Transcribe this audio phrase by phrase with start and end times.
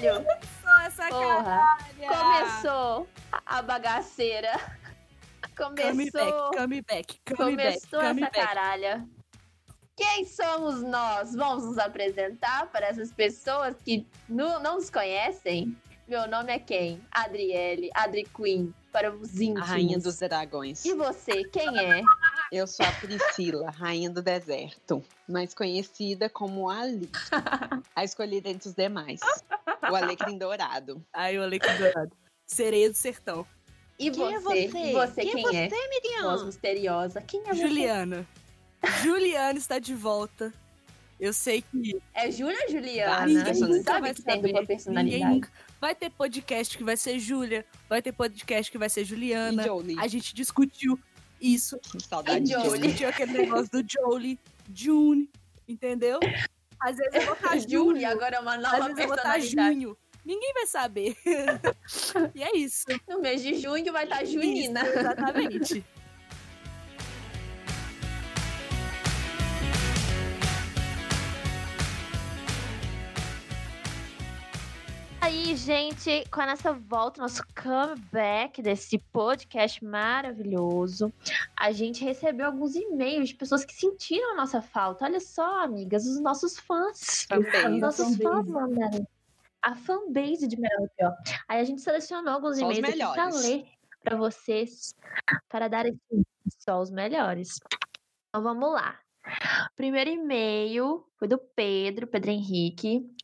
[0.00, 0.24] caralho.
[0.24, 1.44] Começou essa Porra.
[1.44, 2.08] caralha.
[2.08, 3.08] Começou
[3.46, 4.78] a bagaceira.
[5.56, 6.50] Come Começou.
[6.50, 8.46] back, come back, come back, Começou come essa back.
[8.46, 9.08] caralha.
[9.96, 11.34] Quem somos nós?
[11.34, 15.76] Vamos nos apresentar para essas pessoas que nu- não nos conhecem?
[16.06, 17.02] Meu nome é quem?
[17.10, 19.68] Adriele, Adri Queen, para os A íntimos.
[19.68, 20.84] rainha dos dragões.
[20.84, 22.00] E você, quem é?
[22.50, 27.10] Eu sou a Priscila, rainha do deserto, mais conhecida como Ali,
[27.94, 29.20] a escolhida entre os demais.
[29.90, 31.04] O alecrim dourado.
[31.12, 32.12] Aí o Alecrim Dourado.
[32.46, 33.46] Sereia do sertão.
[33.98, 34.68] E Quem é você?
[34.68, 34.78] você?
[34.78, 35.68] E você, Quem é quem é?
[35.68, 36.22] você, Miriam?
[36.22, 37.20] Voz misteriosa.
[37.20, 37.60] Quem é você?
[37.60, 38.26] Juliana.
[39.02, 40.52] Juliana está de volta.
[41.20, 43.26] Eu sei que É Júlia ou Juliana?
[43.26, 45.24] Ninguém a gente nunca sabe vai que tem dupla Ninguém personalidade.
[45.34, 49.62] nunca- Vai ter podcast que vai ser Júlia, vai ter podcast que vai ser Juliana.
[49.62, 49.96] E Jolie.
[49.98, 50.98] A gente discutiu
[51.40, 51.78] isso.
[52.08, 52.80] Saudade de Jolie.
[52.80, 54.38] Discutiu aquele negócio do Jolie,
[54.74, 55.28] June,
[55.66, 56.18] entendeu?
[56.80, 59.40] Às vezes eu vou estar Júlia, agora é uma às nova vezes eu vou estar.
[59.40, 59.96] Junho.
[60.24, 61.16] Ninguém vai saber.
[62.34, 62.84] e é isso.
[63.08, 64.82] No mês de junho vai estar Junina.
[64.82, 65.84] Isso, exatamente.
[75.28, 81.12] Aí, gente, com a nossa volta, nosso comeback desse podcast maravilhoso,
[81.54, 85.04] a gente recebeu alguns e-mails de pessoas que sentiram a nossa falta.
[85.04, 87.26] Olha só, amigas, os nossos fãs.
[87.28, 87.74] Fanbase.
[87.74, 89.06] Os nossos fãs mandaram.
[89.60, 91.14] A fanbase de Melhor do Pior.
[91.46, 93.42] Aí a gente selecionou alguns Só e-mails aqui pra melhores.
[93.42, 93.66] ler
[94.02, 94.94] pra vocês,
[95.46, 95.98] para dar esse
[96.58, 97.60] só os melhores.
[98.30, 98.98] Então vamos lá.
[99.76, 103.14] Primeiro e-mail foi do Pedro, Pedro Henrique.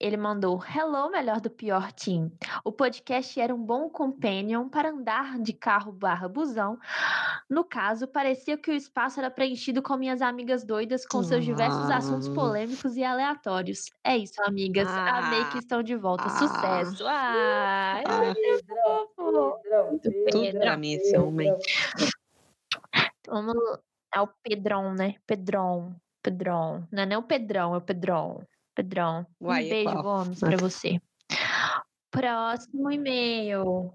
[0.00, 2.30] Ele mandou: Hello, melhor do pior team.
[2.62, 6.78] O podcast era um bom companion para andar de carro barra busão.
[7.50, 11.90] No caso, parecia que o espaço era preenchido com minhas amigas doidas com seus diversos
[11.90, 12.34] assuntos Ah.
[12.34, 13.86] polêmicos e aleatórios.
[14.04, 14.86] É isso, amigas.
[14.88, 15.48] Amei Ah.
[15.50, 16.24] que estão de volta.
[16.26, 16.30] Ah.
[16.30, 17.04] Sucesso.
[17.06, 18.34] Ai, Ah.
[18.34, 21.52] Pedrão, tudo pra mim esse homem.
[23.26, 23.56] Vamos.
[24.14, 25.16] É o Pedrão, né?
[25.26, 25.94] Pedrão.
[26.22, 26.86] Pedrão.
[26.90, 28.42] Não é nem o Pedrão, é o Pedrão.
[28.78, 29.26] Pedrão.
[29.40, 30.02] Uai, um é beijo, qual?
[30.04, 31.00] Gomes, pra você.
[32.12, 33.92] Próximo e-mail.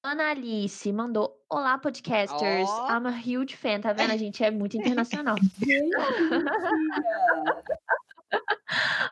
[0.00, 2.68] Ana Alice mandou: Olá, podcasters.
[2.70, 2.86] Ó.
[2.88, 3.80] I'm a huge fan.
[3.80, 4.12] Tá vendo?
[4.12, 5.34] A gente é muito internacional.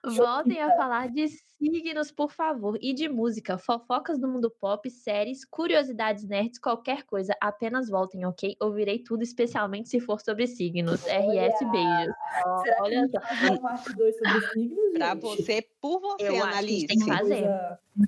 [0.04, 5.44] Voltem a falar de signos, por favor, e de música, fofocas do mundo pop, séries,
[5.44, 7.34] curiosidades nerds, qualquer coisa.
[7.40, 8.56] Apenas voltem, ok?
[8.60, 11.02] Ouvirei tudo, especialmente se for sobre signos.
[11.06, 12.14] RS, beijos.
[12.62, 13.58] Será que Olha a gente só.
[13.58, 15.20] parte 2 sobre signos, Pra gente?
[15.22, 17.48] você, por você, Eu acho que a gente tem que fazer.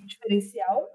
[0.06, 0.88] Diferencial.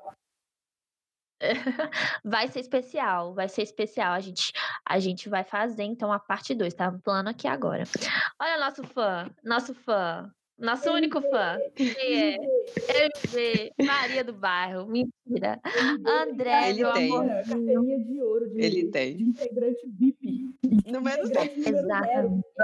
[2.24, 4.14] Vai ser especial, vai ser especial.
[4.14, 4.54] A gente,
[4.86, 6.90] a gente vai fazer, então, a parte 2, tá?
[7.04, 7.84] Plano aqui agora.
[8.40, 10.32] Olha nosso fã, nosso fã,
[10.64, 11.58] nosso único fã.
[11.76, 12.38] Quem é?
[12.38, 15.60] MV, Maria do Bairro, mentira.
[16.06, 17.12] André, Ele meu tem.
[17.14, 17.26] amor.
[17.28, 19.18] Carteirinha, de ouro de, Ele tem.
[19.18, 20.50] de integrante VIP.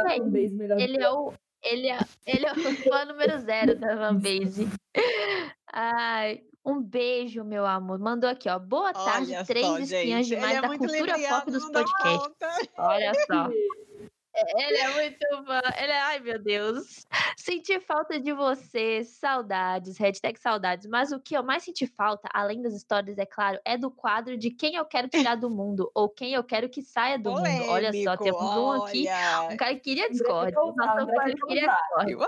[0.04, 1.34] Bem, fanbase melhor Ele é o,
[1.64, 4.68] ele é, ele é o fã número zero da fanbase.
[5.72, 8.00] Ai, um beijo, meu amor.
[8.00, 8.58] Mandou aqui, ó.
[8.60, 10.36] Boa tarde, Olha três só, espiãs gente.
[10.36, 12.70] demais Ele é da muito cultura pop dos podcasts.
[12.78, 13.50] Olha só.
[14.34, 15.62] Ele é muito fã.
[15.78, 17.06] Ele é, ai meu Deus.
[17.38, 20.88] Senti falta de você, saudades, hashtag saudades.
[20.88, 24.38] Mas o que eu mais senti falta, além das histórias, é claro, é do quadro
[24.38, 27.48] de quem eu quero tirar do mundo ou quem eu quero que saia do mundo.
[27.70, 29.08] Olha só, Polêmico, temos um aqui,
[29.52, 30.54] um cara que queria Discord.
[30.54, 31.68] quer queria.
[31.68, 32.12] Discord.
[32.12, 32.20] Eu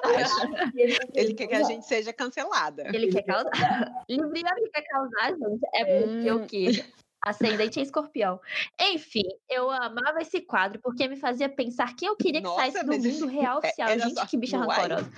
[0.75, 2.89] ele, Ele quer que a gente seja cancelada.
[2.93, 3.51] Ele quer causar.
[4.09, 5.61] Libriano quer causar, gente.
[5.73, 6.35] É porque Hum.
[6.35, 6.85] o quê?
[7.23, 8.39] Ascendente em escorpião.
[8.79, 12.83] Enfim, eu amava esse quadro porque me fazia pensar quem eu queria que Nossa, saísse
[12.85, 13.89] do mundo real é- oficial.
[13.89, 15.11] era Gente, que bicha rancorosa.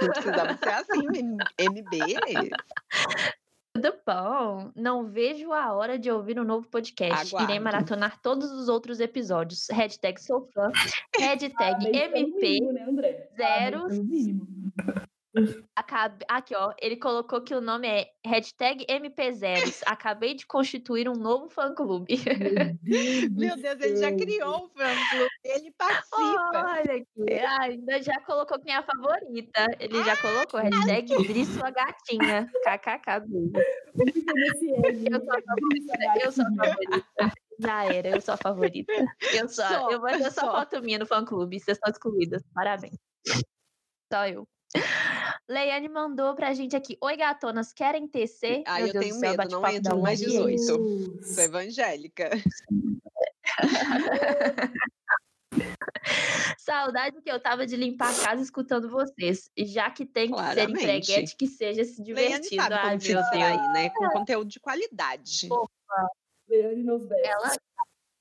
[0.00, 2.50] Não precisava ser assim, MB.
[3.76, 4.70] Tudo bom?
[4.76, 7.34] Não vejo a hora de ouvir um novo podcast.
[7.34, 7.64] Irei Aguardo.
[7.64, 9.66] maratonar todos os outros episódios.
[9.68, 10.70] Hashtag sou fã.
[11.18, 12.40] Hashtag MP.
[12.40, 13.12] mínimo, né, André?
[13.36, 13.88] Parabéns zeros.
[13.88, 14.46] pelo mínimo.
[15.74, 16.24] Acabe...
[16.28, 16.72] Aqui, ó.
[16.80, 19.82] Ele colocou que o nome é hashtag MP0.
[19.86, 22.16] Acabei de constituir um novo fã-clube.
[23.32, 25.30] Meu Deus, ele já criou o fã-clube.
[25.44, 26.50] Ele participa.
[26.54, 27.40] Olha aqui.
[27.40, 29.66] Ah, ainda já colocou quem é a favorita.
[29.80, 32.50] Ele já colocou hashtag Dri sua gatinha.
[32.64, 33.24] KKK.
[35.10, 35.98] Eu sou a favorita.
[36.22, 37.32] Eu sou a favorita.
[37.58, 38.92] Já era, eu sou a favorita.
[39.32, 39.64] Eu sou.
[39.64, 40.52] Só, eu vou ter só só.
[40.52, 41.58] foto minha no fã-clube.
[41.58, 42.42] Vocês estão excluídas.
[42.54, 42.96] Parabéns.
[44.12, 44.46] Só eu.
[45.48, 46.96] Leiane mandou pra gente aqui.
[47.00, 48.62] Oi, gatonas, querem tecer?
[48.66, 50.48] Ah, Meu eu Deus tenho céu, medo, não entro mais Uma.
[50.48, 50.66] 18.
[50.66, 51.34] Deus.
[51.34, 52.30] Sou evangélica.
[56.58, 59.50] Saudade que eu tava de limpar a casa escutando vocês.
[59.56, 60.78] Já que tem que ser Claramente.
[60.82, 62.62] empreguete que seja se Leiane divertido.
[62.62, 63.20] sabe Ai, meu Deus.
[63.22, 63.90] distrair, né?
[63.90, 65.48] Com conteúdo de qualidade.
[66.48, 67.08] Leane nos.
[67.10, 67.52] Ela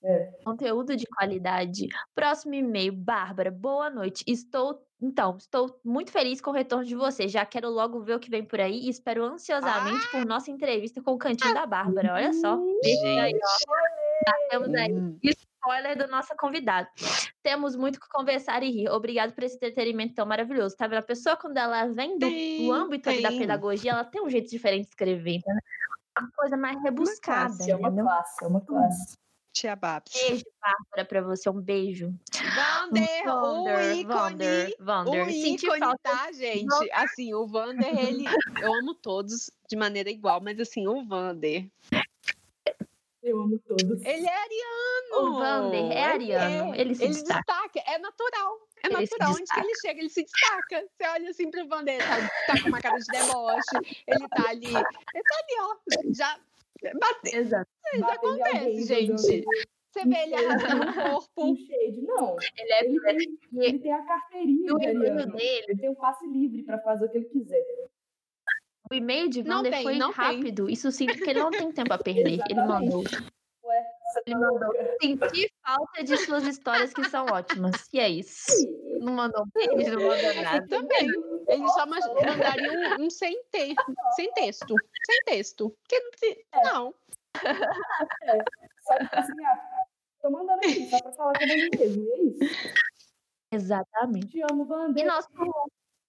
[0.05, 0.31] É.
[0.43, 1.87] Conteúdo de qualidade.
[2.13, 3.49] Próximo e-mail, Bárbara.
[3.49, 4.23] Boa noite.
[4.27, 7.29] Estou, então, estou muito feliz com o retorno de vocês.
[7.29, 11.01] Já quero logo ver o que vem por aí e espero ansiosamente por nossa entrevista
[11.01, 12.13] com o cantinho da Bárbara.
[12.13, 12.57] Olha só.
[12.81, 14.29] Veja aí, ó.
[14.29, 15.19] Já temos aí Hum.
[15.21, 16.87] spoiler da nossa convidada.
[17.41, 18.89] Temos muito o que conversar e rir.
[18.89, 20.77] Obrigado por esse entretenimento tão maravilhoso.
[20.77, 20.99] Tá vendo?
[20.99, 24.83] A pessoa, quando ela vem do, do âmbito da pedagogia, ela tem um jeito diferente
[24.83, 25.59] de escrever, né?
[26.17, 29.17] Uma coisa mais rebuscada, classe, É uma classe, é uma classe.
[29.53, 30.11] Tia Babs.
[30.13, 31.49] Beijo, Bárbara, pra você.
[31.49, 32.13] Um beijo.
[32.55, 34.03] Vander, o Vander, ícone.
[34.03, 35.27] Vander, Vander.
[35.27, 36.91] O Senti ícone, falta tá, gente?
[36.91, 38.25] Assim, o Vander, ele.
[38.61, 41.69] Eu amo todos de maneira igual, mas assim, o Vander.
[43.21, 44.01] Eu amo todos.
[44.03, 45.29] Ele é ariano.
[45.29, 47.79] O Vander é ariano, ele se destaca.
[47.85, 48.67] É natural.
[48.83, 49.29] É Ele natural.
[49.29, 49.61] Onde que destaca.
[49.65, 50.85] ele chega, ele se destaca.
[50.89, 54.03] Você olha assim pro Vander, tá, tá com uma cara de deboche.
[54.07, 54.65] Ele tá ali.
[54.65, 55.75] Ele tá ali, ó.
[56.13, 56.37] Já.
[56.99, 57.69] Bate, Exato.
[57.93, 59.45] em alguém, acontece, gente.
[59.93, 61.55] Você vê ele arrastando o corpo.
[61.55, 62.01] Shade.
[62.01, 65.95] Não, Ele é ele tem, ele tem a carteirinha o e-mail dele, Ele tem um
[65.95, 67.63] passe livre pra fazer o que ele quiser.
[68.91, 70.23] o e-mail de tem, foi não tem.
[70.23, 70.69] rápido.
[70.69, 72.39] Isso sim, porque ele não tem tempo a perder.
[72.49, 73.03] Ele mandou.
[74.25, 74.71] Ele mandou.
[75.01, 77.87] Senti falta de suas histórias que são ótimas.
[77.93, 78.51] E é isso.
[78.99, 80.67] Não mandou beijo, não mandou nada.
[80.67, 81.07] Também.
[81.47, 83.75] Ele só mandaria um, um sem, te,
[84.15, 84.75] sem texto.
[85.05, 85.69] Sem texto.
[85.81, 86.11] Porque não.
[86.17, 86.95] se- Não.
[88.81, 89.85] Só tipo assim, ah,
[90.21, 92.03] tô mandando aqui, só pra falar que eu mandei mesmo.
[92.03, 92.83] E é isso.
[93.51, 94.27] Exatamente.
[94.27, 95.05] Te amo, E Wander.
[95.05, 95.29] nosso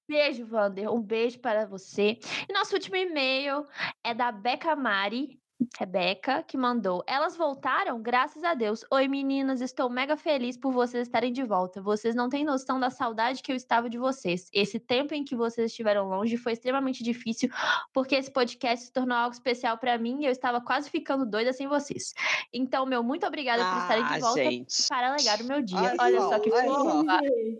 [0.08, 0.90] beijo, Vander.
[0.92, 2.18] Um beijo para você.
[2.48, 3.66] E nosso último e-mail
[4.02, 5.40] é da Beca Mari.
[5.78, 7.02] Rebeca, que mandou.
[7.06, 8.00] Elas voltaram?
[8.02, 8.84] Graças a Deus.
[8.90, 11.80] Oi, meninas, estou mega feliz por vocês estarem de volta.
[11.80, 14.48] Vocês não têm noção da saudade que eu estava de vocês.
[14.52, 17.48] Esse tempo em que vocês estiveram longe foi extremamente difícil,
[17.92, 21.52] porque esse podcast se tornou algo especial para mim e eu estava quase ficando doida
[21.52, 22.14] sem vocês.
[22.52, 24.88] Então, meu muito obrigada por estarem de Ah, volta gente.
[24.88, 25.78] para alegar o meu dia.
[25.78, 27.04] Olha Olha só, que fofo.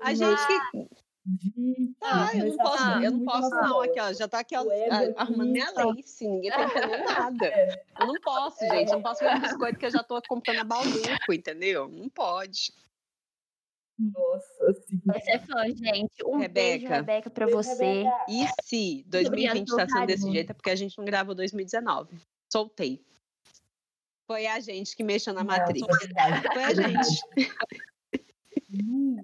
[0.02, 1.03] A gente que.
[1.26, 3.80] Gente, Ah, eu não tá posso, subindo eu não posso, não.
[3.80, 4.12] Aqui, ó.
[4.12, 6.28] Já tá aqui, ó, a- aqui arrumando minha tá- lace.
[6.28, 7.46] Ninguém tá entendendo nada.
[7.46, 7.84] É.
[8.00, 8.88] Eu não posso, gente.
[8.88, 11.88] Eu não posso comer biscoito que eu já tô comprando a balduco, entendeu?
[11.88, 12.72] Não pode.
[13.98, 15.20] Nossa senhora.
[15.20, 16.24] Você é fã, gente.
[16.26, 16.94] Um beijo, Rebeca.
[16.96, 17.84] Rebeca, pra Beijo, você.
[18.02, 18.24] Rebeca.
[18.28, 21.34] E se Muito 2020 obrigada tá sendo desse jeito, é porque a gente não gravou
[21.34, 22.18] 2019.
[22.52, 23.00] Soltei.
[24.26, 25.80] Foi a gente que mexeu na é verdade.
[26.52, 27.24] Foi a gente.
[28.82, 29.16] Nu.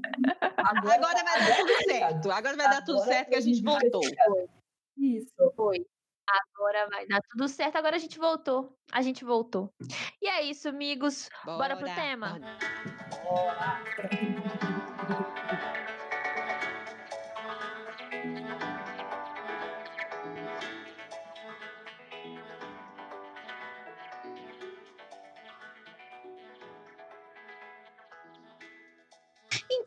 [0.56, 2.30] Agora vai dar tudo certo.
[2.30, 4.48] Agora vai dar tudo agora certo que a gente 2020 voltou.
[4.96, 5.52] Isso.
[5.56, 5.86] Foi.
[6.28, 7.76] Agora vai dar tudo certo.
[7.76, 8.76] Agora a gente voltou.
[8.92, 9.72] A gente voltou.
[10.22, 11.28] E é isso, amigos.
[11.44, 12.38] Bora pro tema?
[13.24, 13.80] bora.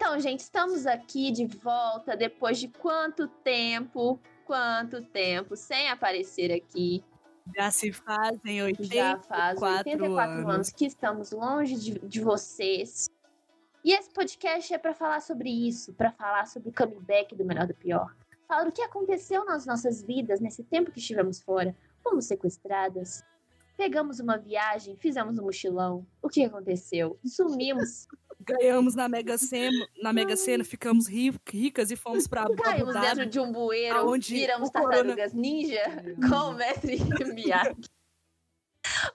[0.05, 4.19] Então, gente, estamos aqui de volta depois de quanto tempo?
[4.45, 7.01] Quanto tempo sem aparecer aqui?
[7.55, 10.53] Já se fazem Já faz 84 84 anos.
[10.53, 10.69] anos.
[10.71, 13.09] que estamos longe de, de vocês.
[13.81, 17.65] E esse podcast é para falar sobre isso, para falar sobre o comeback do melhor
[17.65, 18.13] do pior.
[18.45, 21.73] Falar o que aconteceu nas nossas vidas nesse tempo que estivemos fora.
[22.03, 23.23] Fomos sequestradas.
[23.77, 26.05] Pegamos uma viagem, fizemos um mochilão.
[26.21, 27.17] O que aconteceu?
[27.25, 28.05] Sumimos.
[28.45, 32.93] Ganhamos na Mega Sena, na Mega Sena ficamos ri- ricas e fomos pra Abu Caímos
[32.93, 33.29] dentro Dhabi.
[33.29, 35.83] de um bueiro, aonde viramos o corona- tartarugas ninja
[36.29, 36.97] com o mestre
[37.33, 37.75] Miyagi.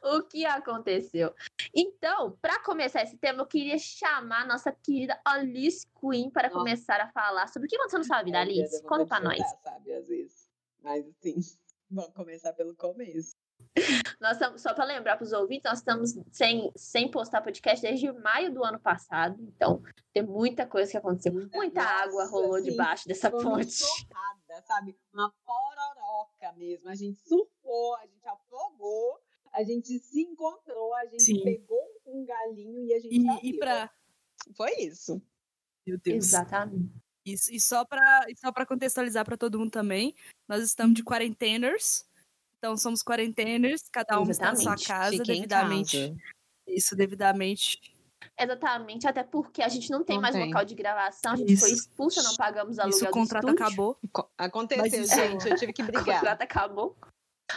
[0.03, 1.35] O que aconteceu?
[1.75, 6.59] Então, para começar esse tema, eu queria chamar a nossa querida Alice Queen para Nossa.
[6.59, 8.83] começar a falar sobre o que aconteceu na sua vida, Alice.
[8.85, 9.39] Conta pra nós.
[9.63, 10.49] Sabe, às vezes.
[10.83, 11.35] Mas assim,
[11.91, 13.37] vamos começar pelo começo.
[14.21, 18.11] Nós estamos, só para lembrar para os ouvintes, nós estamos sem, sem postar podcast desde
[18.13, 19.37] maio do ano passado.
[19.41, 19.83] Então,
[20.13, 21.33] tem muita coisa que aconteceu.
[21.33, 23.79] Muita Nossa, água rolou assim, debaixo dessa uma ponte.
[23.79, 24.99] torrada, sabe?
[25.13, 26.89] Uma pororoca mesmo.
[26.89, 29.21] A gente surfou, a gente afogou,
[29.53, 31.45] a gente se encontrou, a gente Sim.
[31.45, 33.91] pegou um galinho e a gente E, e pra.
[34.57, 35.23] Foi isso.
[35.87, 36.25] Meu Deus.
[36.25, 36.93] Exatamente.
[37.25, 40.15] E, e só e pra contextualizar pra todo mundo também,
[40.49, 42.08] nós estamos de quarenteners.
[42.59, 46.09] Então somos quarenteners, cada um está na sua casa, devidamente.
[46.09, 46.21] casa.
[46.67, 47.79] Isso, devidamente.
[48.39, 50.47] Exatamente, até porque a gente não tem Não mais tem.
[50.47, 51.83] local de gravação, a gente foi Isso.
[51.83, 53.97] expulsa, não pagamos aluguel Isso, o contrato acabou.
[54.13, 55.49] Co- Aconteceu, Mas gente.
[55.49, 56.17] Eu tive que O brigar.
[56.21, 56.97] contrato acabou.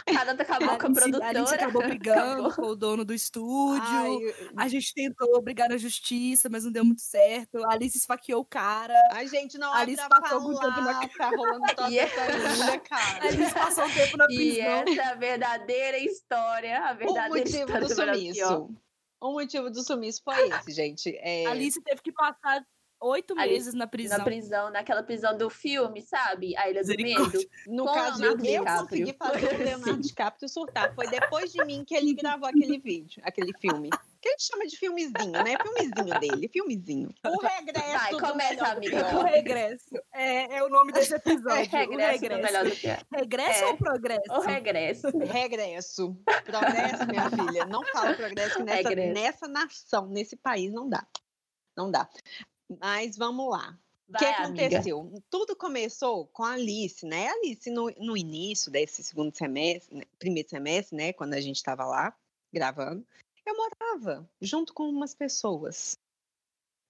[0.06, 1.28] A acabou com a produtora.
[1.28, 2.52] Alice acabou brigando Acabou.
[2.52, 3.82] com o dono do estúdio.
[3.84, 4.18] Ai,
[4.56, 7.62] A gente tentou brigar na justiça, mas não deu muito certo.
[7.66, 8.94] A Alice esfaqueou o cara.
[9.12, 11.08] ai, gente, não Alice é pra passou algum tempo na-.
[11.08, 13.24] Tá rolando toda E essa linda, cara.
[13.24, 14.64] A Alice passou um tempo na E prisão.
[14.64, 16.78] essa é a verdadeira história.
[16.86, 18.74] A O verdadeira motivo história do sumiço.
[19.20, 21.16] O motivo do sumiço foi esse, gente.
[21.20, 22.64] É, A Alice teve que passar
[23.02, 24.18] oito meses na prisão.
[24.18, 26.56] Na prisão, naquela prisão do filme, sabe?
[26.56, 26.94] A Ilha do.
[26.96, 27.38] Medo.
[27.66, 28.78] No com caso, eu DiCaprio.
[28.88, 30.94] consegui fazer o Leonardo DiCaprio surtar.
[30.94, 33.90] Foi depois de mim que ele gravou aquele vídeo, aquele filme.
[34.20, 35.56] Que a gente chama de filmezinho, né?
[35.60, 37.08] Filmezinho dele, filmezinho.
[37.26, 39.16] O regresso Vai, do começa, amiga.
[39.18, 39.96] O regresso.
[40.14, 41.50] É, é o nome desse episódio.
[41.50, 41.88] o regresso,
[42.20, 42.42] do regresso.
[42.42, 42.98] melhor do que é.
[43.12, 43.66] Regresso É.
[43.66, 44.32] ou progresso?
[44.32, 45.08] O regresso.
[45.18, 46.16] Regresso.
[46.44, 47.66] Progresso, minha filha.
[47.66, 49.12] Não fala progresso que nessa, Regresso.
[49.12, 51.04] nessa nação, nesse país, não dá.
[51.76, 52.08] Não dá.
[52.80, 53.78] Mas vamos lá.
[54.08, 54.64] O que Vai, amiga.
[54.66, 55.22] aconteceu?
[55.30, 57.28] Tudo começou com a Alice, né?
[57.28, 61.12] A Alice, no, no início desse segundo semestre, né, primeiro semestre, né?
[61.12, 62.14] Quando a gente estava lá
[62.52, 63.06] gravando,
[63.46, 65.96] eu morava junto com umas pessoas.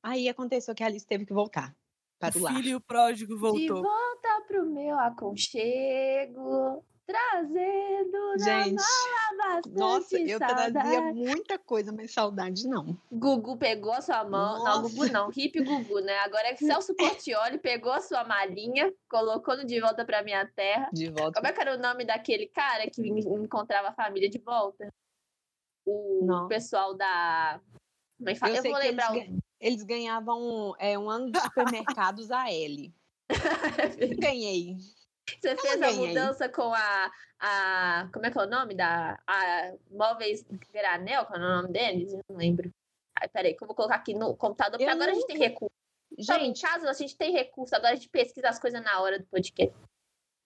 [0.03, 1.77] Aí aconteceu que a Alice teve que voltar
[2.19, 2.57] para o O lar.
[2.57, 3.83] filho e o pródigo De voltou.
[3.83, 8.83] volta pro meu aconchego, trazendo Gente, na
[9.54, 10.73] bastante nossa, eu saudade.
[10.73, 12.97] trazia muita coisa, mas saudade não.
[13.11, 14.59] Gugu pegou a sua mão.
[14.59, 14.82] Não, Nossa.
[14.94, 16.16] Gugu não, hip Gugu, né?
[16.21, 20.88] Agora é Celso Portioli pegou a sua malinha, colocou no De Volta Pra Minha Terra.
[20.92, 21.32] De volta.
[21.40, 24.92] Como é que era o nome daquele cara que en- encontrava a família de volta?
[25.87, 26.49] O Não.
[26.49, 27.61] pessoal da.
[28.18, 28.56] Como é que fala?
[28.56, 29.16] Eu, sei vou que lembrar o.
[29.16, 32.94] eles, gan- eles ganhavam é, um ano de supermercados a L.
[34.21, 34.76] Ganhei.
[35.29, 38.09] Você fez a mudança com a, a.
[38.12, 38.75] Como é que é o nome?
[38.75, 39.19] Da.
[39.26, 42.12] A Móveis Granel, qual é o nome deles?
[42.12, 42.71] Eu não lembro.
[43.21, 45.38] Ai, peraí, que eu vou colocar aqui no computador, porque Eu agora a gente tem
[45.38, 45.73] recurso.
[46.21, 49.00] Sabe, em Gente, casa a gente tem recurso, agora a gente pesquisa as coisas na
[49.00, 49.75] hora do podcast.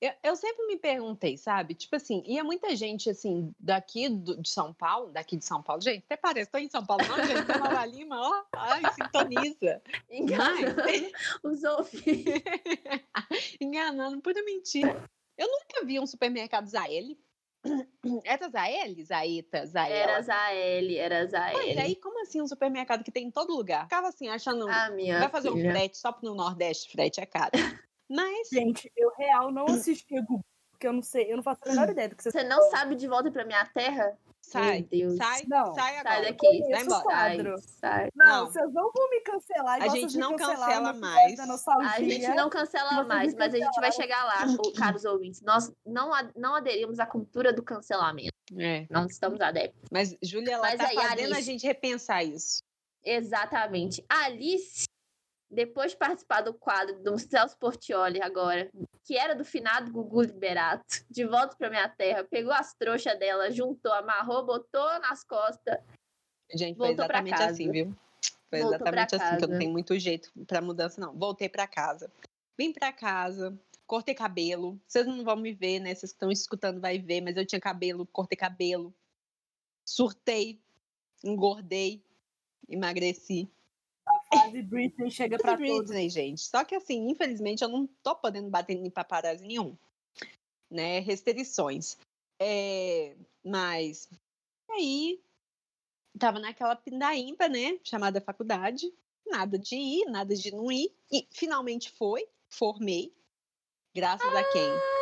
[0.00, 1.74] Eu, eu sempre me perguntei, sabe?
[1.74, 5.80] Tipo assim, ia muita gente, assim, daqui do- de São Paulo, daqui de São Paulo.
[5.82, 8.44] Gente, até parece, tô em São Paulo, não, gente, tô Nova Lima, ó.
[8.54, 9.82] Ai, sintoniza.
[10.10, 10.76] Enganando
[11.44, 12.42] os ouvintes.
[13.60, 15.02] Enganando, pura mentira.
[15.36, 17.16] Eu nunca vi um supermercado Zael.
[18.24, 18.94] Era Zael?
[19.04, 19.94] Zaeta, Zaela.
[19.94, 21.78] Era Zael, era Mas Zael.
[21.80, 23.84] aí, como assim um supermercado que tem em todo lugar?
[23.84, 24.68] Ficava assim, achando.
[24.68, 25.72] Ah, minha vai fazer um filha.
[25.72, 27.50] frete só no Nordeste, frete é caro.
[28.08, 31.68] Mas, Gente, eu real não assisti Gugu, porque eu não sei, eu não faço a
[31.70, 34.16] menor ideia do que vocês Você não sabe de volta pra minha terra?
[34.40, 35.16] sai, Meu Deus.
[35.16, 36.14] sai, Não, sai agora.
[36.14, 36.60] Sai daqui.
[36.70, 37.02] Vai embora.
[37.02, 38.08] Sai, sai.
[38.14, 38.46] Não, Não.
[38.46, 39.82] vocês não vão me cancelar.
[39.82, 41.40] A gente não cancela mais.
[41.40, 44.44] A gente não cancela mais, mas a gente vai chegar lá,
[44.78, 45.42] caros ouvintes.
[45.42, 48.30] Nós não, a- não aderimos à cultura do cancelamento.
[48.56, 48.86] É.
[48.88, 49.82] Não estamos adeptos.
[49.90, 52.62] Mas, Júlia, ela Mas tá aí, fazendo a Alice- gente repensar isso.
[53.04, 54.04] Exatamente.
[54.08, 54.84] A Alice,
[55.50, 58.70] depois de participar do quadro do Celso Portioli agora,
[59.04, 63.50] que era do finado Gugu Liberato, de volta pra minha terra, pegou as trouxas dela,
[63.50, 65.78] juntou, amarrou, botou nas costas.
[66.52, 67.52] Gente, foi exatamente casa.
[67.52, 67.94] assim, viu?
[68.50, 69.58] Foi Voltou exatamente assim, que eu não casa.
[69.58, 71.12] tenho muito jeito pra mudança, não.
[71.14, 72.10] Voltei pra casa.
[72.58, 74.80] Vim pra casa, cortei cabelo.
[74.86, 75.94] Vocês não vão me ver, né?
[75.94, 78.94] Vocês que estão escutando vai ver, mas eu tinha cabelo, cortei cabelo.
[79.84, 80.60] Surtei,
[81.24, 82.02] engordei,
[82.68, 83.48] emagreci.
[84.32, 85.90] Fase Britney chega pra Tudo todos.
[85.90, 86.40] Britney, gente.
[86.40, 89.76] Só que assim, infelizmente, eu não tô podendo bater em paparazzi nenhum.
[90.70, 91.00] Né?
[91.00, 91.96] Restrições.
[92.40, 93.14] É,
[93.44, 94.08] mas
[94.70, 95.20] aí
[96.18, 97.78] tava naquela pindaímpa, né?
[97.84, 98.92] Chamada faculdade.
[99.26, 100.92] Nada de ir, nada de não ir.
[101.10, 103.12] E finalmente foi, formei.
[103.94, 104.95] Graças a quem?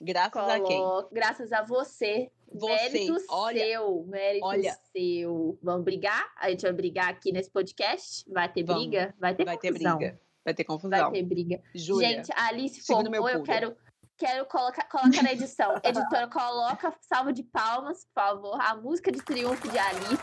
[0.00, 0.82] Graças a quem?
[1.12, 2.30] Graças a você.
[2.52, 4.78] Você, mérito olha- seu, mérito olha.
[4.92, 5.58] seu.
[5.62, 6.32] Vamos brigar?
[6.38, 8.24] A gente vai brigar aqui nesse podcast?
[8.32, 8.82] Vai ter Vamos.
[8.86, 9.14] briga?
[9.18, 9.98] Vai ter Vai ter confusão.
[9.98, 10.20] briga.
[10.44, 11.12] Vai ter Vai confusão.
[11.12, 11.62] ter briga.
[11.74, 13.76] Júlia, Gente, a Alice formou, eu quero,
[14.16, 15.74] quero colocar, coloca na edição.
[15.82, 18.60] Editora, coloca salva de palmas, por favor.
[18.60, 20.16] A música de triunfo de Alice.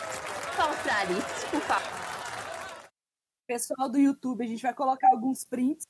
[0.55, 2.03] Palmas pra Alice, por favor.
[3.45, 5.85] Pessoal do YouTube, a gente vai colocar alguns prints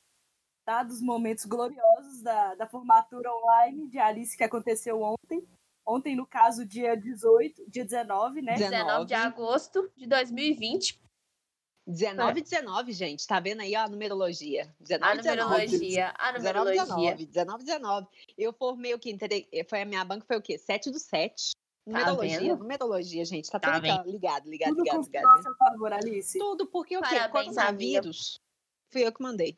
[0.65, 5.48] tá, dos momentos gloriosos da, da formatura online de Alice que aconteceu ontem.
[5.86, 8.53] Ontem, no caso, dia 18, dia 19, né?
[8.55, 9.13] 19 de 19.
[9.15, 11.01] agosto de 2020.
[11.86, 13.27] 19 19, gente.
[13.27, 14.74] Tá vendo aí ó, a numerologia?
[14.79, 16.13] 19 A numerologia.
[16.17, 17.15] A 19 numerologia.
[17.15, 18.08] 19, 19 19.
[18.38, 19.17] Eu formei o que?
[19.70, 20.58] Foi a minha banca, foi o quê?
[20.58, 21.51] 7 do 7.
[21.86, 22.60] Tá Numerologia, vendo?
[22.60, 23.51] numerologia, gente.
[23.51, 25.25] Tá, Tá tudo ó, ligado, ligado, Tudo ligado, ligado.
[25.27, 26.39] a seu favor, Alice.
[26.39, 27.27] Tudo porque o quê?
[27.27, 28.39] Coronavírus.
[28.89, 29.58] Fui eu que mandei.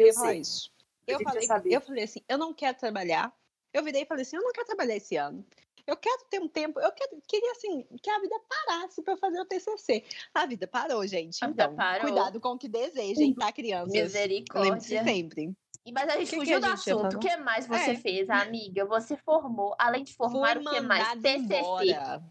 [0.00, 0.40] Eu falar sei.
[0.40, 0.70] isso.
[1.06, 1.76] Eu falei, sabia.
[1.76, 3.32] eu falei assim, eu não quero trabalhar.
[3.72, 5.44] Eu virei e falei assim, eu não quero trabalhar esse ano.
[5.86, 9.40] Eu quero ter um tempo, eu quero, queria assim, que a vida parasse para fazer
[9.40, 10.04] o TCC.
[10.32, 11.42] A vida parou, gente.
[11.44, 12.02] A vida então, parou.
[12.02, 13.92] cuidado com o que desejem, tá, crianças?
[13.92, 15.02] Lembre-se Misericórdia.
[15.04, 15.52] sempre.
[15.84, 17.16] E- Mas a gente Que que fugiu a do gente assunto.
[17.16, 17.96] O que mais você É.
[17.96, 18.84] fez, amiga?
[18.84, 21.20] Você formou, além de formar, Fui o que mais?
[21.20, 21.56] TCC.
[21.56, 22.22] embora.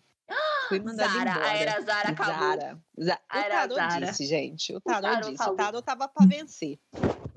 [0.68, 1.46] Fui mandada Zara, embora.
[1.50, 2.34] a era Zara acabou.
[2.36, 2.84] Zara.
[2.98, 4.06] Za- A O tarô Zara.
[4.06, 4.74] disse, gente.
[4.76, 5.38] O tarô, tarô disse.
[5.38, 5.54] falou.
[5.54, 6.80] O tarô tava pra vencer.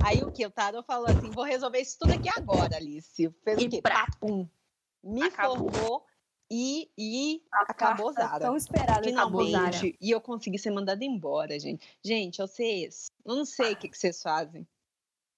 [0.05, 0.47] Aí o que?
[0.47, 3.29] O tarô falou assim: vou resolver isso tudo aqui agora, Alice.
[3.43, 3.83] Fez E o quê?
[3.83, 4.07] prá.
[4.07, 4.49] Papum.
[5.03, 5.57] Me Acabou.
[5.71, 6.07] formou
[6.51, 8.39] e, e A acabou Zara.
[8.39, 9.09] Tão esperada.
[9.11, 9.73] Acabou Zara.
[9.73, 9.99] Finalmente.
[10.01, 11.85] E eu consegui ser mandada embora, gente.
[12.05, 13.07] Gente, vocês.
[13.25, 14.67] Eu não sei o que, que vocês fazem.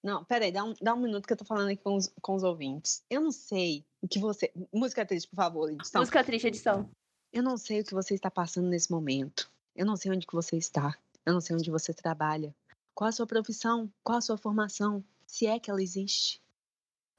[0.03, 2.35] Não, peraí, dá um, dá um minuto que eu tô falando aqui com os, com
[2.35, 3.03] os ouvintes.
[3.09, 4.53] Eu não sei o que você.
[4.71, 5.99] Música triste, por favor, edição.
[6.01, 6.87] Música triste, edição.
[7.31, 9.51] Eu não sei o que você está passando nesse momento.
[9.75, 10.97] Eu não sei onde que você está.
[11.25, 12.55] Eu não sei onde você trabalha.
[12.95, 13.91] Qual a sua profissão?
[14.03, 15.03] Qual a sua formação?
[15.25, 16.41] Se é que ela existe.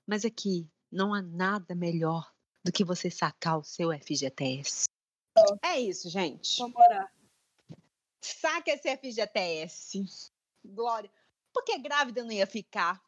[0.06, 2.32] Mas aqui não há nada melhor
[2.64, 4.84] do que você sacar o seu FGTS.
[5.62, 6.58] É isso, gente.
[6.58, 7.12] Vamos orar.
[8.20, 10.32] Saca esse FGTS.
[10.64, 11.10] Glória.
[11.52, 13.02] Porque grávida eu não ia ficar.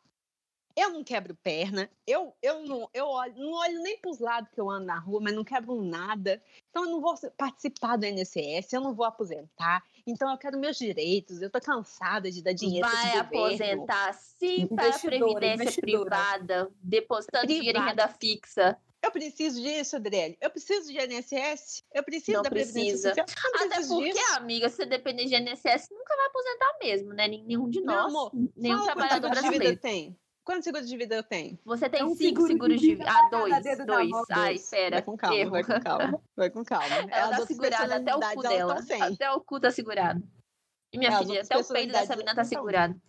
[0.77, 1.91] Eu não quebro perna.
[2.07, 4.99] Eu, eu, não, eu olho, não olho nem para os lados que eu ando na
[4.99, 6.43] rua, mas não quebro nada.
[6.71, 9.83] Então eu não vou participar do INSS, eu não vou aposentar.
[10.07, 11.43] Então eu quero meus direitos.
[11.43, 17.79] Eu tô cansada de dar dinheiro Vai aposentar sim para a Previdência privada, depositando dinheiro
[17.79, 18.03] em Privada.
[18.07, 18.79] renda fixa.
[19.03, 20.37] Eu preciso disso, Adriele.
[20.41, 21.83] Eu preciso de INSS.
[21.93, 23.27] Eu preciso Não da Previdência precisa.
[23.27, 23.27] Social.
[23.47, 24.37] Eu não Até porque, disso.
[24.37, 27.27] amiga, se depender de INSS, nunca vai aposentar mesmo, né?
[27.27, 29.77] Nenhum de Meu nós, amor, nenhum trabalhador brasileiro.
[29.79, 30.17] tenho.
[30.45, 31.59] Quantos seguros de vida eu tenho?
[31.65, 34.11] Você tem um cinco seguro de seguros de vida Ah, dois, dois.
[34.31, 34.65] Ai, Dois.
[34.65, 34.97] espera.
[34.97, 35.51] Vai com calma, erro.
[35.51, 36.23] vai com calma.
[36.37, 36.87] Vai com calma.
[37.13, 38.77] Ela tá segurada até o cu dela.
[39.03, 40.23] Até o cu tá segurado.
[40.93, 43.01] E minha É, filha, até o peito dessa menina tá segurado.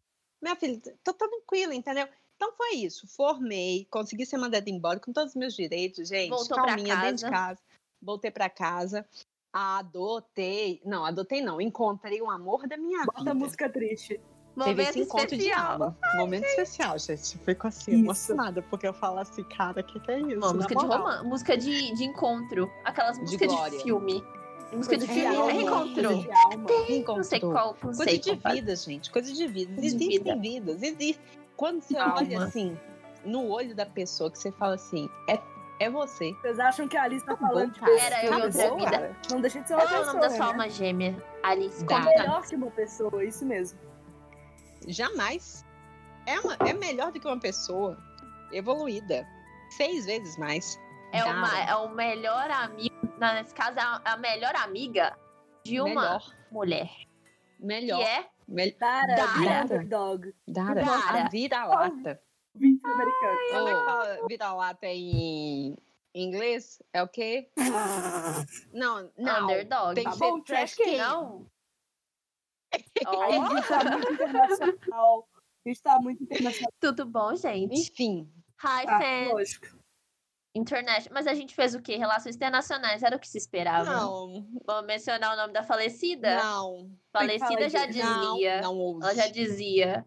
[0.41, 2.07] Minha filha, tô, tô tranquila, entendeu?
[2.35, 3.07] Então foi isso.
[3.07, 6.29] Formei, consegui ser mandada embora com todos os meus direitos, gente.
[6.29, 7.31] Voltou pra calminha dentro de casa.
[7.31, 7.61] casa.
[8.01, 9.07] Voltei pra casa.
[9.53, 10.81] Adotei.
[10.85, 11.61] Não, adotei não.
[11.61, 13.33] Encontrei o amor da minha Bota vida.
[13.33, 14.19] música triste.
[14.57, 15.71] Teve Momento esse encontro de especial.
[15.71, 15.97] alma.
[16.15, 17.37] Momento especial, gente.
[17.39, 18.01] Fico assim, Isso.
[18.03, 20.37] emocionada, porque eu falo assim, cara, o que, que é isso?
[20.37, 22.69] Uma música de romance, música de, de encontro.
[22.83, 23.79] Aquelas De músicas de, glória.
[23.79, 24.23] filme.
[24.73, 26.67] Música de filme alma, coisa de alma.
[27.17, 28.55] Não sei qual, não Coisa sei de qual faz.
[28.55, 29.11] vida, gente.
[29.11, 29.73] Coisa de vida.
[29.75, 30.81] Coisa de Existem vidas.
[30.83, 31.21] Existe.
[31.55, 32.45] Quando você olha Alma.
[32.45, 32.77] assim,
[33.25, 35.39] no olho da pessoa, que você fala assim, é,
[35.79, 36.33] é você.
[36.41, 37.99] Vocês acham que a Alice tá Acabou, falando de cara.
[37.99, 38.91] Era eu em outra Acabou, vida.
[38.91, 39.17] cara.
[39.31, 40.51] Não deixa de ser uma Qual é o pessoa, nome da sua né?
[40.51, 41.23] alma gêmea?
[41.43, 42.05] Alice, conta.
[42.05, 43.77] Melhor que uma pessoa, isso mesmo.
[44.87, 45.65] Jamais.
[46.25, 47.97] É, uma- é melhor do que uma pessoa
[48.51, 49.25] evoluída.
[49.71, 50.79] Seis vezes mais.
[51.13, 55.17] É, uma, é o melhor amigo, nesse caso, é a- a melhor amiga
[55.63, 56.35] de uma Melhor.
[56.51, 56.89] mulher.
[57.59, 57.99] Melhor.
[57.99, 59.43] Que é Mel- Dara, Dara.
[59.43, 59.63] Dara.
[59.63, 60.33] Underdog.
[60.47, 60.83] Dara.
[60.83, 61.25] Dara.
[61.25, 62.21] A vira-lata.
[62.55, 63.37] Vince americano.
[63.51, 65.77] Como é que fala vira-lata em
[66.13, 66.81] inglês?
[66.91, 67.49] É o quê?
[68.73, 69.43] Não, não.
[69.45, 69.95] underdog.
[69.95, 70.97] Tem Tá que bom, ser trash trash can.
[70.97, 71.47] Não.
[73.05, 75.29] A Ó, gente tá muito internacional.
[75.65, 76.73] A gente tá muito internacional.
[76.79, 77.79] tudo bom, gente?
[77.79, 78.31] Enfim.
[78.63, 79.33] Hi, Ah, fan.
[79.33, 79.67] lógico.
[80.53, 81.09] Internet.
[81.11, 81.95] Mas a gente fez o quê?
[81.95, 83.03] Relações internacionais.
[83.03, 83.89] Era o que se esperava.
[83.93, 86.37] Não, Vamos mencionar o nome da falecida?
[86.43, 86.91] não.
[87.13, 87.99] Falecida já disso.
[88.07, 88.61] dizia.
[88.61, 89.03] Não, não ouse.
[89.03, 90.05] Ela já dizia.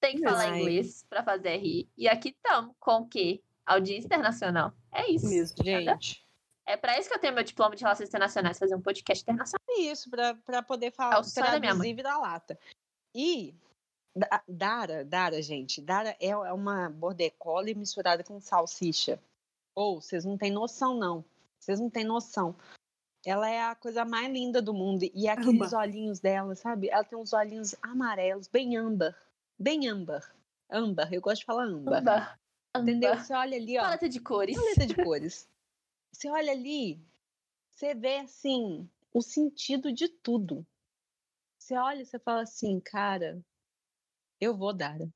[0.00, 1.88] Tem que falar inglês pra fazer rir.
[1.96, 3.42] E aqui estamos com o quê?
[3.64, 4.72] Audiência internacional.
[4.92, 5.26] É isso.
[5.28, 5.64] Mesmo.
[5.64, 6.21] Gente,
[6.72, 9.60] É pra isso que eu tenho meu diploma de Relações Internacionais, fazer um podcast internacional.
[9.68, 12.58] é isso, pra, pra poder É falar, o sonho da traduzir vira-lata.
[13.14, 13.54] E
[14.16, 19.20] Da- Dara, Dara, gente, Dara é é uma border collie misturada com salsicha.
[19.74, 21.22] Ou, vocês não têm noção, não.
[21.58, 22.56] Vocês não têm noção.
[23.24, 25.04] Ela é a coisa mais linda do mundo.
[25.14, 26.88] E aqueles olhinhos dela, sabe?
[26.88, 29.14] Ela tem uns olhinhos amarelos, bem âmbar.
[29.58, 30.34] Bem âmbar.
[30.70, 32.00] Âmbar, eu gosto de falar âmbar.
[32.00, 32.38] Amba.
[32.76, 33.16] Entendeu?
[33.18, 33.82] Você olha ali, ó.
[33.82, 34.56] Paleta de cores.
[34.56, 35.48] Paleta de cores.
[36.12, 37.02] Você olha ali,
[37.70, 40.66] você vê assim o sentido de tudo.
[41.58, 43.42] Você olha e você fala assim, cara,
[44.40, 45.08] eu vou, Dara.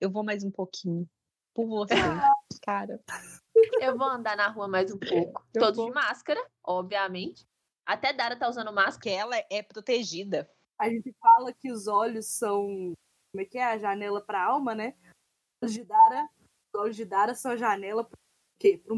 [0.00, 1.08] Eu vou mais um pouquinho.
[1.54, 1.94] Por você,
[2.62, 3.00] cara.
[3.80, 5.46] Eu vou andar na rua mais um pouco.
[5.54, 5.86] Eu Todos vou.
[5.86, 7.46] de máscara, obviamente.
[7.84, 8.94] Até Dara tá usando máscara.
[8.94, 10.50] Porque ela é protegida.
[10.78, 12.94] A gente fala que os olhos são.
[13.30, 13.64] Como é que é?
[13.64, 14.94] A janela pra alma, né?
[15.60, 16.28] Os olhos de Dara,
[16.72, 18.18] os olhos de Dara são a janela pro
[18.58, 18.78] quê?
[18.78, 18.96] Pro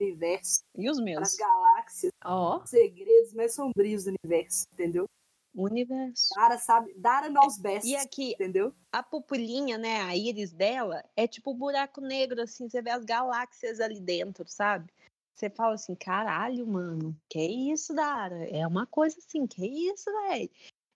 [0.00, 1.36] universo, E os para as meus?
[1.36, 2.64] galáxias, Ó.
[2.66, 5.06] segredos mais sombrios do universo, entendeu?
[5.54, 6.28] O universo.
[6.34, 6.94] Dara sabe.
[6.96, 7.86] Dara knows best.
[7.88, 8.72] E aqui, Entendeu?
[8.92, 13.04] a pupilinha, né, a íris dela é tipo um buraco negro, assim, você vê as
[13.04, 14.92] galáxias ali dentro, sabe?
[15.34, 17.40] Você fala assim, caralho, mano, que
[17.72, 18.48] isso, Dara?
[18.48, 20.50] É uma coisa assim, que isso, véi?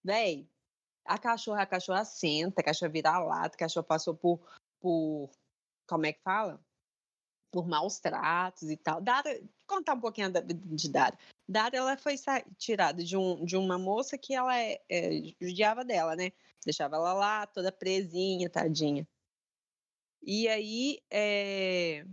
[0.04, 0.46] Véi,
[1.04, 4.38] a cachorra, a cachorra senta, a cachorra vira lata, a cachorra passou por,
[4.80, 5.30] por,
[5.88, 6.60] como é que fala?
[7.54, 9.00] Por maus tratos e tal.
[9.00, 11.16] Dara, contar um pouquinho da de Dara.
[11.48, 12.16] Dara, ela foi
[12.58, 16.32] tirada de, um, de uma moça que ela é, é, judiava dela, né?
[16.64, 19.06] Deixava ela lá, toda presinha, tadinha.
[20.20, 22.04] E aí, é...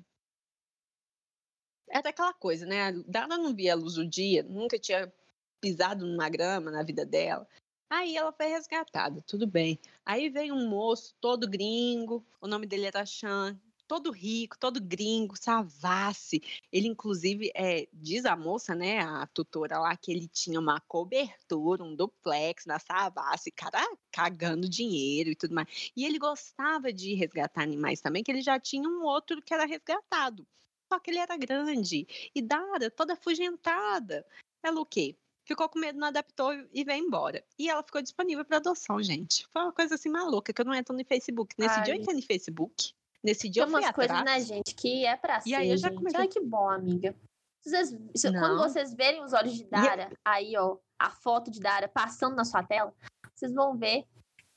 [1.90, 2.92] era aquela coisa, né?
[3.08, 5.12] Dara não via a luz do dia, nunca tinha
[5.60, 7.48] pisado numa grama na vida dela.
[7.90, 9.80] Aí ela foi resgatada, tudo bem.
[10.06, 13.60] Aí vem um moço todo gringo, o nome dele era Chan,
[13.92, 16.42] todo rico, todo gringo, Savassi.
[16.72, 21.84] Ele, inclusive, é, diz a moça, né, a tutora lá, que ele tinha uma cobertura,
[21.84, 25.92] um duplex na Savassi, cara cagando dinheiro e tudo mais.
[25.94, 29.66] E ele gostava de resgatar animais também, que ele já tinha um outro que era
[29.66, 30.48] resgatado.
[30.88, 32.08] Só que ele era grande.
[32.34, 34.26] E Dara, toda afugentada.
[34.64, 35.18] Ela o quê?
[35.44, 37.44] Ficou com medo, não adaptou e veio embora.
[37.60, 39.46] E ela ficou disponível para adoção, gente.
[39.52, 41.56] Foi uma coisa assim maluca, que eu não entro no Facebook.
[41.60, 42.02] Nesse dia eu Ai.
[42.02, 42.94] entrei no Facebook.
[43.24, 45.70] Nesse dia Tem eu fui umas coisas, né, gente, que é pra E ser, aí
[45.70, 45.98] eu já gente.
[45.98, 47.16] comecei- Ai, que bom, amiga.
[47.64, 51.88] Vocês, se- quando vocês verem os olhos de Dara, aí, ó, a foto de Dara
[51.88, 52.92] passando na sua tela,
[53.36, 54.06] vocês vão ver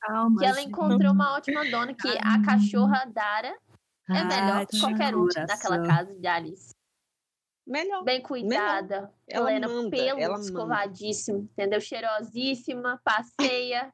[0.01, 0.69] Calma, que ela gente.
[0.69, 3.55] encontrou uma ótima dona, que a cachorra Dara
[4.09, 5.85] é melhor Ai, que qualquer um naquela coração.
[5.87, 6.73] casa de Alice.
[7.67, 8.03] Melhor.
[8.05, 10.45] Bem cuidada, Ela plena, manda, pelo ela manda.
[10.45, 11.81] escovadíssimo, entendeu?
[11.81, 13.93] Cheirosíssima, passeia.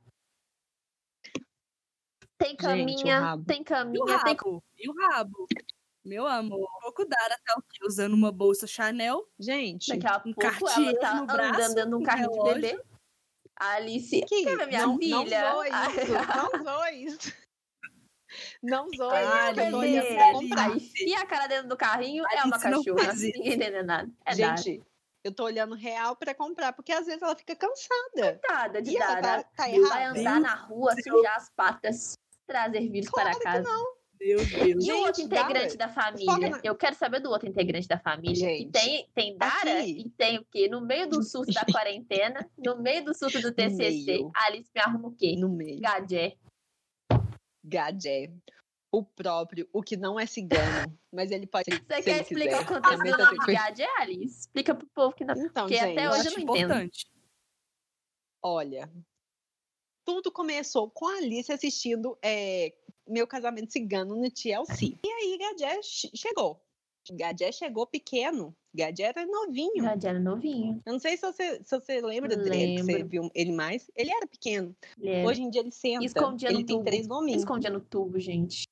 [2.40, 3.44] Tem Gente, caminha, rabo.
[3.44, 4.64] tem E o caminha, tem rabo?
[4.78, 5.46] E o rabo?
[6.02, 7.84] Meu amor, pouco Dara tá o quê?
[7.86, 9.28] Usando uma bolsa Chanel.
[9.38, 12.02] Gente, Daqui a um pouco Cartier ela tá no braço, andando dentro de um um
[12.02, 12.60] carrinho de relógio.
[12.62, 12.82] bebê.
[13.56, 14.22] A Alice.
[14.22, 15.42] que Quer ver minha não, filha?
[15.52, 17.32] Não zoa isso, não zoa isso.
[18.62, 19.52] Não zoa Ah,
[20.70, 20.76] isso.
[20.76, 23.12] enfia a cara dentro do carrinho, é Alice uma não cachorra.
[23.12, 24.10] Ninguém entende nada.
[24.24, 24.34] É.
[24.34, 24.82] Gente,
[25.22, 28.40] eu tô olhando real pra comprar, porque às vezes ela fica cansada.
[28.40, 29.42] Coitada de E ela Dara.
[29.42, 30.18] tá, tá Meu Vai errada.
[30.20, 32.14] andar na rua, sujar as patas,
[32.50, 33.68] trazer vírus Claro para que casa.
[34.20, 34.84] Meu Deus.
[34.84, 36.50] E o outro integrante Dara, da família?
[36.50, 38.34] na- Eu quero saber do outro integrante da família.
[38.34, 40.02] Que Gente, tem, tem Dara aqui.
[40.06, 40.68] e tem o quê?
[40.68, 45.08] No meio do surto da quarentena, no meio do surto do TCC, Alice me arruma
[45.08, 45.36] o quê?
[45.38, 45.80] No meio.
[45.80, 46.36] Gadé.
[47.64, 48.30] Gadé.
[48.92, 51.80] O próprio, o que não é cigano, mas ele pode ser.
[51.80, 52.62] Você quer ele explicar quiser.
[52.62, 53.52] o contexto do nome de.
[53.54, 54.40] Gadé, Alice?
[54.40, 55.34] Explica pro povo que não.
[55.36, 56.64] Então, Porque gente, até hoje eu não entendo.
[56.72, 57.06] importante.
[58.42, 58.90] olha,
[60.04, 62.72] tudo começou com a Alice assistindo é,
[63.08, 64.96] Meu Casamento Cigano no TLC.
[65.04, 66.60] E aí, Gadé che- chegou.
[67.12, 68.54] Gadé chegou pequeno.
[68.74, 69.82] Gadé era novinho.
[69.82, 70.80] Gadé era novinho.
[70.86, 73.08] Eu não sei se você, se você lembra dele, que você Lembro.
[73.08, 73.90] viu ele mais.
[73.96, 74.76] Ele era pequeno.
[75.26, 76.04] Hoje em dia ele senta.
[76.04, 76.84] Escondia no ele tem tubo.
[76.84, 77.42] três gominhos.
[77.42, 78.64] Escondia no tubo, gente.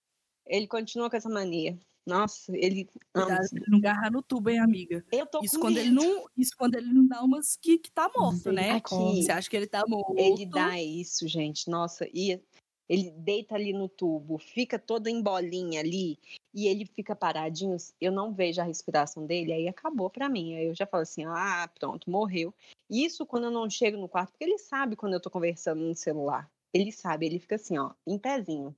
[0.47, 1.79] Ele continua com essa mania.
[2.09, 2.89] Nossa, ele.
[3.13, 5.05] Cuidado ele não garrar no tubo, hein, amiga?
[5.13, 6.03] Eu tô Isso com quando, ele medo.
[6.03, 8.73] não, isso quando ele não dá umas que, que tá morto, né?
[8.73, 9.23] Aqui.
[9.23, 10.19] Você acha que ele tá morto?
[10.19, 11.69] Ele dá isso, gente.
[11.69, 12.41] Nossa, e
[12.89, 16.19] ele deita ali no tubo, fica todo em bolinha ali,
[16.55, 17.77] e ele fica paradinho.
[18.01, 20.57] Eu não vejo a respiração dele, aí acabou pra mim.
[20.57, 22.55] Aí eu já falo assim: ah, pronto, morreu.
[22.89, 25.95] Isso quando eu não chego no quarto, porque ele sabe quando eu tô conversando no
[25.95, 26.51] celular.
[26.73, 28.75] Ele sabe, ele fica assim, ó, em pezinho,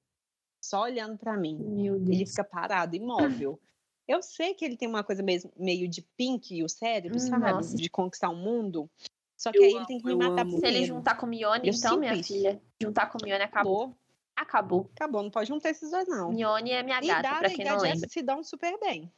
[0.61, 1.57] só olhando pra mim.
[1.59, 3.59] Meu Ele fica parado, imóvel.
[4.07, 7.37] Eu sei que ele tem uma coisa mesmo, meio de pink, o cérebro, sabe?
[7.47, 7.77] Hum, Nossa.
[7.77, 8.91] De conquistar o mundo.
[9.37, 10.51] Só que Eu aí ele amo, tem que me matar amo.
[10.51, 10.87] Se ele primeiro.
[10.87, 12.33] juntar com o Mione, Eu então, minha isso.
[12.33, 13.83] filha, juntar com o Mione acabou.
[13.85, 13.97] Acabou,
[14.37, 14.91] Acabou.
[14.95, 16.31] acabou, não pode juntar esses dois, não.
[16.33, 18.09] Mione é minha E gata, Dara pra e quem não Gadget lembra.
[18.09, 19.11] se dão super bem.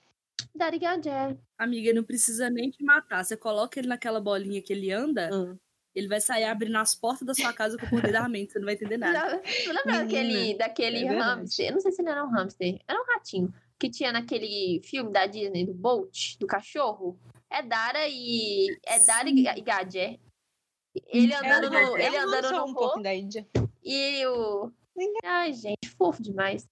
[0.55, 1.37] Dari Gadé.
[1.57, 3.25] Amiga, ele não precisa nem te matar.
[3.25, 5.57] Você coloca ele naquela bolinha que ele anda, Hum.
[5.95, 8.53] Ele vai sair abrindo as portas da sua casa com o poder da mente.
[8.53, 9.39] Você não vai entender nada.
[9.41, 11.67] Tu lembra Menina, daquele, daquele é hamster?
[11.69, 12.79] Eu não sei se ele era um hamster.
[12.89, 13.53] Era um ratinho.
[13.79, 17.19] Que tinha naquele filme da Disney, do Bolt, do cachorro.
[17.51, 18.69] É Dara e.
[18.87, 20.19] É Dara e Ga- e Gadé.
[21.07, 23.47] Ele andando no, ele andando no um pouco da Índia.
[23.83, 24.71] e o.
[25.25, 26.69] Ai, gente, fofo demais.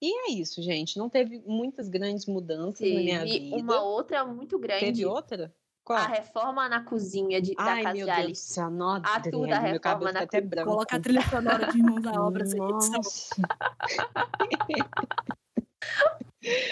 [0.00, 0.98] E é isso, gente.
[0.98, 3.56] Não teve muitas grandes mudanças na minha Teve vida.
[3.56, 4.84] uma outra muito grande.
[4.84, 5.54] Teve outra?
[5.86, 5.96] Qual?
[6.00, 8.52] A reforma na cozinha de, da Ai, casa meu de Deus do Alice.
[8.54, 8.70] céu.
[8.70, 10.50] Nossa, A tudo da meu reforma cabelo na até cozinha.
[10.50, 10.70] branco.
[10.70, 12.92] Coloca a trilha sonora de Irmãos à Obra sem edição.
[12.96, 13.34] Nossa.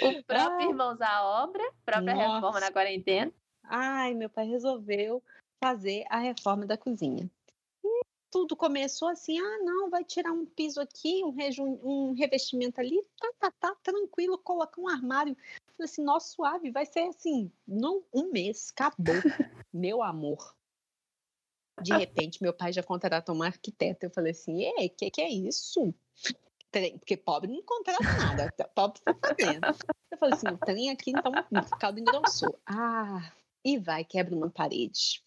[0.03, 0.68] O próprio Ah.
[0.68, 2.61] Irmãos à Obra, própria reforma Nossa.
[2.61, 3.33] na quarentena.
[3.62, 5.22] Ai, meu pai resolveu
[5.62, 7.31] fazer a reforma da cozinha.
[7.85, 8.00] E
[8.33, 13.31] tudo começou assim, ah, não, vai tirar um piso aqui, um, um revestimento ali, tá,
[13.38, 15.37] tá, tá, tranquilo, coloca um armário.
[15.76, 19.14] Falei assim, nossa, suave, vai ser assim, num um mês, acabou,
[19.72, 20.54] meu amor.
[21.82, 24.06] De repente, meu pai já contratou uma arquiteta.
[24.06, 25.92] Eu falei assim, ei, que que é isso?
[26.70, 29.66] Porque pobre não contrata nada, tá- pobre tá fazendo.
[30.10, 32.58] Eu falei assim, o trem aqui, então, o caldo engrossou.
[32.66, 33.32] Ah,
[33.64, 35.22] e vai, quebra uma parede.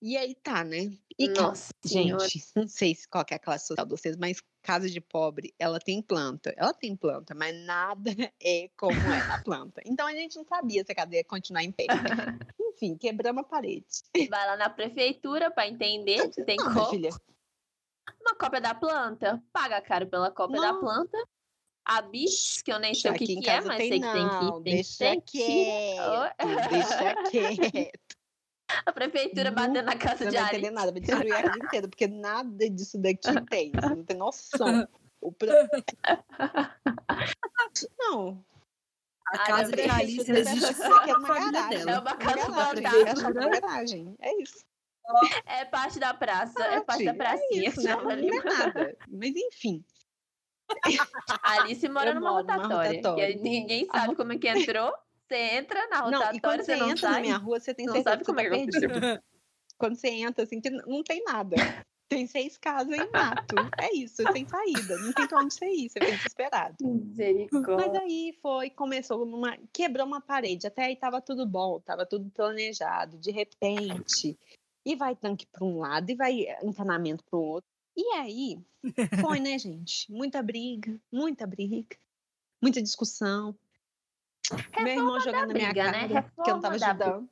[0.00, 0.96] E aí tá, né?
[1.18, 1.72] E Nossa.
[1.84, 5.00] Gente, não sei se qual que é a classe social de vocês, mas casa de
[5.00, 6.54] pobre, ela tem planta.
[6.56, 9.82] Ela tem planta, mas nada é como é na planta.
[9.84, 11.86] Então a gente não sabia se a casa ia continuar em pé.
[12.60, 13.86] Enfim, quebramos a parede.
[14.30, 16.90] Vai lá na prefeitura pra entender se tem Não, como.
[16.90, 17.10] filha,
[18.20, 19.42] Uma cópia da planta.
[19.52, 20.80] Paga caro pela cópia da Não.
[20.80, 21.18] planta.
[21.84, 24.28] A bis, que eu nem sei o que, que é, mas tem sei que tem
[24.28, 25.22] que, tem que deixa ter.
[25.22, 28.17] quieto, deixa quieto.
[28.86, 30.56] A prefeitura batendo na casa não de vai Ari.
[30.58, 33.18] entender nada, vai destruir a casa inteira, porque nada disso daqui
[33.50, 34.86] tem, você não tem noção.
[35.20, 35.48] O pro-
[37.98, 38.44] Não,
[39.26, 39.82] A casa de.
[39.82, 41.88] Alice existe só é na uma garagem.
[41.88, 44.16] É uma casa achou uma garagem.
[44.20, 44.64] É isso.
[45.46, 47.62] É parte da praça, é parte da Tati, pracinha.
[47.62, 47.96] É isso, que né?
[47.96, 48.96] Não é nada.
[49.08, 49.84] Mas enfim.
[51.42, 52.90] A Alice mora Eu numa numa rotatória.
[52.98, 53.32] rotatória.
[53.36, 54.92] que ninguém sabe como é que entrou.
[55.28, 57.22] Você entra na Não, e rotatória, quando você você não entra na sai.
[57.22, 58.90] minha rua, você tem não certeza sabe como é que aconteceu.
[59.78, 61.54] Quando você entra, assim, não tem nada.
[62.08, 63.54] Tem seis casas em mato.
[63.78, 64.98] É isso, sem saída.
[64.98, 66.76] Não tem onde você ir, você fica desesperado.
[67.76, 69.56] Mas aí foi, começou numa.
[69.72, 70.66] Quebrou uma parede.
[70.66, 73.18] Até aí tava tudo bom, tava tudo planejado.
[73.18, 74.38] De repente.
[74.86, 77.68] E vai tanque para um lado, e vai encanamento para o outro.
[77.94, 78.58] E aí,
[79.20, 80.10] foi, né, gente?
[80.10, 81.96] Muita briga, muita briga,
[82.62, 83.54] muita discussão.
[84.82, 86.08] Meu irmão jogando na minha briga, né?
[86.08, 87.30] cara, que eu não tava Reforma da ajudando.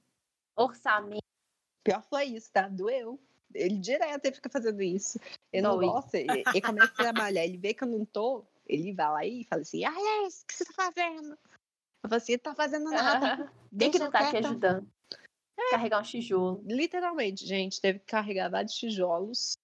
[0.57, 1.23] Orçamento.
[1.85, 2.69] Pior foi isso, tá?
[2.69, 3.21] Doeu.
[3.55, 5.19] Ele direto ele fica fazendo isso.
[5.53, 5.87] Ele não Dói.
[5.87, 9.25] gosta, ele, ele começa a trabalhar, ele vê que eu não tô, ele vai lá
[9.25, 11.39] e fala assim: Ah, é isso que você tá fazendo?
[12.03, 13.53] Eu falo assim: não tá fazendo nada.
[13.79, 14.89] Quem que não tá aqui quieta." ajudando?
[15.71, 16.63] Carregar um tijolo.
[16.67, 19.57] Literalmente, gente, teve que carregar vários tijolos.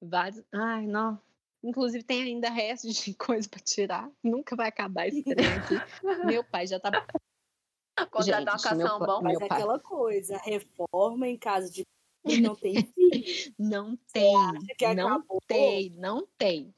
[0.00, 0.42] Vários.
[0.52, 1.20] Ai, não.
[1.62, 4.10] Inclusive, tem ainda resto de coisa pra tirar.
[4.22, 5.74] Nunca vai acabar esse trem aqui.
[6.26, 6.90] Meu pai já tá.
[8.10, 9.22] Contratar uma pa- bom.
[9.22, 9.58] Mas é pai.
[9.58, 11.84] aquela coisa, reforma em casa de
[12.42, 13.54] não tem filho.
[13.58, 14.36] Não tem.
[14.36, 15.38] acha que não acabou?
[15.46, 16.74] tem, não tem.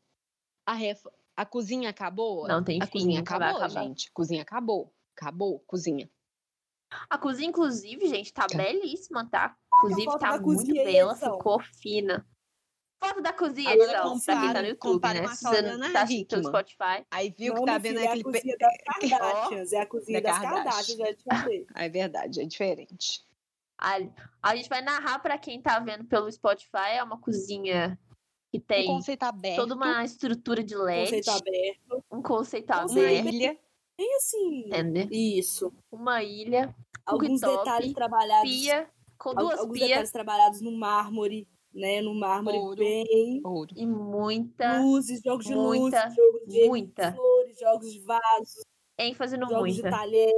[0.67, 1.05] A, ref...
[1.37, 2.47] a cozinha acabou?
[2.49, 4.11] Não tem A fim, cozinha nunca vai acabou, gente.
[4.13, 4.93] Cozinha acabou.
[5.17, 6.11] Acabou, cozinha.
[7.09, 8.57] A cozinha, inclusive, gente, tá Tá.
[8.57, 9.57] belíssima, tá?
[9.73, 11.37] a Inclusive, tá muito cozinha bela, edição.
[11.39, 12.27] ficou fina.
[13.03, 15.21] Foto da cozinha, Agora edição, pra quem tá no YouTube, né?
[15.21, 16.45] com a Se você sala da não Ana tá Hickman.
[16.45, 17.07] Spotify.
[17.11, 18.09] Aí viu não, que tá vendo aquele.
[18.09, 18.77] é a cozinha das
[19.11, 19.73] Kardashians.
[19.73, 20.65] É a cozinha Da das Kardashian.
[20.65, 21.67] Kardashians, já te falei.
[21.75, 23.25] É verdade, é diferente.
[23.79, 23.99] A,
[24.43, 26.93] a gente vai narrar pra quem tá vendo pelo Spotify.
[26.95, 27.99] É uma cozinha
[28.53, 29.57] que Um tem conceito aberto.
[29.57, 31.05] toda uma estrutura de LED.
[31.11, 32.05] Conceito aberto.
[32.11, 33.35] Um conceito Conceito uma aberto.
[33.35, 33.59] ilha.
[33.97, 34.61] Tem assim.
[34.67, 35.09] Entendeu?
[35.11, 35.73] Isso.
[35.91, 38.51] Uma ilha, Alguns cooktop, detalhes trabalhados.
[38.51, 38.89] pia,
[39.19, 42.01] com duas alguns pias detalhes trabalhados no mármore, né?
[42.03, 42.77] No mármore Ouro.
[42.77, 43.41] bem.
[43.45, 43.71] Ouro.
[43.77, 47.13] e muita Luzes, jogos de muita, luzes, jogos de muita.
[47.13, 48.65] flores, jogos de vasos,
[48.99, 49.97] ênfase no jogos de muita.
[49.97, 50.33] talher.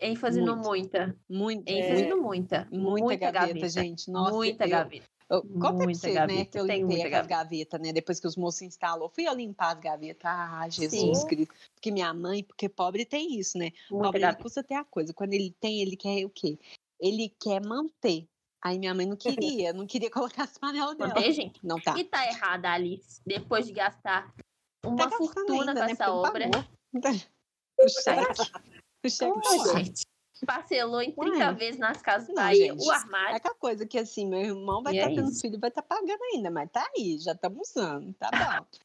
[0.00, 1.16] ênfase no muita.
[1.28, 1.68] Muito.
[1.68, 2.08] ênfase É.
[2.08, 2.68] no muita.
[2.72, 4.10] Muita, gaveta, gente.
[4.10, 5.04] Nossa, muita eu, gaveta.
[5.28, 7.92] Eu, conta pra Muita vocês, né, gaveta, que eu tem limpei muita aquelas gavetas, né,
[7.92, 9.08] depois que os moços instalou.
[9.10, 10.22] Fui eu limpar as gavetas.
[10.24, 11.26] Ah, Jesus Sim.
[11.26, 11.54] Cristo.
[11.74, 13.70] Porque minha mãe, porque pobre tem isso, né?
[13.90, 14.42] Muita Pobre, ele gaveta.
[14.42, 15.14] custa ter a coisa.
[15.14, 16.58] Quando ele tem, ele quer o quê?
[16.98, 18.26] Ele quer manter.
[18.62, 21.18] Aí minha mãe não queria, não queria colocar as panelas dela.
[21.32, 21.58] Gente?
[21.64, 21.96] Não tá.
[21.98, 23.20] E tá errada, Alice.
[23.26, 24.32] Depois de gastar
[24.84, 26.50] uma Tá fortuna ainda, com né, essa porque não obra.
[27.82, 28.52] O cheque.
[29.04, 30.46] O cheque tá.
[30.46, 31.52] Parcelou em 30 Ué.
[31.54, 32.72] vezes nas casas Não, Bahia.
[32.72, 33.36] gente, O É armário.
[33.36, 35.40] aquela coisa que assim, meu irmão vai estar é tendo isso.
[35.40, 38.66] filho, vai estar pagando ainda, mas tá aí, já estamos usando, tá bom.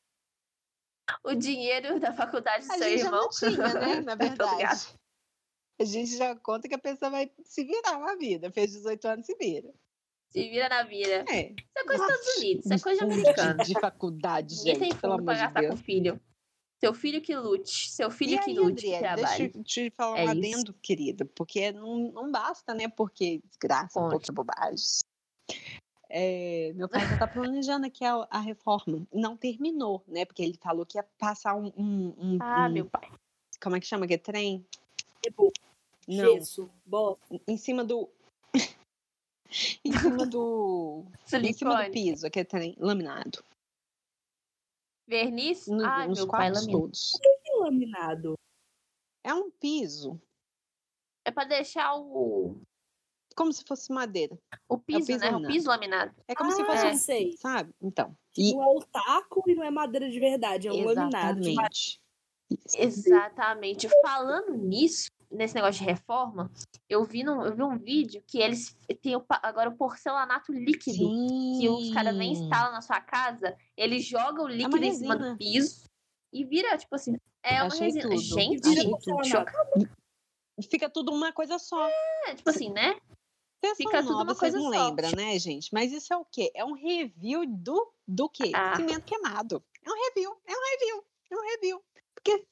[1.23, 3.29] O dinheiro da faculdade do A seu irmão.
[3.29, 4.01] tinha, né?
[4.01, 4.15] Na ligada.
[4.15, 4.87] verdade.
[5.79, 8.51] A gente já conta que a pessoa vai se virar na vida.
[8.51, 9.73] Fez 18 anos, se vira.
[10.29, 11.25] Se vira na vida.
[11.29, 11.51] É.
[11.51, 13.57] Isso é coisa dos Estados Unidos, isso é coisa de fundo americano.
[13.63, 16.21] De, de faculdade, Ninguém tem gente, pelo fundo pra de gastar com filho.
[16.79, 17.89] Seu filho que lute.
[17.89, 19.37] Seu filho E que aí, lute, que trabalhe.
[19.49, 22.87] deixa eu te falar É um adendo, querida, porque não, não basta, né?
[22.89, 24.11] Porque desgraça, Conte.
[24.11, 24.85] pouca bobagem.
[26.09, 29.05] É, meu pai já tá planejando aqui a, a reforma.
[29.13, 30.25] Não terminou, né?
[30.25, 31.71] Porque ele falou que ia passar um.
[31.77, 33.09] um- um- Ah, um- meu pai.
[33.61, 34.65] Como é que chama aquele trem?
[35.25, 35.51] Tipo,
[36.07, 37.21] Não, gesso, bota.
[37.47, 38.09] em cima do.
[39.83, 41.03] em cima do.
[41.43, 41.91] em cima do Silicone.
[41.91, 43.43] piso, aquele trem laminado.
[45.07, 45.67] Verniz?
[45.67, 46.79] No- Ai, nos meu pai quartos lamina.
[46.79, 47.11] todos.
[47.21, 48.35] Que laminado.
[49.23, 50.19] É um piso,
[51.25, 52.55] É pra deixar o,
[53.35, 54.37] como se fosse madeira.
[54.69, 55.29] o piso, piso né?
[55.29, 55.53] O laminado.
[55.53, 56.15] piso laminado.
[56.27, 56.97] É como ah, se fosse um.
[56.97, 57.31] sei.
[57.37, 57.73] Sabe?
[57.81, 58.15] Então.
[58.37, 61.39] E, Não é o taco e não é madeira de verdade, é um laminado.
[61.41, 61.61] de madeira.
[61.71, 62.01] exatamente.
[62.77, 63.89] Exatamente.
[64.01, 66.51] Falando nisso, nesse negócio de reforma,
[66.89, 71.09] eu vi, num, eu vi um vídeo que eles têm o agora o porcelanato líquido.
[71.59, 72.43] Que os caras nem Sim.
[72.43, 75.83] instalam na sua casa, ele joga o líquido em cima do piso
[76.31, 78.09] e vira, tipo assim, é uma Achei resina.
[78.09, 78.17] tudo.
[78.17, 79.89] Gente, chocado.
[80.69, 81.87] Fica tudo uma coisa só.
[82.27, 82.95] É, tipo assim, né?
[83.61, 84.87] Pessoa Fica tudo nova, uma vocês coisa não só.
[84.87, 85.69] lembram, né, gente?
[85.73, 86.51] Mas isso é o quê?
[86.53, 88.51] É um review do, do quê?
[88.53, 88.75] Ah.
[88.75, 89.63] Cimento queimado.
[89.83, 91.83] É um review, é um review, é um review.
[92.25, 92.45] Porque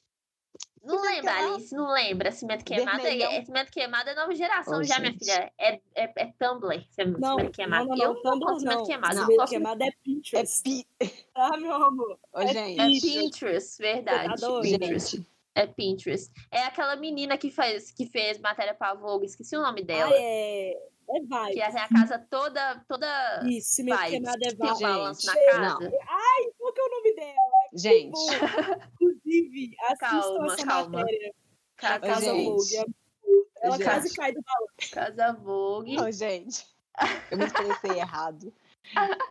[0.83, 1.53] Não Cimento lembra, queimado.
[1.55, 2.31] Alice, não lembra.
[2.31, 3.31] Cimento queimado é, Vermelhão.
[3.31, 5.25] é- cimento queimado é nova geração Ô, já, minha gente.
[5.25, 5.51] filha.
[5.57, 7.87] É, é, é Tumblr, cimento Não, queimado.
[7.87, 8.85] não, não, eu não, não Tumblr de cimento não.
[8.85, 9.15] queimado.
[9.15, 10.87] eu Cimento queimado é é Pinterest, pi...
[11.33, 12.19] tá, meu amor?
[12.35, 13.11] É gente, É Pinterest.
[13.17, 14.27] Pinterest, verdade.
[14.41, 14.79] Tá doido?
[14.79, 15.17] Pinterest.
[15.17, 16.31] gente, É Pinterest.
[16.51, 20.11] É aquela menina que, faz, que fez matéria pra Vogue, esqueci o nome dela.
[20.13, 20.77] Ah, é.
[21.09, 21.59] É Que vibe.
[21.59, 24.11] é a casa toda, toda Isso, cimento vibes.
[24.11, 24.81] queimado é Tem um vibe.
[24.81, 25.91] balanço na casa.
[26.57, 27.62] Qual que é o nome dela?
[27.73, 28.19] Gente,
[29.01, 30.99] Inclusive, assistam Calma, essa calma.
[30.99, 31.33] matéria.
[31.77, 32.45] Ca- A Casa gente.
[32.45, 32.75] Vogue.
[32.77, 32.85] é-
[33.63, 33.85] Ela Gente.
[33.85, 34.67] quase cai do balão.
[34.91, 35.99] Casa Vogue.
[35.99, 36.65] Ô, gente,
[37.31, 38.53] eu me expressei errado.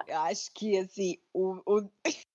[0.08, 1.90] Eu acho que, assim, o, o-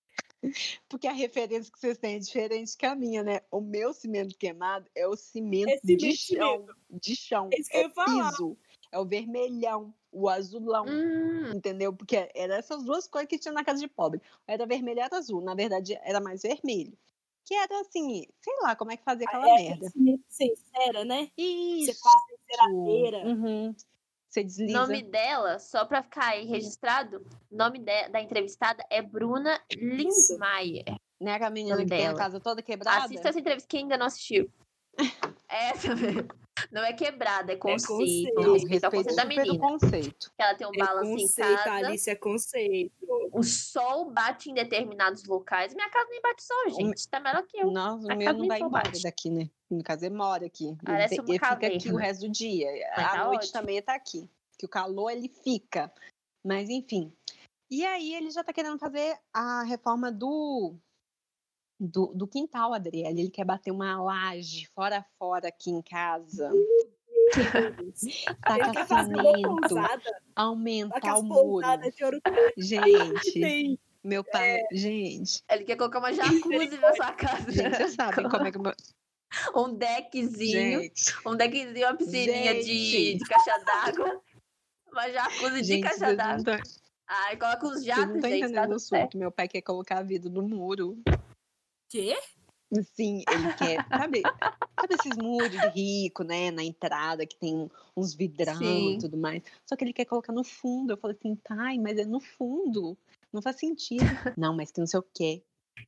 [0.88, 3.40] Porque a referência que vocês têm é diferente que a minha, né?
[3.50, 6.66] O meu cimento queimado é o cimento É de cimento chão.
[6.88, 7.50] De chão.
[7.52, 8.30] É isso que eu ia falar.
[8.30, 8.56] piso.
[8.90, 10.84] É o vermelhão, o azulão.
[10.88, 11.92] Hum, Entendeu?
[11.92, 14.20] Porque eram essas duas cores que tinha na casa de pobre.
[14.46, 15.40] Era vermelho e era azul.
[15.42, 16.96] Na verdade, era mais vermelho.
[17.44, 19.74] Que era assim, sei lá como é que fazia aquela É merda.
[19.86, 21.30] aquele cimento sem cera, né?
[21.36, 21.92] Isso.
[21.92, 23.26] Você passa em ceradeira.
[23.28, 23.74] Uhum.
[24.28, 24.78] Você desliza.
[24.80, 30.34] nome dela, só pra ficar aí registrado, o nome de- da entrevistada é Bruna Isso.
[30.34, 30.84] Lindmeier.
[31.18, 32.18] Né, aquela menina que tem a dela.
[32.18, 33.06] casa toda quebrada?
[33.06, 34.52] Assista essa entrevista quem ainda não assistiu.
[35.48, 36.28] Essa mesmo.
[36.72, 37.86] Não é quebrada, é conceito.
[37.98, 38.34] conceito.
[38.34, 39.58] Não, Vamos respeitar o respeito conceito da menina.
[39.60, 40.32] conceito.
[40.36, 41.86] Que ela tem um É balanço em conceito, casa.
[41.86, 42.92] Alice, é conceito.
[43.32, 45.72] O sol bate em determinados locais.
[45.72, 47.08] Minha casa nem bate sol, gente.
[47.08, 47.70] Tá melhor que eu.
[47.70, 49.02] Nossa, A o meu casa não vai embora bate.
[49.04, 49.48] daqui, né?
[49.70, 50.66] No caso, ele mora aqui.
[50.66, 52.66] Ele, Parece te- uma ele fica aqui o resto do dia.
[52.96, 53.52] Mas à tá noite ótimo.
[53.52, 54.28] também tá aqui.
[54.58, 55.92] Que o calor, ele fica.
[56.44, 57.12] Mas, enfim.
[57.70, 60.74] E aí, ele já tá querendo fazer a reforma do...
[61.80, 63.20] Do, do quintal, Adriele.
[63.20, 66.50] Ele quer bater uma laje fora a fora aqui em casa.
[68.88, 69.74] Fazer uma cimento.
[70.34, 71.66] Aumentar o muro.
[71.76, 71.92] de
[72.56, 74.62] Gente, meu pai.
[74.72, 77.52] Gente, Ele quer colocar uma jacuzzi na sua casa.
[77.52, 78.58] gente, vocês sabem como é que.
[79.54, 80.80] Um deckzinho.
[80.80, 83.18] Gente, Um deckzinho, uma piscininha de, Gente.
[83.18, 84.20] de caixa d'água.
[84.90, 86.62] Uma jacuzzi de gente, caixa vocês não d'água.
[87.06, 88.22] Ai, coloca os jatos, não gente.
[88.22, 89.18] Tá entendendo o surto.
[89.18, 90.98] Meu pai quer colocar a vida no muro.
[91.88, 92.16] Quê?
[92.94, 93.84] Sim, ele quer.
[93.88, 94.22] Sabe,
[94.78, 96.50] sabe esses muros de rico, né?
[96.50, 98.96] Na entrada, que tem uns vidrão Sim.
[98.96, 99.42] e tudo mais.
[99.66, 100.92] Só que ele quer colocar no fundo.
[100.92, 102.96] Eu falei assim, pai, mas é no fundo.
[103.32, 104.04] Não faz sentido.
[104.36, 105.42] Não, mas que não sei o quê.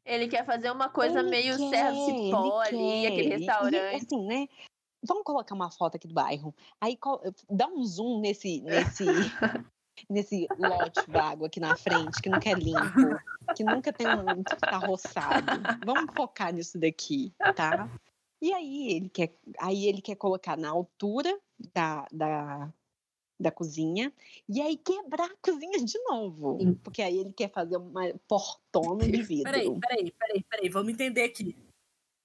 [0.05, 3.09] Ele quer fazer uma coisa Ele meio quer, ali, quer.
[3.09, 3.97] aquele E- e, restaurante.
[3.97, 4.49] assim, né?
[5.03, 6.55] Vamos colocar uma foto aqui do bairro.
[6.81, 6.99] Aí
[7.49, 9.05] dá um zoom nesse, nesse,
[10.09, 13.19] nesse lote vago aqui na frente, que nunca é limpo,
[13.55, 15.47] que nunca tem um tá roçado.
[15.85, 17.89] Vamos focar nisso daqui, tá?
[18.41, 21.39] E aí ele quer, aí ele quer colocar na altura
[21.75, 22.73] da, da,
[23.39, 24.13] da cozinha
[24.49, 26.59] e aí quebrar a cozinha de novo.
[26.61, 26.75] Sim.
[26.83, 29.45] Porque aí ele quer fazer uma portona de vidro.
[29.53, 30.69] Peraí, peraí, peraí, peraí.
[30.69, 31.55] Vamos entender aqui.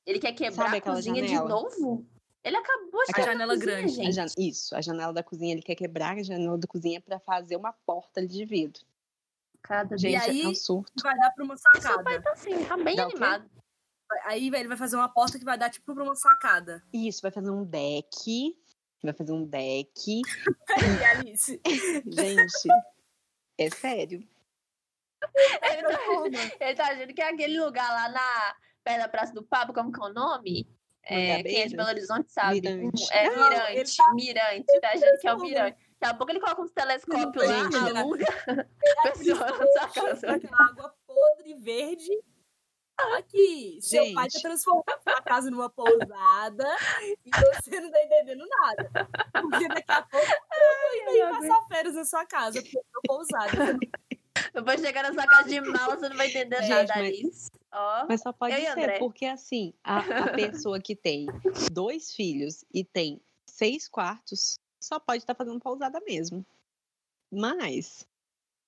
[0.05, 1.43] Ele quer quebrar Sabe a aquela cozinha janela?
[1.47, 2.05] de novo?
[2.43, 4.01] Ele acabou de A janela cozinha, grande.
[4.01, 7.19] A jan- Isso, a janela da cozinha, ele quer quebrar a janela da cozinha para
[7.19, 8.85] fazer uma porta ali de vidro.
[9.67, 10.21] Cada Gente, dia.
[10.31, 10.93] aí- é um surto.
[11.01, 12.03] Vai dar pra uma Seu sacada.
[12.03, 13.49] pai tá assim, tá bem Dá animado.
[14.25, 16.83] Aí, velho, ele vai fazer uma porta que vai dar tipo pra uma sacada.
[16.93, 18.55] Isso, vai fazer um deck.
[19.03, 20.21] Vai fazer um deck.
[21.27, 21.59] Alice.
[22.05, 22.67] Gente,
[23.57, 24.27] é sério.
[25.63, 29.43] Ele tá, ele tá achando que é aquele lugar lá na perto da Praça do
[29.43, 30.67] Pablo, como que é o nome?
[31.03, 32.61] É, quem é de Belo Horizonte sabe.
[32.61, 33.03] Mirante.
[33.11, 33.71] É Mirante.
[33.71, 34.79] ele tá- Mirante.
[34.81, 35.39] Tá achando que é o.
[35.39, 35.77] Mirante.
[36.05, 38.25] Daqui a pouco ele coloca uns telescópios lá, Gente, aluga
[39.03, 40.31] pessoa na sua casa.
[40.31, 42.11] Aquela água podre verde.
[43.17, 44.41] Aqui, seu pai tá Gente.
[44.43, 46.65] transformando sua casa numa pousada
[47.01, 48.89] e você não tá entendendo nada.
[49.41, 52.85] Porque daqui a pouco eu tô indo aí passar férias na sua casa, porque eu
[52.93, 53.49] tô pousada.
[53.51, 56.93] Você não Depois chegar na sua casa de mala, você não vai entender Gente, nada,
[56.95, 57.51] mas- Alice.
[57.73, 58.05] Ó.
[58.07, 58.99] Mas só pode Eu ser, André.
[58.99, 61.25] porque assim, a, a pessoa que tem
[61.73, 66.45] dois filhos e tem seis quartos só pode estar fazendo pousada mesmo.
[67.31, 68.07] Mas,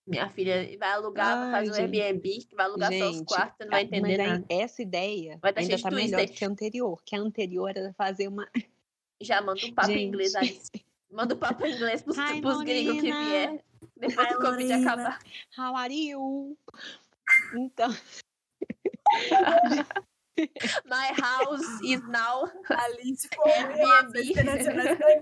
[0.06, 2.02] Minha filha vai alugar, vai Ai, fazer um gente.
[2.02, 4.28] Airbnb, que vai alugar só os Gente, quartos, você não vai ah, entender mas aí
[4.28, 4.46] nada.
[4.50, 7.04] essa ideia Vai tá ainda tá melhor do que a anterior.
[7.04, 8.48] Que a anterior era fazer uma.
[9.22, 10.08] Já manda um papo em Gente.
[10.08, 10.72] inglês, Alice.
[11.10, 13.64] Manda um papo em inglês pros, Hi, pros gringos que vier.
[13.96, 14.92] Depois Hi, do Covid Lorena.
[14.92, 15.20] acabar.
[15.58, 16.58] How are you?
[17.56, 17.90] Então,
[20.86, 24.34] My house is now Alice com Airbnb.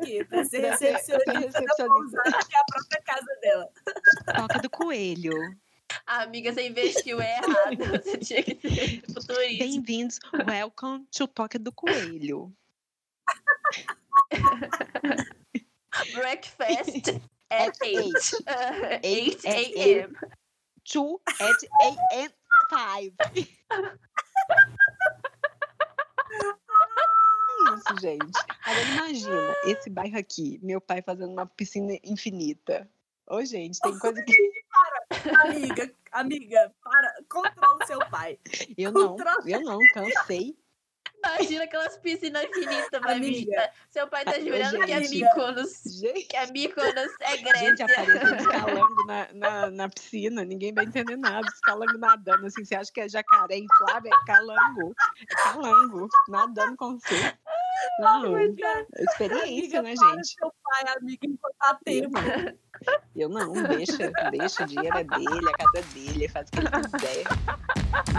[0.03, 0.25] quê?
[0.25, 3.69] Pra ser recepcionista da pousada que é a própria casa dela.
[4.35, 5.33] toca do coelho.
[6.05, 7.77] Amiga, você investiu errado.
[8.03, 9.63] Você tinha que ser futurista.
[9.63, 10.19] Bem-vindos.
[10.47, 12.51] Welcome to Toca do Coelho.
[16.13, 17.21] Breakfast.
[17.51, 18.13] at 8.
[19.03, 19.03] 8.
[19.03, 20.15] 8 at a.m.
[20.83, 22.29] 2 at a.m.
[22.69, 23.13] 5.
[27.64, 28.31] É isso, gente.
[28.65, 32.89] Agora imagina, esse bairro aqui, meu pai fazendo uma piscina infinita.
[33.27, 34.65] Ô, gente, tem coisa que
[35.43, 38.39] Amiga, amiga, para, controla o seu pai.
[38.77, 39.15] eu não,
[39.45, 40.55] eu não, cansei.
[41.17, 43.51] Imagina aquelas piscinas infinitas, vai Amiga.
[43.51, 43.71] vir.
[43.89, 45.23] Seu pai tá jurando que é gente.
[45.23, 45.81] Mykonos.
[45.99, 47.85] Gente, Que é Mykonos é gente Grécia.
[47.85, 51.47] apareceu de calango na, na, na piscina, ninguém vai entender nada.
[51.47, 54.11] Os calangos nadando, assim, você acha que é jacaré inflável?
[54.13, 54.95] É calango.
[55.19, 57.33] É calango, nadando com você.
[57.99, 58.45] Não, é
[58.99, 60.27] experiência, Amiga, né, gente?
[60.27, 62.11] seu pai, amiga, Eu tempo.
[62.11, 62.55] não.
[63.15, 66.51] Eu não, deixa, deixa, o dinheiro é dele, a casa é dele, ele faz o
[66.51, 67.23] que ele quiser.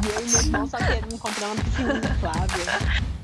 [0.02, 3.15] E eu e meu irmão só querendo comprar uma piscina inflável.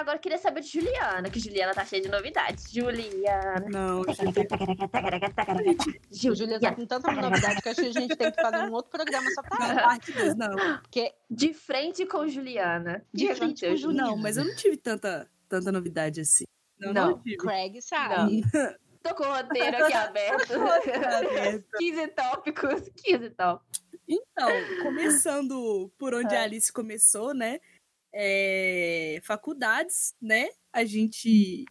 [0.00, 2.70] Agora eu queria saber de Juliana, que Juliana tá cheia de novidades.
[2.70, 3.66] Juliana.
[3.68, 4.04] Não, O
[6.34, 8.72] Júlia tá com tanta novidade que eu acho que a gente tem que fazer um
[8.72, 9.82] outro programa só pra não, ela.
[9.82, 10.56] parte dois, não.
[10.82, 13.04] Porque De frente com Juliana.
[13.12, 14.08] De Que frente com Juliana?
[14.10, 16.44] Não, mas eu não tive tanta, tanta novidade assim.
[16.78, 17.18] Não, não, Não.
[17.20, 17.36] tive.
[17.38, 18.42] Craig sabe.
[19.02, 20.52] Tô com o roteiro aqui aberto.
[20.54, 21.64] aberto.
[21.78, 22.90] 15 tópicos.
[22.96, 23.86] 15 tópicos.
[24.08, 24.48] Então,
[24.82, 26.38] começando por onde É.
[26.38, 27.58] a Alice começou, né?
[28.18, 30.48] É, faculdades, né?
[30.72, 31.66] A gente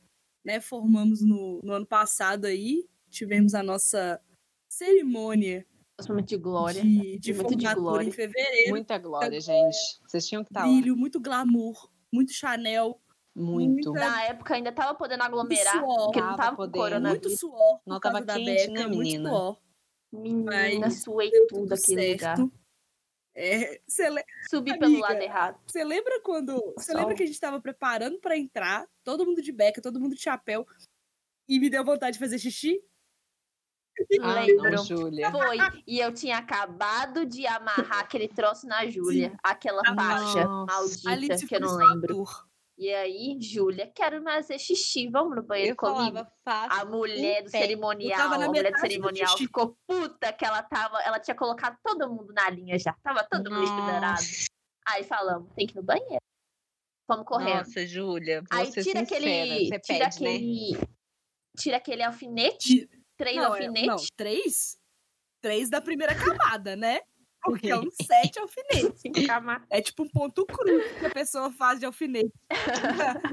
[0.46, 4.22] né, formamos no, no ano passado aí, tivemos a nossa
[4.70, 5.66] cerimônia
[6.08, 6.82] muito de glória.
[6.84, 8.08] de, de Muito de formatura glória.
[8.08, 8.70] em fevereiro.
[8.70, 9.76] Muita glória, gente.
[10.08, 10.68] Vocês tinham que estar lá.
[10.68, 13.02] brilho, muito glamour, muito Chanel,
[13.36, 13.90] Muito.
[13.92, 16.06] muita- Na época ainda tava podendo aglomerar, suor.
[16.06, 16.78] porque não Tava tava com podendo.
[16.78, 17.40] muito coronavírus.
[17.40, 19.30] suor por Não tava quente, beca, né, muito menina?
[19.30, 19.58] suor.
[20.14, 22.38] Menina, Mas suei tudo tudo aquele lugar.
[23.36, 24.80] É, le- Subi Amiga.
[24.88, 25.60] pelo lado errado.
[25.68, 26.74] Você lembra quando.
[26.78, 30.16] Você lembra que a gente tava preparando pra entrar, todo mundo de beca, todo mundo
[30.16, 30.66] de chapéu,
[31.48, 32.82] e me deu vontade de fazer xixi?
[34.22, 34.78] Ah, Lembro.
[34.86, 35.32] Júlia.
[35.32, 35.58] Foi.
[35.88, 39.38] E eu tinha acabado de amarrar aquele troço na Júlia.
[39.44, 40.74] Aquela Ah, faixa nossa.
[40.74, 42.14] maldita Alice que eu não lembro.
[42.22, 42.48] ator.
[42.78, 45.08] E aí, Júlia, quero fazer xixi.
[45.10, 46.26] Vamos no banheiro Eu comigo?
[46.44, 46.82] falava.
[46.82, 47.60] A mulher do pé.
[47.60, 49.44] Cerimonial, a mulher do do cerimonial xixi.
[49.46, 51.02] ficou puta que ela tava.
[51.04, 52.94] Ela tinha colocado todo mundo na linha já.
[53.02, 54.22] Tava todo mundo esperado.
[54.88, 56.20] Aí falamos, tem que ir no banheiro.
[57.08, 57.60] Vamos correndo.
[57.60, 59.66] Nossa, Júlia, Aí tira sincera, aquele.
[59.70, 60.06] Tira pede, né?
[60.06, 60.80] aquele.
[61.58, 62.90] Tira aquele alfinete.
[63.18, 63.88] Três Não, é- alfinetes.
[63.88, 64.78] não, três?
[65.42, 67.00] Três da primeira camada, né?
[67.46, 69.02] Porque é um sete alfinetes.
[69.70, 72.32] É tipo um ponto cruz que a pessoa faz de alfinete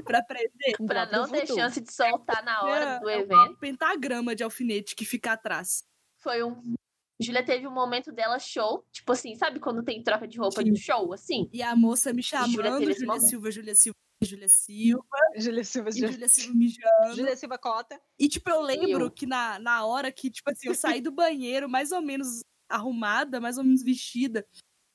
[0.04, 0.76] pra prender.
[0.86, 3.50] Pra próprio não ter chance de soltar na hora É, do é evento.
[3.52, 5.84] um pentagrama de alfinete que fica atrás.
[6.18, 6.74] Foi um.
[7.20, 8.84] Júlia teve um momento dela show.
[8.92, 10.70] Tipo assim, sabe quando tem troca de roupa Sim.
[10.72, 11.12] do show?
[11.12, 11.48] Assim?
[11.52, 13.20] E a moça me Júlia chamando, Júlia momento.
[13.28, 15.04] Silva, Júlia Silva, Júlia Silva,
[15.36, 17.14] Júlia Silva, e Júlia, Júlia Silva mijando.
[17.16, 18.00] Júlia Silva Cota.
[18.18, 19.10] E, tipo, eu lembro Eu.
[19.10, 22.40] que na, na hora que, tipo assim, eu saí do banheiro mais ou menos
[22.72, 24.46] arrumada, mais ou menos vestida.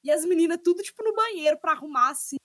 [0.04, 2.38] E as meninas tudo, tipo, no banheiro pra arrumar, assim,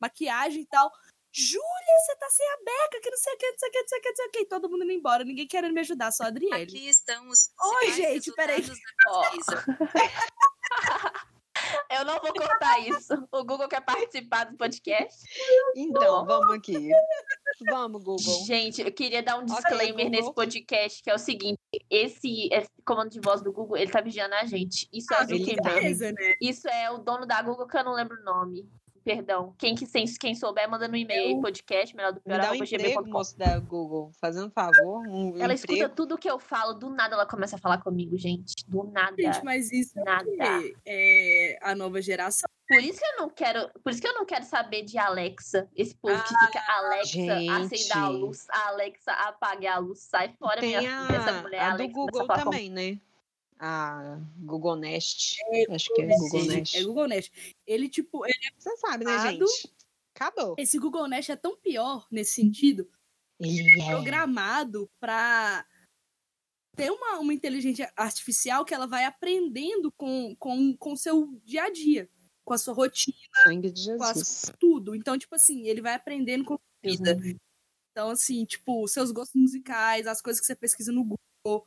[0.00, 0.90] maquiagem e tal.
[1.32, 3.78] Júlia, você tá sem a beca, que não sei o que, não sei o que,
[3.80, 4.38] não sei o que, não sei o que.
[4.40, 6.62] E todo mundo indo embora, ninguém querendo me ajudar, só a Adriele.
[6.62, 8.62] Aqui estão os Oi, gente, peraí.
[8.62, 9.64] da pesquisa.
[11.92, 13.14] Eu não vou cortar isso.
[13.32, 15.18] O Google quer participar do podcast.
[15.76, 16.88] Então, vamos aqui.
[17.68, 18.44] Vamos, Google.
[18.46, 20.10] Gente, eu queria dar um disclaimer Google.
[20.10, 21.58] nesse podcast, que é o seguinte:
[21.90, 24.88] esse, esse comando de voz do Google, ele tá vigiando a gente.
[24.92, 25.98] Isso é Ah, ele Zuckerberg.
[25.98, 26.12] tá.
[26.12, 26.34] Né?
[26.40, 28.68] Isso é o dono da Google, que eu não lembro o nome.
[29.04, 29.54] Perdão.
[29.58, 29.86] Quem, que,
[30.18, 33.36] quem souber, manda no e-mail Eu- podcast, melhor do Me pior, dá um emprego, moço
[33.38, 34.12] da Google.
[34.20, 35.94] Fazendo um favor, um Ela escuta emprego.
[35.94, 38.54] tudo que eu falo, do nada ela começa a falar comigo, gente.
[38.68, 39.16] Do nada.
[39.18, 40.30] Gente, mas isso é, Nada.
[40.86, 42.48] é a nova geração.
[42.68, 45.68] Por isso que eu não quero, por isso que eu não quero saber de Alexa.
[45.74, 47.34] Esse povo que fica Alexa,
[47.64, 50.78] acenda a luz, Alexa, apague a luz, sai fora minha
[51.08, 53.00] Tem essa a, mulher a do Alexa, Google também, né?
[53.62, 55.36] A Google Nest.
[55.52, 56.76] É, Acho que é Google Nest.
[56.78, 57.54] É Google Nest.
[57.66, 59.70] Ele, tipo, ele- Você sabe, né, gente?
[60.16, 60.54] Acabou.
[60.58, 62.90] esse Google Nest é tão pior nesse sentido
[63.38, 63.86] Ele é.
[63.90, 65.64] programado para
[66.76, 71.64] ter uma, uma inteligência artificial que ela vai aprendendo com o com, com seu dia
[71.64, 72.08] a dia,
[72.44, 74.94] com a sua rotina, Sangue de com as- tudo.
[74.94, 77.16] Então, tipo assim, ele vai aprendendo com a vida.
[77.92, 81.66] Então, assim, tipo, seus gostos musicais, as coisas que você pesquisa no Google,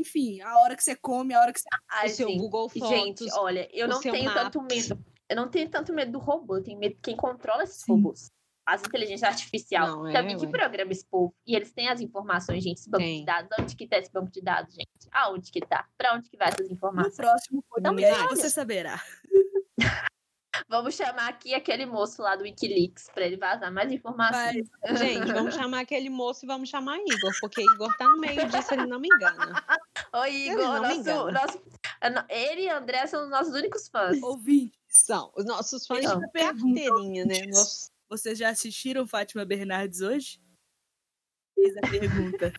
[0.00, 1.68] enfim, a hora que você come, a hora que você.
[1.90, 2.88] Ai, o seu gente, Google Fotos.
[2.88, 4.88] gente, olha, eu não tenho tanto Maps.
[4.88, 5.04] medo.
[5.28, 7.92] Eu não tenho tanto medo do robô, eu tenho medo de quem controla esses Sim.
[7.92, 8.30] robôs.
[8.64, 9.88] As inteligências artificiais.
[9.88, 10.50] Não, é, que ué.
[10.50, 11.32] programa esse povo?
[11.46, 13.20] E eles têm as informações, gente, esse banco Tem.
[13.20, 13.50] de dados.
[13.60, 14.88] Onde que tá esse banco de dados, gente?
[15.12, 15.86] Aonde que tá?
[15.96, 17.14] Pra onde que vai essas No informações?
[17.14, 19.00] próximo Então, podcast você saberá.
[20.68, 24.68] Vamos chamar aqui aquele moço lá do Wikileaks pra ele vazar mais informações.
[24.82, 28.48] Mas, Gente, vamos chamar aquele moço e vamos chamar Igor, porque Igor tá no meio
[28.48, 29.64] disso, ele não me engana.
[30.14, 31.32] Oi, Ele Igor, me nosso, engana.
[31.32, 31.62] nosso,
[32.28, 34.20] ele e André são os nossos únicos fãs.
[34.22, 37.46] ouvinte, São os nossos fãs Então, de carteirinha, né?
[37.46, 40.40] Nossa, vocês já assistiram Fátima Bernardes hoje?
[41.54, 42.52] Fez a pergunta.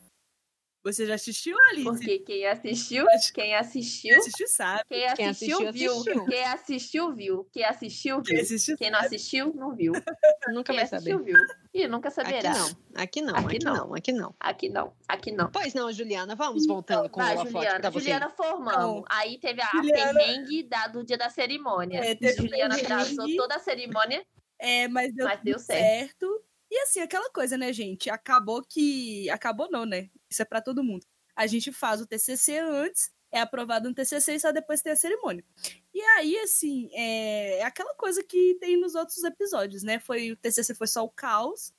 [0.88, 1.83] Você já assistiu, Alice?
[1.83, 4.83] Porque quem assistiu, quem assistiu, Quem assistiu sabe.
[4.88, 5.91] quem Quem assistiu, assistiu, viu.
[5.91, 6.25] assistiu.
[6.25, 7.47] Quem assistiu, viu.
[7.51, 8.43] Quem assistiu, Quem viu.
[8.43, 9.91] assistiu Quem não assistiu, não viu.
[10.53, 11.11] nunca Quem vai saber.
[11.13, 11.38] assistiu, viu.
[11.73, 12.53] E nunca Aqui saberá.
[12.53, 13.73] não, aqui não, Aqui aqui não.
[13.75, 14.35] não, aqui não.
[14.39, 15.51] Aqui não, aqui não.
[15.51, 17.91] Pois não, Juliana, vamos voltando com holofote Juliana.
[17.91, 17.99] você.
[17.99, 19.03] Juliana formamos.
[19.09, 21.99] Aí teve a Juliana- perrengue da, do dia da cerimônia.
[21.99, 22.93] É, teve Juliana perrengue.
[22.93, 24.25] atrasou toda a cerimônia,
[24.59, 26.07] É, mas deu, mas deu certo.
[26.07, 26.43] certo.
[26.70, 28.09] E assim, aquela coisa, né, gente?
[28.09, 29.30] Acabou que.
[29.30, 30.09] Acabou não, né?
[30.30, 31.05] Isso é pra todo mundo.
[31.36, 34.95] A gente faz o TCC antes, é aprovado no TCC e só depois tem a
[34.95, 35.45] cerimônia.
[35.93, 39.99] E aí, assim, é, é aquela coisa que tem nos outros episódios, né?
[39.99, 41.74] Foi, o TCC foi só o caos.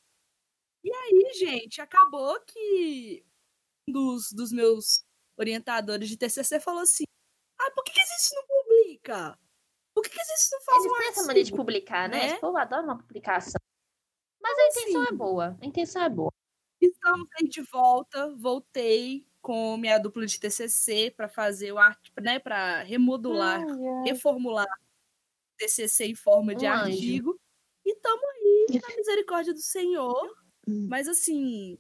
[0.85, 3.25] E aí, gente, acabou que
[3.89, 5.05] um dos, dos meus
[5.37, 7.05] orientadores de TCC falou assim:
[7.61, 9.39] Ah, por que, que a gente não publica?
[9.95, 12.09] Por que, que a gente não faz Eles um têm essa mania de artigo?" publicar,
[12.09, 12.19] né?
[12.19, 12.27] né?
[12.27, 13.61] Esse povo adora uma publicação.
[14.59, 15.13] Mas a intenção assim?
[15.13, 15.59] é boa.
[15.61, 16.33] A intenção é boa.
[16.81, 22.39] Estamos aí de volta, voltei com minha dupla de TCC para fazer o arte, né,
[22.39, 23.65] para remodular,
[24.05, 26.93] reformular o TCC em forma de Um anjo.
[26.93, 27.41] artigo.
[27.85, 30.37] E estamos aí na misericórdia do Senhor.
[30.67, 30.87] Hum.
[30.89, 31.79] Mas assim,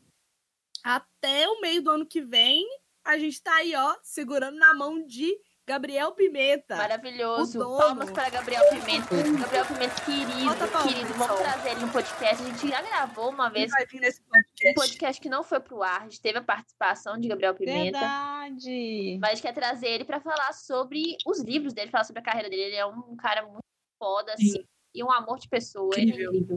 [0.82, 2.66] até o meio do ano que vem,
[3.04, 5.38] a gente tá aí, ó, segurando na mão de
[5.68, 6.76] Gabriel Pimenta.
[6.76, 7.58] Maravilhoso.
[7.58, 9.14] Palmas para Gabriel Pimenta.
[9.38, 11.12] Gabriel Pimenta, querido, Bota palmas, querido.
[11.12, 11.38] Vamos pessoal.
[11.42, 12.42] trazer ele no podcast.
[12.42, 14.74] A gente já gravou uma vez vai vir nesse um podcast.
[14.74, 16.00] podcast que não foi pro ar.
[16.00, 17.98] A gente teve a participação de Gabriel Pimenta.
[17.98, 19.18] Verdade.
[19.20, 22.24] Mas a gente quer trazer ele para falar sobre os livros dele, falar sobre a
[22.24, 22.62] carreira dele.
[22.62, 23.60] Ele é um cara muito
[24.02, 24.64] foda, assim,
[24.94, 25.90] e um amor de pessoa.
[25.94, 26.32] Ele é Incrível.
[26.34, 26.56] incrível.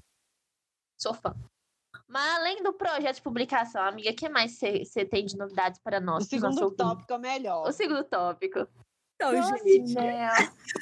[0.98, 1.36] Sou fã.
[2.08, 6.00] Mas além do projeto de publicação, amiga, o que mais você tem de novidades para
[6.00, 6.24] nós?
[6.24, 7.68] O segundo tópico é melhor.
[7.68, 8.66] O segundo tópico.
[9.22, 10.34] Então, Doce gente, mel.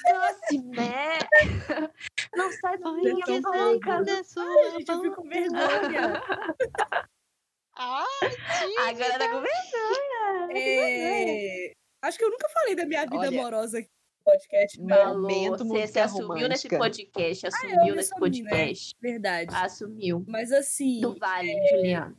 [0.07, 1.19] Doce mel.
[2.35, 4.03] Não sai da minha boca.
[4.03, 6.21] da ai, gente, eu fico com vergonha.
[7.75, 10.57] Ai, Agora tá com vergonha.
[10.57, 13.27] É, Acho que eu nunca falei da minha vida Olha.
[13.41, 14.79] amorosa aqui no podcast.
[14.81, 17.43] Momento Você se assumiu nesse podcast.
[17.45, 18.49] eu Assumiu me nesse assumi, né?
[18.49, 18.95] podcast.
[19.01, 19.53] verdade.
[19.55, 20.25] Assumiu.
[20.29, 22.15] Mas assim, Do Vale, Juliana.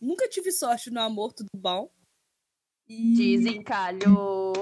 [0.00, 1.88] nunca tive sorte no amor, tudo bom.
[2.88, 4.52] E Desencalhou.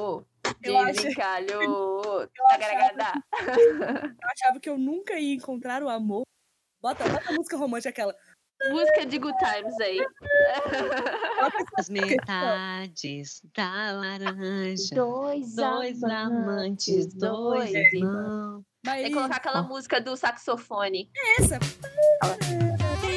[0.65, 2.01] Eu Desencalhou.
[2.29, 3.13] achava Tagaragadá.
[4.23, 6.23] eu achava que eu nunca ia encontrar o amor.
[6.83, 8.15] Bota, bota a música romântica aquela.
[8.71, 9.99] Música de Good Times aí.
[11.79, 14.95] As metades da laranja.
[14.95, 18.63] Dois, Dois amantes, dois irmãos.
[18.83, 21.11] Tem que colocar aquela música do saxofone.
[21.39, 21.57] essa.
[21.57, 23.14] É o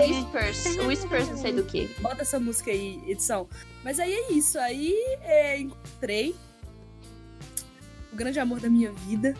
[0.00, 0.64] Whispers.
[0.78, 1.86] O Whispers não sei do que.
[2.00, 3.48] Bota essa música aí, edição.
[3.82, 4.58] Mas aí é isso.
[4.58, 4.92] Aí
[5.22, 6.34] é, encontrei
[8.12, 9.34] o grande amor da minha vida.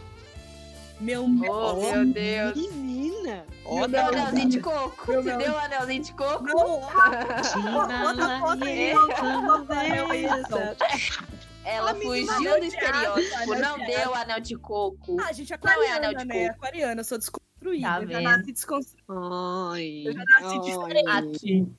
[1.00, 1.26] Meu Oh,
[1.92, 2.54] meu Deus.
[2.56, 3.44] Menina!
[3.64, 5.10] Meu Olha Deu anelzinho de coco?
[5.10, 5.42] Meu Você Deus.
[5.44, 6.44] deu o anelzinho de coco?
[6.44, 8.92] Não, Bota foto aí,
[11.64, 13.54] Ela A fugiu do estereótipo.
[13.56, 15.16] Não de deu o anel de coco.
[15.20, 16.48] Ah, gente, Não é aquariana, anel de né?
[16.48, 16.56] coco.
[16.58, 17.18] Aquariana, eu sou
[17.72, 17.88] desconstruída.
[17.88, 19.04] Tá eu já nasci desconstruída.
[19.08, 21.36] Ai, Eu já nasci diferente.
[21.36, 21.72] Aqui.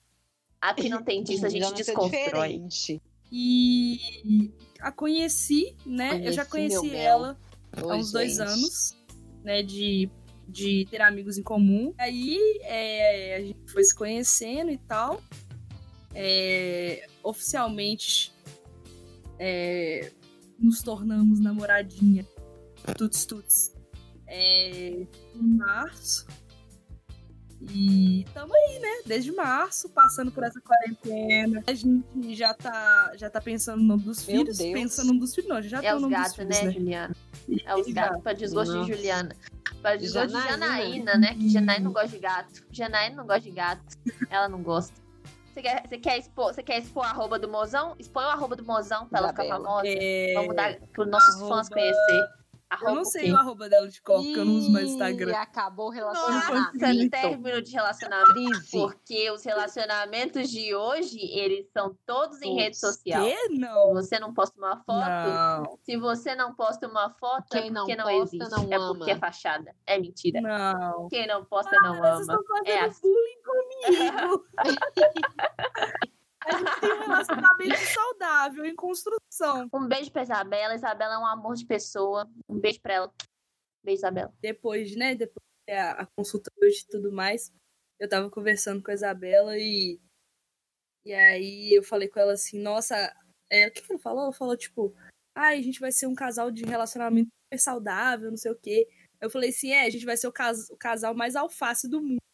[0.61, 2.19] Aqui não tem disso, a gente desconstrói.
[2.19, 3.01] diferente.
[3.31, 6.21] E a conheci, né?
[6.25, 7.37] eu já Conheci, conheci ela
[7.75, 8.47] há Oi, uns dois gente.
[8.47, 8.97] anos,
[9.43, 9.61] né?
[9.61, 10.09] De,
[10.47, 11.93] de ter amigos em comum.
[11.97, 15.21] Aí é, a gente foi se conhecendo e tal.
[16.13, 18.31] É, oficialmente
[19.37, 20.11] é,
[20.57, 22.25] nos tornamos namoradinha.
[22.97, 23.74] Tuts tuts.
[24.27, 25.05] É,
[25.35, 26.25] em março.
[27.71, 28.89] E tamo aí, né?
[29.05, 31.63] Desde março, passando por essa quarentena.
[31.65, 34.57] A gente já tá, já tá pensando no nome dos Meu filhos.
[34.57, 34.73] Deus.
[34.73, 35.61] Pensando no nome dos filhos, não.
[35.61, 37.15] Já É tem o os nome dos gatos, filhos, né, Juliana?
[37.65, 38.85] É os gatos, pra desgosto Nossa.
[38.91, 39.35] de Juliana.
[39.81, 40.51] Pra desgosto de Janaína.
[40.57, 41.35] Janaína, né?
[41.35, 42.65] Que Janaína não gosta de gato.
[42.71, 43.97] Janaína não gosta de gato.
[44.29, 44.93] Ela não gosta.
[45.53, 47.95] Você quer, você quer expor, você quer expor a arroba do mozão?
[47.97, 49.83] Expõe o arroba do mozão pra ela ficar famosa.
[49.85, 52.23] É, Vamos dar pros nossos arroba- fãs conhecer.
[52.67, 54.89] Arroba Eu não o sei o arroba dela de cor, porque eu não uso mais
[54.89, 55.35] Instagram.
[55.37, 57.09] acabou o Nossa, relacionamento.
[57.11, 58.33] término de relacionamento.
[58.33, 58.71] Crise.
[58.71, 63.23] Porque os relacionamentos de hoje, eles são todos em rede social.
[63.23, 63.37] Que?
[63.37, 63.93] Se Não.
[63.93, 65.77] você não posta uma foto, Não.
[65.83, 68.51] se você não posta uma foto, Quem é não porque não, posta, existe.
[68.57, 68.95] não é ama.
[68.95, 69.75] porque é fachada.
[69.85, 70.41] É mentira.
[70.41, 71.07] Não.
[71.09, 72.21] Quem não posta não Vocês ama.
[72.21, 73.01] estão fazendo É assim.
[73.01, 74.45] bullying comigo.
[76.45, 79.67] A gente tem um relacionamento saudável, em construção.
[79.73, 80.75] Um beijo pra Isabela.
[80.75, 82.29] Isabela é um amor de pessoa.
[82.47, 83.13] Um beijo pra ela.
[83.83, 84.33] Beijo, Isabela.
[84.39, 85.15] Depois, né?
[85.15, 87.51] Depois a, a consulta hoje e tudo mais,
[87.99, 89.99] eu tava conversando com a Isabela e.
[91.03, 92.95] E aí eu falei com ela assim, nossa,
[93.49, 94.23] é, o que, que ela falou?
[94.23, 94.95] Ela falou, tipo,
[95.35, 98.87] ai, a gente vai ser um casal de relacionamento super saudável, não sei o quê.
[99.21, 102.01] Eu falei assim, é, a gente vai ser o, cas o casal mais alface do
[102.01, 102.24] mundo.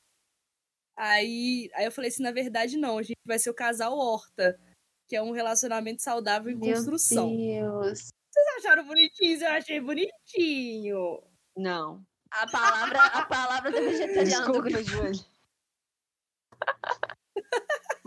[0.95, 4.59] Aí, aí eu falei assim, na verdade, não, a gente vai ser o casal horta,
[5.07, 7.35] que é um relacionamento saudável em Meu construção.
[7.35, 8.09] Deus.
[8.31, 9.43] Vocês acharam bonitinho?
[9.43, 11.23] Eu achei bonitinho.
[11.57, 12.05] Não.
[12.31, 14.83] A palavra, a palavra do vegetariano do Desculpa, grupo.
[14.83, 15.25] Júlia.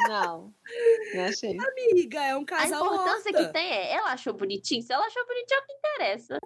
[0.09, 0.53] Não.
[1.15, 1.57] Não achei.
[1.59, 3.47] Amiga, é um A casal importância horta.
[3.47, 4.83] que tem é, ela achou bonitinho.
[4.83, 6.39] Se ela achou bonitinho, é o que interessa.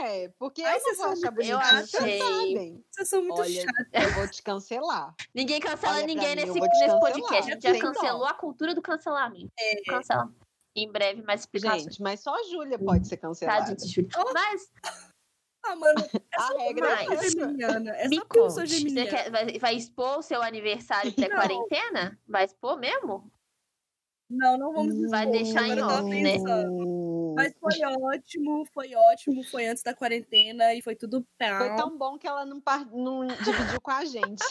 [0.00, 2.18] É, porque Ai, eu vocês não vou achar bonitinho, vocês Eu achei.
[2.20, 2.84] sabem.
[2.90, 3.86] Vocês são muito Olha, chatos.
[3.92, 5.14] eu vou te cancelar.
[5.34, 7.50] Ninguém cancela Olha ninguém mim, nesse, nesse podcast.
[7.50, 7.78] A gente já dó.
[7.92, 9.50] cancelou a cultura do cancelamento.
[9.58, 9.82] É.
[9.84, 10.32] Cancela.
[10.76, 11.84] Em breve, mais explicações.
[11.84, 13.60] Gente, mas só a Júlia pode ser cancelada.
[13.66, 14.10] Tadinho de Júlia.
[14.18, 14.32] Oh.
[14.34, 14.70] Mas,
[15.68, 17.30] Ah, mano, é A regra é essa.
[17.30, 17.90] geminiana.
[17.96, 18.52] É me conte.
[18.52, 22.18] Você quer, vai, vai expor o seu aniversário pré-quarentena?
[22.28, 23.30] Vai expor mesmo?
[24.28, 26.32] Não, não vamos Vai expor, deixar em off, né?
[26.32, 27.34] pensando.
[27.36, 29.44] Mas foi ótimo, foi ótimo.
[29.44, 31.58] Foi antes da quarentena e foi tudo pau.
[31.58, 34.42] Foi tão bom que ela não, par- não dividiu com a gente.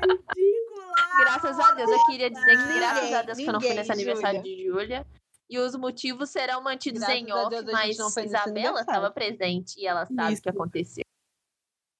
[0.00, 0.94] ridícula.
[1.20, 1.90] Graças a Deus.
[1.90, 4.64] Eu queria dizer que graças Ninguém, a Deus que eu não fui nesse aniversário de
[4.66, 5.06] Júlia.
[5.50, 10.06] E os motivos serão mantidos Graças em off, Deus mas Isabela estava presente e ela
[10.06, 11.04] sabe o que aconteceu.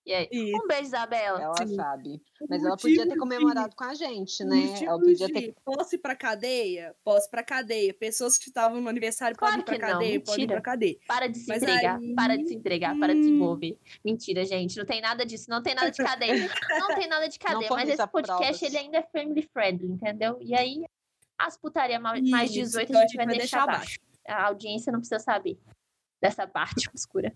[0.07, 0.29] E aí?
[0.33, 0.57] Isso.
[0.57, 1.43] Um beijo, Isabela.
[1.43, 1.75] Ela Sim.
[1.77, 2.23] sabe.
[2.41, 4.57] O Mas ela podia ter comemorado com a gente, de- né?
[4.81, 5.55] o Ela podia de ter.
[5.63, 6.97] Posso ir pra cadeia?
[7.05, 7.93] Posso ir pra cadeia.
[7.95, 10.21] Pessoas que estavam no aniversário Claro podem ir pra não, cadeia?
[10.21, 10.55] Podem ir mentira.
[10.55, 10.97] pra cadeia.
[11.07, 13.35] Para de se Mas entregar, aí- para de se entregar, para de se Hum.
[13.37, 13.79] envolver.
[14.05, 16.33] Mentira, gente, não tem nada disso, não tem nada de cadeia.
[16.89, 18.63] Não tem nada de cadeia, mas esse podcast provas.
[18.63, 20.39] ele ainda é family friendly, entendeu?
[20.41, 20.83] E aí,
[21.47, 23.99] as putaria ma- mais Isso, 18 então a gente vai deixar abaixo.
[24.27, 24.43] abaixo.
[24.43, 25.59] A audiência não precisa saber
[26.23, 27.33] dessa parte obscura.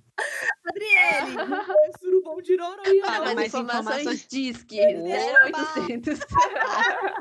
[0.66, 1.32] Adriele,
[1.66, 3.24] foi surubom de Noronha, Fala não.
[3.26, 4.26] mas mais informações, informações.
[4.28, 4.80] diz que
[5.48, 5.80] Opa!
[5.80, 6.20] 0800.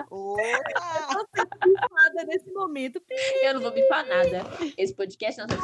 [0.09, 1.47] Opa!
[1.91, 3.01] Nada nesse momento.
[3.43, 4.43] Eu não vou bipar nada.
[4.77, 5.55] Esse podcast não tá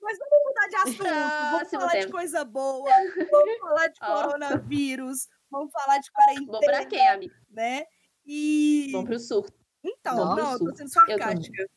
[0.00, 1.04] Mas vamos mudar de assunto.
[1.04, 2.90] Vamos falar de coisa boa.
[3.30, 5.28] Vamos falar de coronavírus.
[5.50, 7.34] Vamos falar de quarentena, Bom pra quem, amigo?
[7.50, 7.84] né?
[8.24, 9.52] E Bom pro surto.
[9.82, 11.70] Então, pro não, eu tô sendo Eu sarcástica.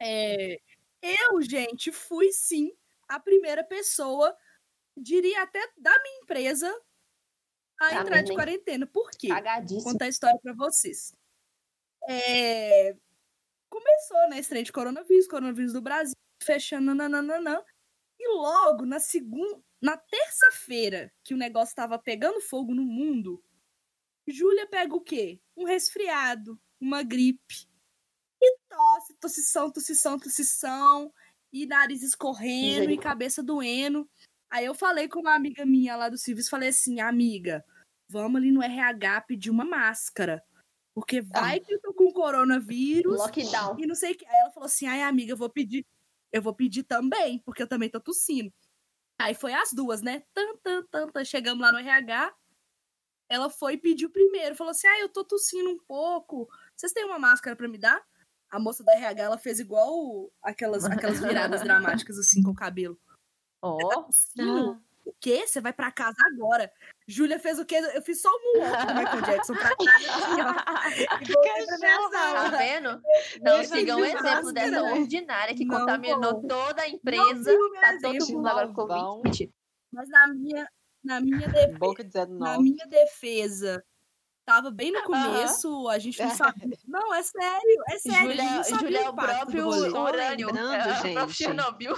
[0.00, 0.60] É,
[1.00, 2.72] eu, gente, fui sim
[3.08, 4.36] a primeira pessoa,
[4.96, 6.68] diria até da minha empresa,
[7.80, 8.86] a Tá entrar mesmo, de quarentena.
[8.86, 9.28] Por quê?
[9.68, 11.14] Vou contar a história pra vocês.
[12.08, 12.96] É,
[13.72, 17.64] Começou, né, esse trem de coronavírus, coronavírus do Brasil, fechando, nananana.
[18.20, 23.42] E logo, na segunda, na terça-feira, que o negócio tava pegando fogo no mundo,
[24.28, 25.40] Júlia pega o quê?
[25.56, 27.66] Um resfriado, uma gripe.
[28.40, 31.12] E tosse, tossição, tossição, tossição,
[31.52, 34.08] e nariz escorrendo, e cabeça doendo.
[34.50, 37.64] Aí eu falei com uma amiga minha lá do serviço, falei assim, amiga,
[38.08, 40.44] vamos ali no RH pedir uma máscara.
[40.94, 43.78] Porque vai que eu tô com coronavírus Lockdown.
[43.78, 44.26] e não sei o que.
[44.26, 45.86] Aí ela falou assim, ai amiga, eu vou pedir,
[46.30, 48.52] eu vou pedir também, porque eu também tô tossindo.
[49.18, 50.22] Aí foi as duas, né?
[50.34, 51.24] Tan, tan, tan, tan.
[51.24, 52.34] Chegamos lá no RH,
[53.32, 56.46] ela foi e pediu primeiro, falou assim, ah, eu tô tossindo um pouco,
[56.76, 58.00] vocês têm uma máscara pra me dar?
[58.50, 62.54] A moça da RH, ela fez igual o- aquelas, aquelas viradas dramáticas, assim, com o
[62.54, 62.98] cabelo.
[63.62, 64.80] Ó, Tossindo?
[65.04, 65.44] O quê?
[65.46, 66.70] Você vai pra casa agora?
[67.08, 67.76] Júlia fez o quê?
[67.94, 69.70] Eu fiz só um moonwalk do Michael Jackson pra
[72.10, 72.88] casa, tá vendo?
[73.42, 74.92] Não Deixa siga um de exemplo máscara, dessa né?
[74.92, 76.46] ordinária que Não contaminou vou.
[76.46, 77.52] toda a Não empresa.
[77.52, 78.34] o meu Tá todo exemplo.
[78.36, 79.16] mundo agora com Vão.
[79.16, 79.22] Covid.
[79.24, 79.50] Mentira.
[79.92, 80.68] Mas na minha,
[81.04, 82.62] na minha defesa, Boca na 19.
[82.62, 83.84] minha defesa,
[84.44, 86.78] tava bem no começo, a gente não sabia.
[86.86, 88.18] Não, é sério, é sério.
[88.18, 90.48] a gente Júlia, não sabia Júlia é o impacto do próprio urânio.
[90.48, 90.50] é,
[90.88, 91.32] o próprio gente.
[91.34, 91.96] Chernobyl.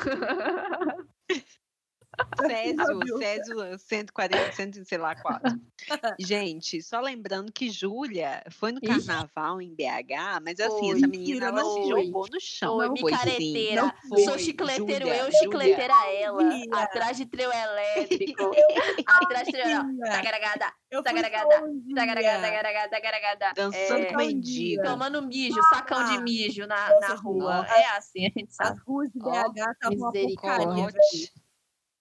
[2.46, 3.18] Césio?
[3.18, 5.52] Césio 140, 100, sei lá, 4.
[6.18, 10.96] Gente, só lembrando que Júlia foi no carnaval em BH, mas assim, Foi.
[10.96, 12.76] essa menina ela não se jogou no chão.
[12.76, 13.82] Foi, Não foi, micareteira.
[13.82, 14.24] Não foi.
[14.24, 15.38] Sou chicleteiro Júlia, eu, Júlia.
[15.40, 16.40] chicleteira ela.
[16.42, 16.64] Júlia.
[16.76, 18.50] Atrás de trio elétrico.
[19.06, 20.04] Atrás de trio elétrico.
[21.94, 23.52] Tagaragada, tagaragada.
[23.54, 24.82] Dançando É, com mendigo.
[24.82, 27.56] Tomando mijo, sacão de mijo na, Nossa, na rua.
[27.62, 27.74] nossa.
[27.74, 28.80] É assim, a gente As sabe.
[28.86, 30.88] ruas de BH estavam uma porcaria.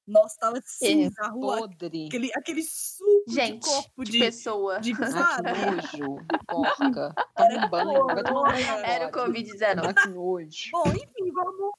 [0.06, 2.08] Nossa, tava cinza, a rua, Podre.
[2.08, 4.80] aquele, aquele suco Gente, de corpo de de, pessoa.
[4.82, 6.18] de nojo.
[6.48, 7.14] Porca.
[7.40, 8.06] Um banho.
[8.08, 8.88] Vai tomar banho agora.
[8.88, 9.86] Era o Covid-19.
[9.86, 10.70] Ai, que nojo.
[10.72, 11.72] Bom, enfim, vamos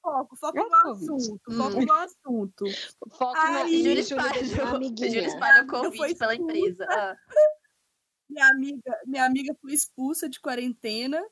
[0.00, 1.56] foco, foco É no assunto, Hum.
[1.56, 2.64] foco no assunto.
[3.16, 4.44] Foco Ai, na Júlia espalhou,
[4.84, 6.34] Júlia espalhou Covid pela expulsa.
[6.58, 6.86] empresa.
[6.88, 7.16] Ah,
[8.28, 11.22] minha amiga, minha amiga foi expulsa de quarentena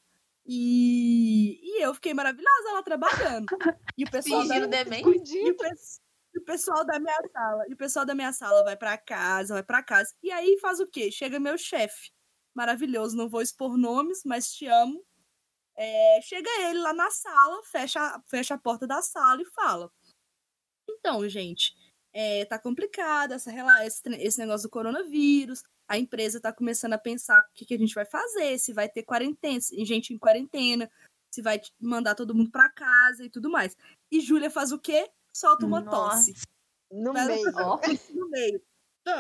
[0.47, 3.47] e, e eu fiquei maravilhosa lá trabalhando.
[3.97, 5.37] E o pessoal Fingindo demente.
[5.37, 5.57] e o,
[6.35, 9.55] e o pessoal da minha sala, e o pessoal da minha sala vai pra casa,
[9.55, 10.15] vai pra casa.
[10.23, 11.11] E aí faz o quê?
[11.11, 12.11] Chega meu chefe,
[12.55, 15.05] maravilhoso, não vou expor nomes, mas te amo.
[15.77, 19.91] É, chega ele lá na sala, fecha, fecha a porta da sala e fala:
[20.89, 21.75] Então, gente,
[22.13, 23.51] é, tá complicado essa,
[23.85, 25.63] esse, esse negócio do coronavírus.
[25.89, 28.89] A empresa tá começando a pensar o que, que a gente vai fazer, se vai
[28.89, 30.89] ter quarentena, gente em quarentena,
[31.33, 33.77] se vai mandar todo mundo pra casa e tudo mais.
[34.11, 35.11] E Júlia faz o quê?
[35.35, 36.35] Solta uma tosse
[36.91, 37.53] No Vai- meio.
[37.57, 37.81] Ó,
[38.15, 38.63] no meio.
[39.03, 39.19] Então,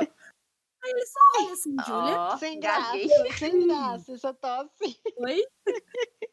[0.83, 2.21] Aí ele só olha assim, Júlia.
[2.21, 2.93] ó, Sem graça,
[3.39, 5.01] sem graça, essa tosse.
[5.19, 5.47] Oi?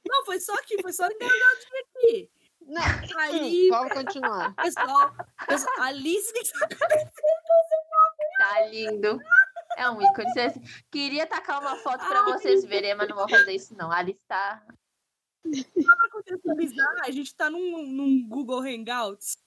[0.07, 2.31] Não, foi só aqui, foi só engasgadinho aqui.
[2.61, 4.55] Não, Aí, vamos continuar.
[4.55, 5.13] pessoal,
[5.47, 6.33] pessoal Alice,
[8.37, 9.19] Tá lindo.
[9.77, 10.31] É um ícone.
[10.91, 13.91] Queria tacar uma foto pra vocês verem, mas não vou fazer isso, não.
[13.91, 14.65] A Alice tá.
[15.45, 19.37] só pra contextualizar, a gente tá num, num Google Hangouts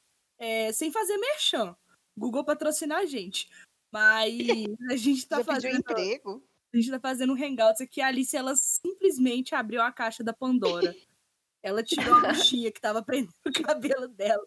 [0.40, 1.76] é, sem fazer merchan.
[2.16, 3.48] Google patrocinar a gente.
[3.92, 4.34] Mas
[4.90, 5.78] a gente tá Já pediu fazendo.
[5.78, 6.44] emprego?
[6.72, 8.00] A gente tá fazendo um Hangouts aqui.
[8.00, 10.94] A Alice, ela simplesmente abriu a caixa da Pandora.
[11.62, 14.42] Ela tirou a buchinha que tava prendendo o cabelo dela.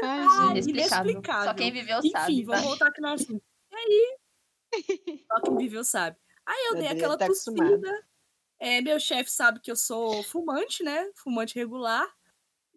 [0.00, 0.70] Ai, Ah, gente.
[0.70, 1.10] Inexplicável.
[1.10, 1.44] inexplicável.
[1.50, 2.44] Só quem viveu Enfim, sabe.
[2.44, 2.68] vamos tá?
[2.68, 3.42] voltar aqui no assunto.
[3.72, 6.16] E aí, só quem viveu sabe.
[6.46, 8.06] Aí eu dei aquela tá tossida.
[8.60, 11.10] É, meu chefe sabe que eu sou fumante, né?
[11.16, 12.06] Fumante regular.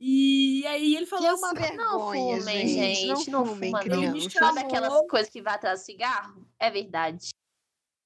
[0.05, 2.95] E aí ele Que falou é uma assim, Não vergonha, fumem, gente.
[2.95, 3.29] gente.
[3.31, 3.83] Não Não fumem, fuma, não.
[3.85, 4.29] criança.
[4.31, 6.45] Sabe chamou- aquelas coisas que vai atrás do cigarro?
[6.59, 7.29] É verdade.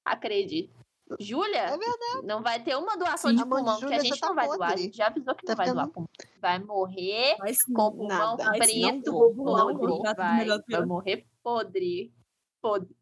[0.04, 0.78] Acredito.
[1.18, 2.26] Júlia, É verdade.
[2.26, 3.38] não vai ter uma doação Sim.
[3.38, 4.56] de pulmão, que a gente tá não vai doar.
[4.62, 4.82] A podre.
[4.84, 6.08] gente já avisou que Tá não vai doar pulmão.
[6.40, 8.44] Vai morrer mas com o pulmão Nada.
[8.44, 9.12] Mas não preto.
[9.12, 9.86] podre.
[9.86, 10.86] jogar tudo Vai, melhor que vai eu.
[10.86, 12.12] morrer podre.
[12.60, 12.94] Podre.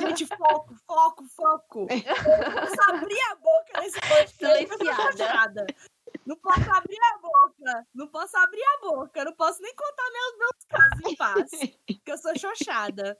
[0.00, 1.86] Gente, foco, foco, foco.
[1.88, 4.44] Não posso abrir a boca nesse podcast.
[4.44, 5.66] eu Silenciada.
[6.26, 7.86] Não posso abrir a boca.
[7.94, 9.24] Não posso abrir a boca.
[9.24, 11.50] Não posso nem contar meus, meus casos em paz.
[11.86, 13.18] Porque eu sou xoxada.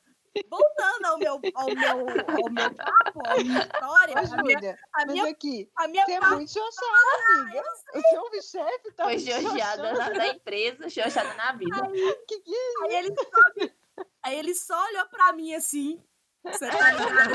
[0.49, 5.07] Voltando ao meu, ao meu, ao meu papo, à minha história, Ô, a minha, a
[5.07, 7.63] minha, aqui, a minha você é muito xoxada, amiga.
[7.95, 9.83] O seu chefe tá Foi xoxado.
[9.83, 11.77] na, da empresa, georgiada na vida.
[12.27, 16.03] Que que é Aí ele só, aí ele só olhou pra mim assim.
[16.45, 17.33] Você tá ligado?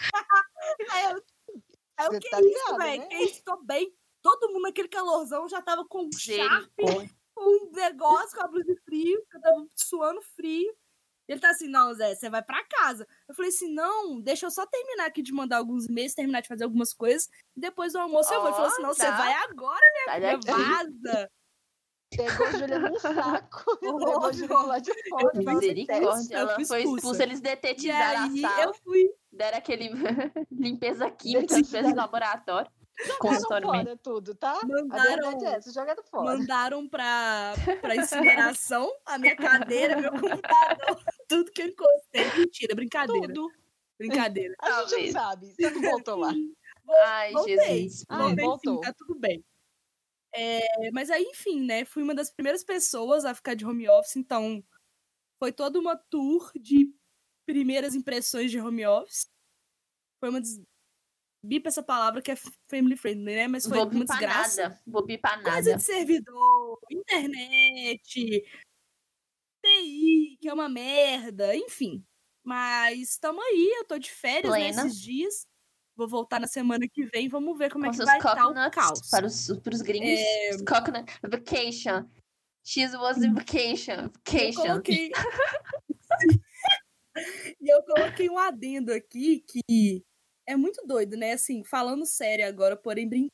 [0.90, 1.22] Aí eu,
[2.06, 3.00] eu Você que tá isso, ligado, velho?
[3.02, 3.06] né?
[3.08, 3.42] Que isso?
[3.44, 3.94] Tô bem.
[4.22, 6.70] Todo mundo naquele calorzão já tava com um Sharp,
[7.38, 10.74] um negócio, com a blusa de frio, que eu tava suando frio.
[11.26, 13.06] Ele tá assim, não, Zé, você vai pra casa.
[13.28, 16.48] Eu falei assim, não, deixa eu só terminar aqui de mandar alguns e-mails, terminar de
[16.48, 18.48] fazer algumas coisas, e depois do almoço eu vou.
[18.48, 19.16] Ele falou assim, não, você tá.
[19.16, 20.46] vai agora, minha daqui.
[20.50, 21.30] vaza.
[22.16, 24.32] Pegou a Júlia num saco e levou a.
[24.32, 25.26] Júlia de fora.
[25.36, 26.34] Eu fui Misericórdia.
[26.34, 26.96] eu Ela fui foi expulsa.
[26.98, 28.62] expulsa, eles E detetizaram aí a sala.
[28.64, 29.10] eu fui.
[29.40, 29.88] Deram aquele
[30.52, 32.70] limpeza química, limpeza de laboratório.
[33.06, 34.52] Jogaram fora tudo, tá?
[34.60, 36.36] A Mandaram, verdade é essa, jogaram fora.
[36.36, 42.30] mandaram pra, pra incineração a minha cadeira, meu computador, tudo que eu encostei.
[42.36, 43.28] Mentira, brincadeira.
[43.28, 43.48] Tudo.
[43.98, 44.54] Brincadeira.
[44.60, 45.12] A gente não Talvez.
[45.12, 45.54] sabe.
[45.54, 46.32] Você não voltou lá.
[47.06, 47.56] Ai, Voltei.
[47.56, 48.04] Jesus.
[48.10, 48.74] Ai, Voltei voltou.
[48.74, 49.42] sim, tá tudo bem.
[50.34, 51.86] É, mas aí, enfim, né?
[51.86, 54.62] Fui uma das primeiras pessoas a ficar de home office, então
[55.38, 56.92] foi toda uma tour de
[57.50, 59.26] primeiras impressões de home office.
[60.20, 60.60] Foi uma des...
[61.42, 62.36] Bipa essa palavra que é
[62.70, 63.48] family friendly, né?
[63.48, 64.62] Mas foi Vou uma desgraça.
[64.64, 64.80] nada.
[64.86, 65.76] Vou bipar Coisa nada.
[65.76, 68.42] de servidor, internet,
[69.64, 72.04] TI, que é uma merda, enfim.
[72.44, 74.84] Mas estamos aí, eu tô de férias né, Plena.
[74.84, 75.46] nesses dias.
[75.96, 78.32] Vou voltar na semana que vem, vamos ver como é Com que seus vai estar
[78.34, 79.10] o coconuts caos.
[79.10, 80.08] para os, para os gringos.
[80.08, 80.50] É.
[80.56, 82.06] Os Coconut vacation.
[82.64, 83.92] She was in vacation.
[84.04, 84.62] Eu Vacation.
[84.62, 85.10] coloquei...
[87.60, 90.04] e eu coloquei um adendo aqui que
[90.46, 91.32] é muito doido, né?
[91.32, 93.30] Assim, falando sério agora, porém brincando.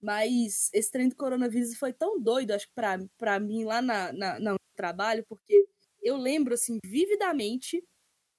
[0.00, 4.12] Mas esse trem do coronavírus foi tão doido, acho que pra, pra mim, lá na,
[4.12, 5.66] na, na- no trabalho, porque
[6.02, 7.82] eu lembro, assim, vividamente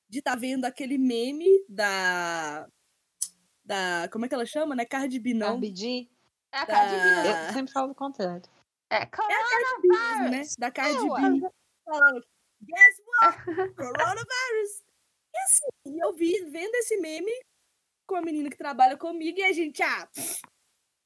[0.10, 2.68] de estar vendo aquele meme da.
[3.66, 4.08] Da.
[4.12, 4.86] Como é que ela chama, né?
[4.86, 5.60] Cardi B, não.
[5.60, 6.10] Cardi B.
[6.54, 7.48] É a cara de Da- vida.
[7.50, 8.44] Eu sempre falo o contrário.
[8.90, 10.42] É, Cardi mesmo, né?
[10.58, 11.02] Da Cardi É.
[11.02, 11.52] B.
[11.84, 12.26] Falando,
[12.62, 13.38] guess what?
[13.76, 14.84] Coronavirus.
[15.34, 17.32] E assim, eu vi, vendo esse meme
[18.08, 20.08] com a menina que trabalha comigo e a gente, ah,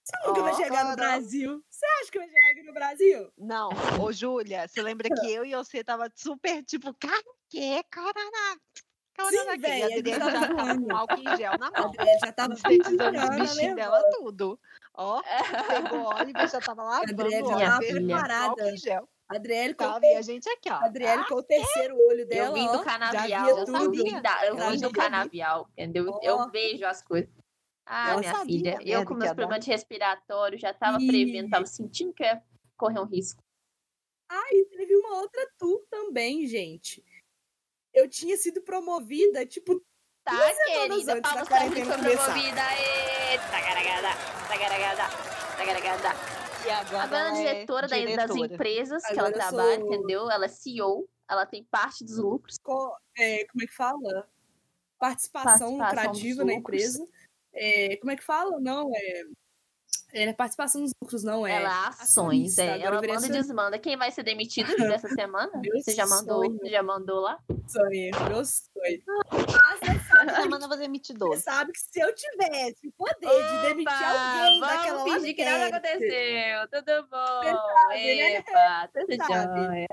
[0.03, 0.95] você nunca vai Ó, chegar no.
[0.95, 1.63] Brasil.
[1.69, 3.31] Você acha que vai chegar aqui no Brasil?
[3.37, 3.69] Não,
[4.01, 7.83] ô Júlia, você lembra que eu e você tava super tipo, cara, que?
[7.93, 8.59] Corona.
[9.17, 9.61] Corona Sim?
[9.61, 11.89] E a a Adriana já tava com álcool em gel na A mão.
[11.89, 14.59] Adriana já tava Sintetizando os bichinhos dela, tudo.
[14.93, 15.21] Ó,
[15.67, 18.45] pegou óleo e já tava lavando Adriana o já óleo preparada.
[18.45, 19.09] álcool em gel.
[19.35, 20.75] Adriele com, Tava, e a gente aqui, ó.
[20.75, 22.49] Adriele com o terceiro olho dela.
[22.49, 23.65] Eu vim do canavial, via eu,
[24.21, 25.01] da- eu vim do via.
[25.03, 26.09] canavial, entendeu?
[26.11, 26.19] Ó.
[26.21, 27.29] Eu vejo as coisas.
[27.85, 31.07] Ah, Ela minha sabia filha, eu merda com meus problemas de respiratório já tava Ih.
[31.07, 32.41] prevendo, tava sentindo que ia
[32.77, 33.41] correr um risco.
[34.29, 37.03] Ah, e teve uma outra tour também, gente.
[37.93, 39.81] Eu tinha sido promovida, tipo,
[40.23, 42.25] Tá, querida, palmas pra mim foi começar.
[42.25, 42.61] promovida.
[42.61, 44.09] Aê, tagaragada,
[44.47, 45.03] tagaragada,
[45.57, 46.30] tagaragada.
[46.65, 48.53] E agora Agora ela é ela diretora, da- das diretora.
[48.53, 50.31] empresas que Agora ela eu trabalha, sou- entendeu?
[50.31, 52.57] Ela é CEO, ela tem parte dos lucros.
[52.61, 54.29] co- é, como é que fala?
[54.99, 56.81] Participação, Participação lucrativa dos na lucros.
[56.83, 57.07] empresa.
[57.53, 58.59] É, como é que fala?
[58.59, 59.23] Não, é.
[60.13, 61.53] É participação dos lucros, não é.
[61.55, 62.73] ela é ações, é.
[62.83, 63.79] agora Ela manda e desmanda.
[63.79, 64.67] Quem vai ser demitido
[64.99, 65.51] dessa semana?
[65.55, 66.45] Meu Você já mandou?
[66.45, 66.57] sonho.
[66.57, 67.39] Você já mandou lá?
[67.67, 69.01] sonho, meu sonho.
[69.31, 71.41] Mas você sabe, Essa semana eu vou demitir você 12.
[71.41, 75.35] sabe que se eu tivesse o poder de demitir Opa, alguém daquela Vamos lá fingir
[75.35, 76.67] que nada aconteceu.
[76.71, 77.41] Tudo bom?
[77.43, 78.33] sabe, né?
[78.35, 78.89] Epa,
[79.27, 79.87] jóia.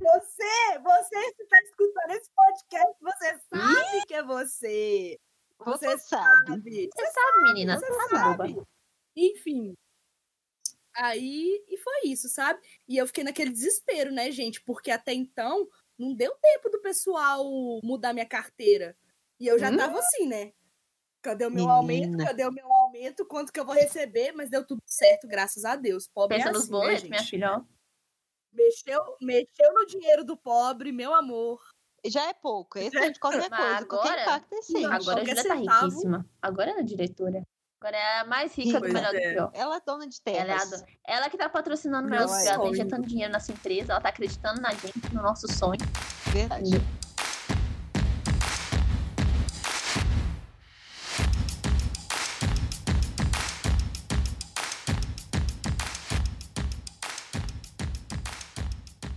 [0.00, 5.18] Você, você que está escutando esse podcast, você sabe que é você.
[5.58, 6.46] Você Você sabe.
[6.48, 6.90] sabe.
[6.94, 7.78] Você sabe, menina?
[7.78, 8.62] Você Você sabe, sabe.
[9.16, 9.74] Enfim.
[10.96, 12.60] Aí, e foi isso, sabe?
[12.88, 14.62] E eu fiquei naquele desespero, né, gente?
[14.62, 17.44] Porque até então não deu tempo do pessoal
[17.82, 18.96] mudar minha carteira.
[19.40, 19.76] E eu já Hum?
[19.76, 20.52] tava assim, né?
[21.20, 21.74] Cadê o meu Menina.
[21.74, 22.18] aumento?
[22.18, 23.26] Cadê o meu aumento?
[23.26, 24.32] Quanto que eu vou receber?
[24.32, 26.06] Mas deu tudo certo, graças a Deus.
[26.06, 27.10] Pobre Pensa é nos assim, né, boletos, gente?
[27.10, 27.52] minha filha.
[27.56, 27.62] ó.
[28.52, 31.60] Mexeu, mexeu no dinheiro do pobre, meu amor.
[32.06, 32.78] Já é pouco.
[32.78, 33.86] Esse é de qualquer coisa.
[33.86, 34.84] Qualquer agora- impacto é sim.
[34.84, 36.30] Agora a qualquer Julia tá riquíssima.
[36.40, 37.42] Agora ela é diretora.
[37.80, 39.32] Agora é a mais rica do melhor do é.
[39.32, 39.50] pior.
[39.52, 42.68] Ela é dona de Ela, é do- ela que tá patrocinando Meu meus ela tá
[42.68, 45.80] injetando dinheiro nessa empresa, ela tá acreditando na gente, no nosso sonho.
[46.32, 46.80] Verdade.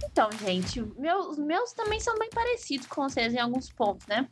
[0.03, 4.27] Então, gente, meus, os meus também são bem parecidos com vocês em alguns pontos, né?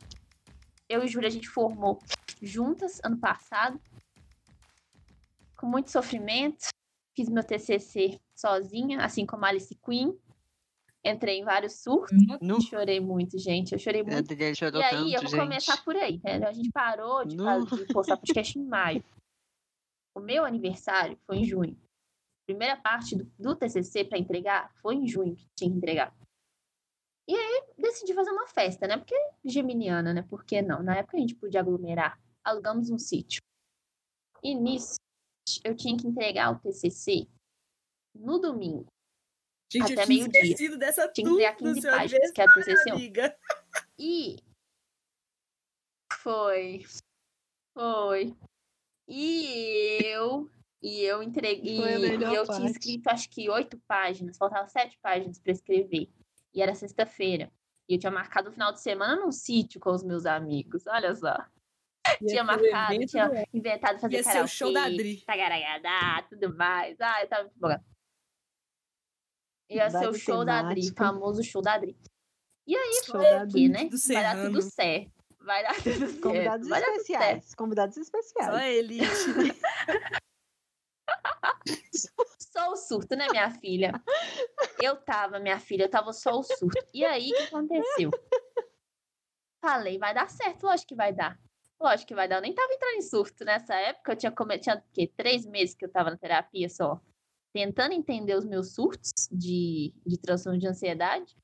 [0.88, 2.00] Eu e Júlia, a gente formou
[2.42, 3.80] juntas ano passado,
[5.66, 6.68] com muito sofrimento.
[7.16, 10.16] Fiz meu TCC sozinha, assim como Alice Queen.
[11.04, 12.16] Entrei em vários surtos.
[12.40, 12.60] Nu.
[12.60, 13.72] Chorei muito, gente.
[13.72, 14.34] Eu chorei A muito.
[14.54, 15.40] Chorou E aí, tanto, eu vou gente.
[15.40, 16.48] começar por aí, entendeu?
[16.48, 19.04] A gente parou de, fazer, de postar podcast em maio.
[20.14, 21.76] O meu aniversário foi em junho.
[22.42, 26.16] A primeira parte do, do TCC para entregar foi em junho que tinha que entregar.
[27.28, 28.96] E aí, decidi fazer uma festa, né?
[28.96, 30.22] Porque geminiana, né?
[30.22, 30.82] Por que não?
[30.82, 32.20] Na época a gente podia aglomerar.
[32.44, 33.40] Alugamos um sítio.
[34.42, 34.96] E nisso,
[35.64, 37.28] eu tinha que entregar o TCC
[38.14, 38.86] no domingo.
[39.70, 40.42] Gente, Até eu tinha meio-dia.
[40.42, 42.92] esquecido dessa Tinha que entregar do 15 seu páginas, que é a aniversário, TCC1.
[42.92, 43.38] amiga.
[43.98, 44.36] E
[46.12, 46.84] foi.
[47.72, 48.36] Foi.
[49.08, 50.50] E eu.
[50.82, 51.78] E eu entreguei.
[51.78, 52.66] E eu tinha parte.
[52.66, 56.10] escrito acho que oito páginas, faltavam sete páginas para escrever.
[56.52, 57.52] E era sexta-feira.
[57.88, 60.84] E eu tinha marcado o final de semana num sítio com os meus amigos.
[60.86, 61.36] Olha só.
[62.26, 65.22] Tinha marcado, tinha do inventado fazer Ia ser o show da Adri.
[65.26, 67.00] tagaragada, tudo mais.
[67.00, 67.84] Ah, eu tava muito empolgada.
[69.68, 71.98] Ia ser o show da Adri, famoso show da Adri.
[72.66, 73.88] E aí Show foi aqui, né?
[73.88, 75.12] Vai dar tudo certo.
[75.40, 76.20] Vai dar tudo certo.
[76.20, 77.12] Convidados vai dar tudo certo.
[77.12, 77.54] especiais.
[77.54, 78.76] Convidados Só especiais.
[78.76, 79.04] elite.
[82.56, 83.92] Só o surto, né, minha filha?
[84.82, 86.78] Eu tava, minha filha, eu tava só o surto.
[86.92, 88.10] E aí, o que aconteceu?
[89.60, 91.38] Falei, vai dar certo, lógico que vai dar.
[91.80, 92.36] Lógico que vai dar.
[92.36, 94.12] Eu nem tava entrando em surto nessa época.
[94.12, 94.58] Eu tinha, come...
[94.58, 95.12] tinha o quê?
[95.16, 97.00] três meses que eu tava na terapia só.
[97.52, 101.36] Tentando entender os meus surtos de, de transtorno de ansiedade.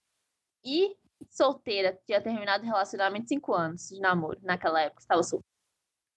[0.64, 0.96] E
[1.30, 1.98] solteira.
[2.06, 4.40] Tinha terminado o relacionamento cinco anos de namoro.
[4.42, 5.52] Naquela época, estava solteira.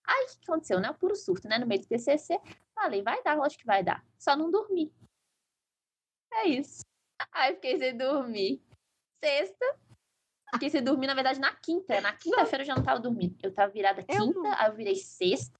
[0.07, 0.93] Aí, o que aconteceu, né?
[0.93, 1.57] Puro surto, né?
[1.57, 2.39] No meio do TCC.
[2.73, 4.05] Falei, vai dar, lógico que vai dar.
[4.17, 4.93] Só não dormir.
[6.31, 6.83] É isso.
[7.31, 8.61] Aí fiquei sem dormir.
[9.23, 9.65] Sexta.
[10.55, 11.99] Fiquei sem dormir, na verdade, na quinta.
[12.01, 13.37] Na quinta-feira eu já não tava dormindo.
[13.41, 14.53] Eu tava virada Eu quinta, não.
[14.53, 15.57] aí eu virei sexta.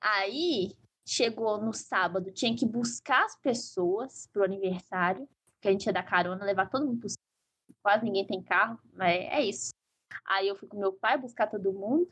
[0.00, 0.76] Aí
[1.06, 5.28] chegou no sábado, tinha que buscar as pessoas pro aniversário.
[5.60, 7.08] Que a gente ia dar carona, levar todo mundo pro
[7.82, 9.72] Quase ninguém tem carro, mas é isso.
[10.26, 12.08] Aí eu fui com meu pai buscar todo mundo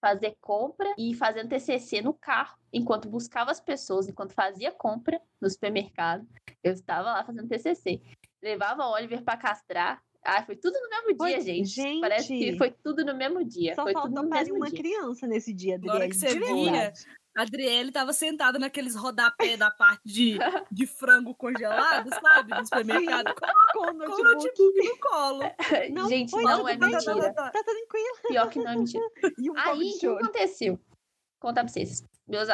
[0.00, 5.50] fazer compra e fazendo TCC no carro, enquanto buscava as pessoas, enquanto fazia compra no
[5.50, 6.26] supermercado.
[6.62, 8.00] Eu estava lá fazendo TCC.
[8.42, 10.02] Levava o Oliver para castrar.
[10.26, 11.68] Ah, foi tudo no mesmo dia, Foi- gente.
[11.68, 12.00] gente.
[12.00, 13.74] Parece que foi tudo no mesmo dia.
[13.74, 14.78] Só foi tudo no mesmo uma dia.
[14.78, 16.10] criança nesse dia, Na hora Adriele.
[16.10, 16.92] que você via.
[17.36, 20.38] A Adriele tava sentada naqueles rodapé da parte de,
[20.72, 22.50] de frango congelado, sabe?
[22.58, 24.24] No supermercado, com, Com o com o notebook.
[24.24, 25.42] notebook no colo.
[25.92, 27.34] Não, gente, foi não tudo é mentira.
[27.34, 28.16] Tá tranquilo.
[28.28, 29.04] Pior que não é mentira.
[29.38, 30.24] E um Aí, o que choro.
[30.24, 30.74] aconteceu?
[30.76, 32.02] Vou contar pra vocês.
[32.26, 32.48] Meus,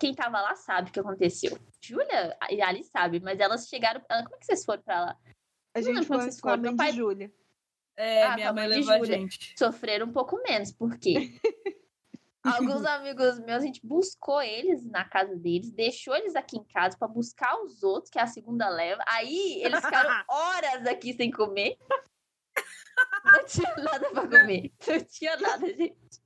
[0.00, 1.56] quem tava lá sabe o que aconteceu.
[1.84, 4.00] Júlia e Ali sabe, mas elas chegaram.
[4.10, 5.16] ela- Como é que vocês foram pra lá?
[5.74, 7.32] A Não gente lembro foi com a mãe pai- de Júlia.
[7.96, 9.54] É, Ah, minha mãe levou a gente.
[9.58, 11.14] Sofreram um pouco menos, porque
[12.44, 16.96] alguns amigos meus, a gente buscou eles na casa deles, deixou eles aqui em casa
[16.98, 19.02] pra buscar os outros, que é a segunda leva.
[19.06, 21.76] Aí eles ficaram horas aqui sem comer.
[23.24, 24.72] Não tinha nada pra comer.
[24.86, 26.20] Não tinha nada, gente.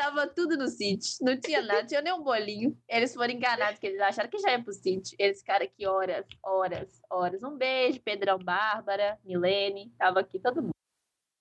[0.00, 1.18] Tava tudo no sítio.
[1.20, 2.74] Não tinha nada, tinha nem um bolinho.
[2.88, 5.14] Eles foram enganados, que eles acharam que já ia pro sítio.
[5.18, 7.42] Eles ficaram aqui horas, horas, horas.
[7.42, 9.92] Um beijo, Pedrão, Bárbara, Milene.
[9.98, 10.74] Tava aqui todo mundo.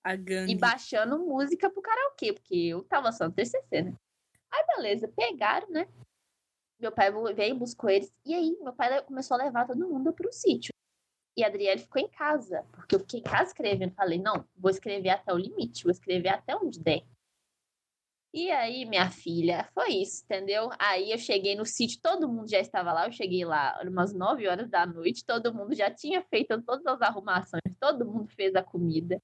[0.04, 0.52] A gangue.
[0.52, 3.94] E baixando música pro karaokê, porque eu tava só no TCC, né?
[4.52, 5.88] Aí, beleza, pegaram, né?
[6.82, 8.12] Meu pai veio, buscou eles.
[8.26, 10.74] E aí, meu pai começou a levar todo mundo pro sítio.
[11.38, 13.94] E a Adriele ficou em casa, porque eu fiquei em casa escrevendo.
[13.94, 17.04] Falei, não, vou escrever até o limite, vou escrever até onde der.
[18.34, 20.70] E aí, minha filha, foi isso, entendeu?
[20.78, 23.08] Aí eu cheguei no sítio, todo mundo já estava lá.
[23.08, 27.02] Eu cheguei lá umas 9 horas da noite, todo mundo já tinha feito todas as
[27.02, 29.20] arrumações, todo mundo fez a comida,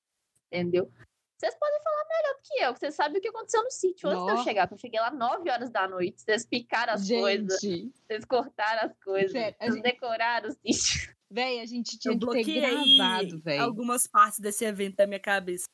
[0.51, 0.91] entendeu?
[1.38, 4.10] Vocês podem falar melhor do que eu, que vocês sabem o que aconteceu no sítio
[4.10, 6.22] antes de eu chegar, porque eu cheguei lá 9 horas da noite.
[6.22, 11.14] Vocês picaram as coisas, Gente, vocês cortaram as coisas, Sério, vocês gente- decoraram o sítio.
[11.30, 13.60] véi, a gente tinha Eu que ter gravado, véi.
[13.60, 15.66] algumas partes desse evento da minha cabeça.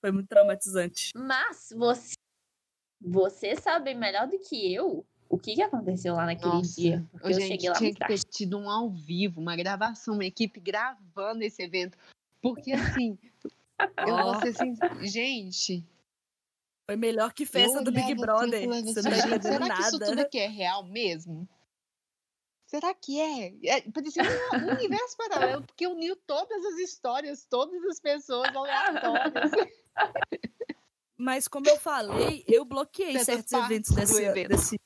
[0.00, 1.10] Foi muito traumatizante.
[1.16, 2.14] Mas você,
[3.04, 7.08] vocês sabem melhor do que eu o que, que aconteceu lá naquele Nossa, dia.
[7.10, 8.22] Porque eu gente, cheguei lá tinha que tarde.
[8.22, 11.96] ter tido um ao vivo, uma gravação, uma equipe gravando esse evento.
[12.42, 13.18] Porque assim,
[14.06, 15.82] eu vou ser assim, gente.
[16.84, 18.68] Foi melhor que festa eu do Big assim, Brother.
[18.68, 20.22] Você assim, não será que isso tudo nada.
[20.22, 21.48] aqui é real mesmo?
[22.66, 23.54] Será que é?
[23.64, 29.50] é parecia um, um universo paralelo, porque uniu todas as histórias, todas as pessoas aleatórias.
[31.22, 34.48] Mas como eu falei, eu bloqueei certos eventos desse, evento.
[34.48, 34.80] desse-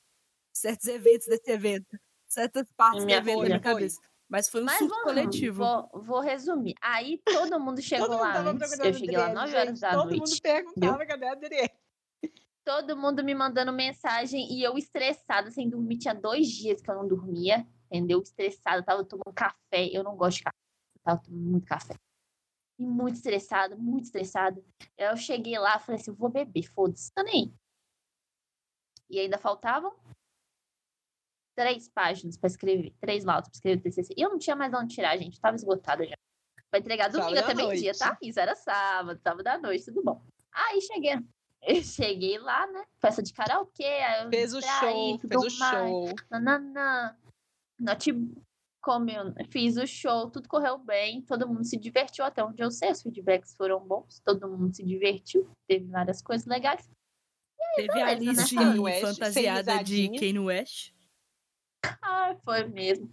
[0.53, 1.99] certos eventos desse evento.
[2.29, 3.99] Certas partes Minha do evento na minha cabeça.
[4.29, 5.65] Mas foi um Mas surto coletivo.
[5.65, 6.75] Vou, vou resumir.
[6.83, 8.73] Aí todo mundo chegou Todo mundo lá tava antes.
[8.79, 10.19] Eu cheguei lá Adriele, 9 horas da Todo noite.
[10.19, 11.71] mundo perguntava cadê a Adriele.
[12.65, 15.99] Todo mundo me mandando mensagem e eu estressada, sem dormir.
[15.99, 18.21] Tinha dois dias que eu não dormia, entendeu?
[18.21, 19.87] Estressada, tava tomando café.
[19.91, 20.57] Eu não gosto de café.
[20.97, 21.95] Eu tava tomando muito café.
[22.79, 24.63] E muito estressada, muito estressada.
[24.97, 27.55] Eu cheguei lá, falei assim, eu vou beber, foda-se, tô nem.
[29.09, 29.95] E ainda faltavam
[31.57, 34.15] três páginas pra escrever, três laudos pra escrever o TCC.
[34.17, 36.15] E eu não tinha mais onde tirar, gente, tava esgotada já.
[36.71, 38.19] Pra entregar domingo até meio-dia, tá?
[38.21, 40.23] Isso era sábado, sábado à noite, tudo bom.
[40.53, 41.15] Aí cheguei,
[41.63, 42.85] eu cheguei lá, né?
[42.99, 44.01] Festa de karaokê,
[44.31, 45.89] Fez o distraí, show, fez o mais.
[45.89, 46.15] show.
[46.31, 47.17] Nananã.
[47.79, 48.43] Notebook,
[48.87, 52.93] comeu, fiz o show, tudo correu bem, todo mundo se divertiu até onde eu sei,
[52.93, 56.89] os feedbacks foram bons, todo mundo se divertiu, teve várias coisas legais.
[57.75, 58.79] Teve a né?
[58.79, 60.09] West, sem fantasiada de.
[60.11, 60.95] Kanye West.
[62.01, 63.11] Ai, foi mesmo.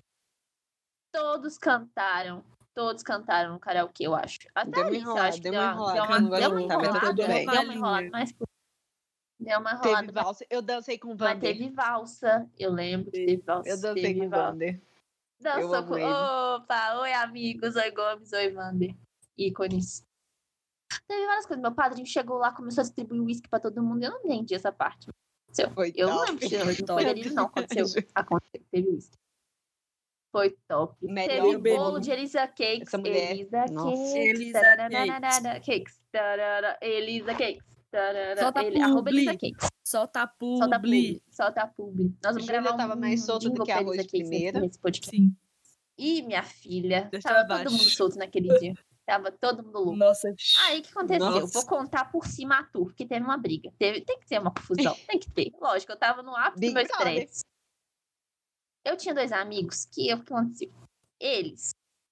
[1.12, 2.44] Todos cantaram.
[2.76, 4.42] Todos cantaram no karaokê, eu acho.
[4.54, 7.14] Até Deu Alice, eu enrolada, acho que deu uma enrolada, deu uma, eu mas enrolada,
[7.14, 7.42] deu uma
[7.74, 8.34] enrolada, mas
[9.40, 10.06] deu uma enrolada.
[10.06, 10.46] Teve valsa.
[10.52, 11.58] Eu dancei com o Mas Vander.
[11.58, 13.70] teve valsa, eu lembro que teve valsa.
[13.70, 14.30] Eu dancei teve com o.
[14.30, 14.82] Vander.
[15.44, 15.98] Dançou amo com...
[15.98, 16.06] ele.
[16.06, 18.96] Opa, oi amigos, oi Gomes, oi Vander.
[19.38, 20.06] Ícones.
[21.08, 21.62] Teve várias coisas.
[21.62, 24.04] Meu padrinho chegou lá, começou a distribuir uísque pra todo mundo.
[24.04, 25.08] Eu não entendi essa parte.
[25.74, 26.32] Foi Eu não top.
[26.32, 27.46] lembro se não foi dele, não.
[27.46, 28.04] Aconteceu.
[28.16, 28.66] Aconteceu.
[28.72, 29.18] Teve uísque.
[30.32, 30.96] Foi top.
[31.06, 31.78] Melhor Teve bolo.
[31.78, 32.88] bolo de Elisa Cakes.
[32.88, 33.92] Essa mulher, Elisa nossa.
[33.92, 34.16] Cakes.
[34.16, 34.62] Elisa
[35.64, 36.02] Cakes.
[36.82, 37.73] Elisa Cakes.
[37.94, 39.12] Tarara, Solta ele- publi.
[39.18, 39.70] Elisa Cakes.
[39.86, 41.14] Solta Solta publi.
[41.20, 41.24] publi.
[41.30, 42.18] Solta publi.
[42.24, 44.60] Nós vamos gravar um tava mais solta do que arroz de primeira.
[44.60, 45.16] nesse podcast.
[45.16, 45.36] Sim.
[45.98, 47.64] Ih, minha filha, Deixa tava abaixo.
[47.66, 48.74] todo mundo solto naquele dia.
[49.06, 49.96] Tava todo mundo louco.
[49.96, 50.34] Nossa.
[50.66, 51.20] Aí, o que aconteceu?
[51.20, 51.48] Nossa.
[51.54, 53.72] Vou contar por cima a tour, que teve uma briga.
[53.78, 55.52] Teve, tem que ter uma confusão, tem que ter.
[55.62, 57.44] Lógico, eu tava no ápice do meu estresse.
[58.86, 60.72] Eu tinha dois amigos que, o que aconteceu?
[61.20, 61.70] Eles,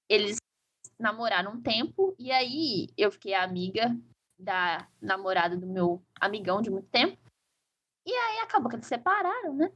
[0.08, 0.36] eles
[0.98, 3.94] namoraram um tempo, e aí eu fiquei amiga
[4.42, 7.18] da namorada do meu amigão de muito tempo.
[8.04, 9.72] E aí acabou que eles separaram, né?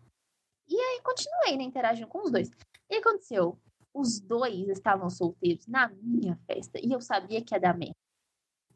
[0.68, 2.50] E aí continuei, né, interagindo com os dois.
[2.90, 3.58] E aconteceu?
[3.94, 7.96] Os dois estavam solteiros na minha festa e eu sabia que ia dar merda.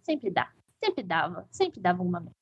[0.03, 2.37] Sempre dá, sempre dava, sempre dava uma merda.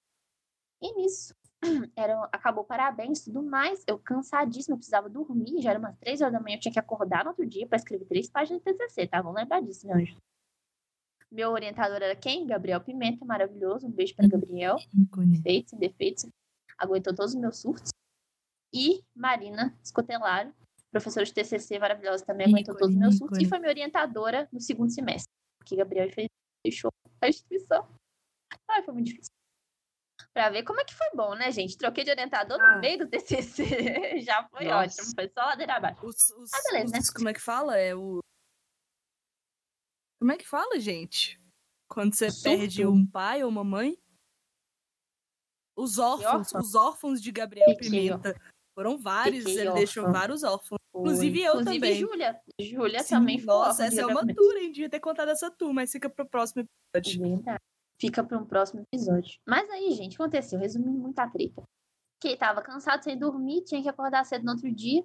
[0.81, 1.35] E nisso,
[1.97, 3.83] era, acabou parabéns tudo mais.
[3.87, 5.61] Eu cansadíssima, eu precisava dormir.
[5.61, 7.77] Já era umas três horas da manhã, eu tinha que acordar no outro dia para
[7.77, 9.21] escrever três páginas de TCC, tá?
[9.23, 10.17] Vamos lembrar disso, meu anjo.
[11.31, 12.47] Meu orientador era quem?
[12.47, 13.87] Gabriel Pimenta, maravilhoso.
[13.87, 15.37] Um beijo para Gabriel Ícone.
[15.37, 16.27] defeitos, sem defeitos,
[16.79, 17.91] aguentou todos os meus surtos.
[18.73, 20.55] E Marina Escotelaro,
[20.91, 23.39] professora de TCC maravilhosa, também aguentou Ícone, todos os meus surtos.
[23.39, 23.47] ícone.
[23.47, 26.09] E foi minha orientadora no segundo semestre, porque Gabriel
[26.67, 26.91] fechou
[27.23, 27.87] a instituição.
[28.71, 29.33] Ai, foi muito difícil.
[30.35, 31.77] Pra ver como é que foi bom, né, gente?
[31.77, 32.75] Troquei de orientador Ah.
[32.75, 33.65] no meio do TCC.
[34.25, 35.01] Já foi Nossa.
[35.03, 35.15] ótimo.
[35.15, 36.05] Foi só ladeira abaixo.
[36.07, 36.99] Os, os- Ah, beleza, né?
[37.01, 37.77] os- Como é que fala?
[37.77, 38.21] É o.
[40.21, 41.41] Como é que fala, gente?
[41.89, 42.45] Quando você Surto.
[42.45, 43.99] perde um pai ou uma mãe?
[45.77, 46.61] Os órfãos, órfão?
[46.61, 48.35] os órfãos de Gabriel Fiquei Pimenta.
[48.75, 50.79] Foram vários, Fiquei ele deixou vários órfãos.
[50.93, 51.01] Foi.
[51.01, 51.95] Inclusive eu Inclusive, também.
[52.01, 52.41] Júlia.
[52.61, 53.47] Júlia Sim, também foi.
[53.47, 54.73] Nossa, essa é uma tour, hein?
[54.73, 56.65] Devia ter contado essa tour, mas fica pro próximo
[56.95, 57.21] episódio.
[57.37, 57.63] Verdade.
[58.01, 59.39] Fica para um próximo episódio.
[59.47, 61.63] Mas aí, gente, aconteceu, resumindo muita treta.
[62.21, 65.05] Que tava cansado sem dormir, tinha que acordar cedo no outro dia.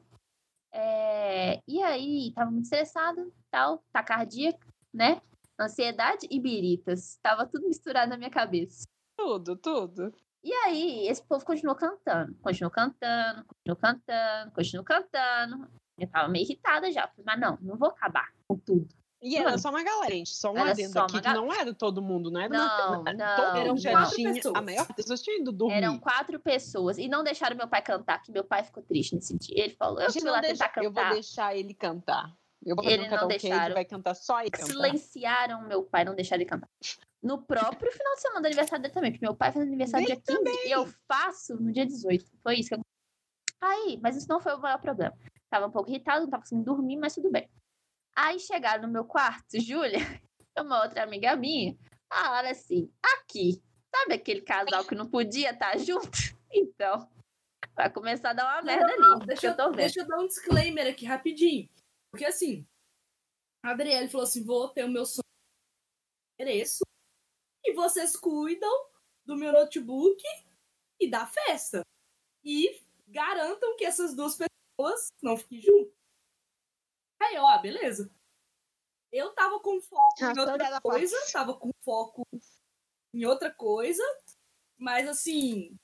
[0.71, 4.57] É, E aí, tava muito estressado, tal, tacardia,
[4.93, 5.21] né?
[5.59, 7.17] Ansiedade e biritas.
[7.21, 8.85] Tava tudo misturado na minha cabeça.
[9.17, 10.13] Tudo, tudo.
[10.43, 15.67] E aí, esse povo continuou cantando, continuou cantando, continuou cantando, continuou cantando.
[15.97, 17.09] Eu tava meio irritada já.
[17.25, 18.89] Mas não, não vou acabar com tudo.
[19.21, 19.59] E era Mano.
[19.59, 20.31] só uma galera, gente.
[20.35, 23.03] Só um Era adendo só aqui, uma que não era todo mundo, não era Não,
[23.03, 24.33] na, não, todo Eram mundo já quatro tinha.
[24.33, 24.55] pessoas.
[24.55, 25.75] A maior das pessoas tinha ido dormir.
[25.75, 26.97] Eram quatro pessoas.
[26.97, 29.63] E não deixaram meu pai cantar, que meu pai ficou triste nesse dia.
[29.63, 31.13] Ele falou, eu fui não lá deixa- tentar eu vou cantar.
[31.13, 32.35] deixar ele cantar.
[32.65, 33.73] Eu vou fazer Ele um não deixaram.
[33.73, 34.67] vai cantar só ele cantar.
[34.67, 36.69] Silenciaram meu pai, não deixaram ele cantar.
[37.21, 40.21] No próprio final de semana do aniversário dele também, porque meu pai faz aniversário Dele
[40.25, 42.25] dia 15 e eu faço no dia 18.
[42.41, 42.81] Foi isso que eu...
[43.61, 45.15] Aí, mas isso não foi o maior problema.
[45.49, 47.49] Tava um pouco irritado, não tava conseguindo dormir, mas tudo bem.
[48.15, 49.99] Aí chegaram no meu quarto, Júlia,
[50.55, 51.75] e uma outra amiga minha,
[52.11, 53.61] falaram assim, aqui,
[53.95, 56.09] sabe aquele casal que não podia estar junto?
[56.55, 57.09] Então,
[57.75, 59.77] vai começar a dar uma merda Não, não, ali, deixa, que eu tô vendo.
[59.77, 61.67] deixa eu dar um disclaimer aqui rapidinho.
[62.13, 62.63] Porque assim,
[63.63, 65.23] a Adriele falou assim: vou ter o meu sonho
[66.39, 66.83] endereço
[67.65, 68.71] e vocês cuidam
[69.25, 70.21] do meu notebook
[70.99, 71.81] e da festa.
[72.43, 75.93] E garantam que essas duas pessoas não fiquem juntas.
[77.19, 78.13] Aí, ó, beleza.
[79.11, 82.27] Eu tava com foco em história outra coisa, tava com foco
[83.11, 84.03] em outra coisa,
[84.77, 85.75] mas assim,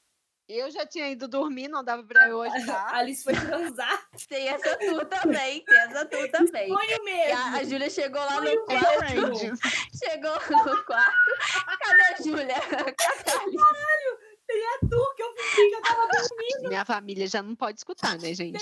[0.50, 2.88] Eu já tinha ido dormir, não dava pra eu a ajudar.
[2.95, 4.10] Alice foi transar.
[4.28, 6.68] Tem essa tu também, tem essa tu também.
[6.68, 7.38] Sonho mesmo.
[7.38, 9.58] a, a Júlia chegou lá no quarto.
[10.04, 11.18] Chegou no quarto.
[11.80, 12.62] Cadê a Júlia?
[12.62, 14.30] Cadê a Alice?
[14.47, 16.08] Tem a tu que eu fingi que eu tava
[16.68, 18.58] Minha família já não pode escutar, né, gente?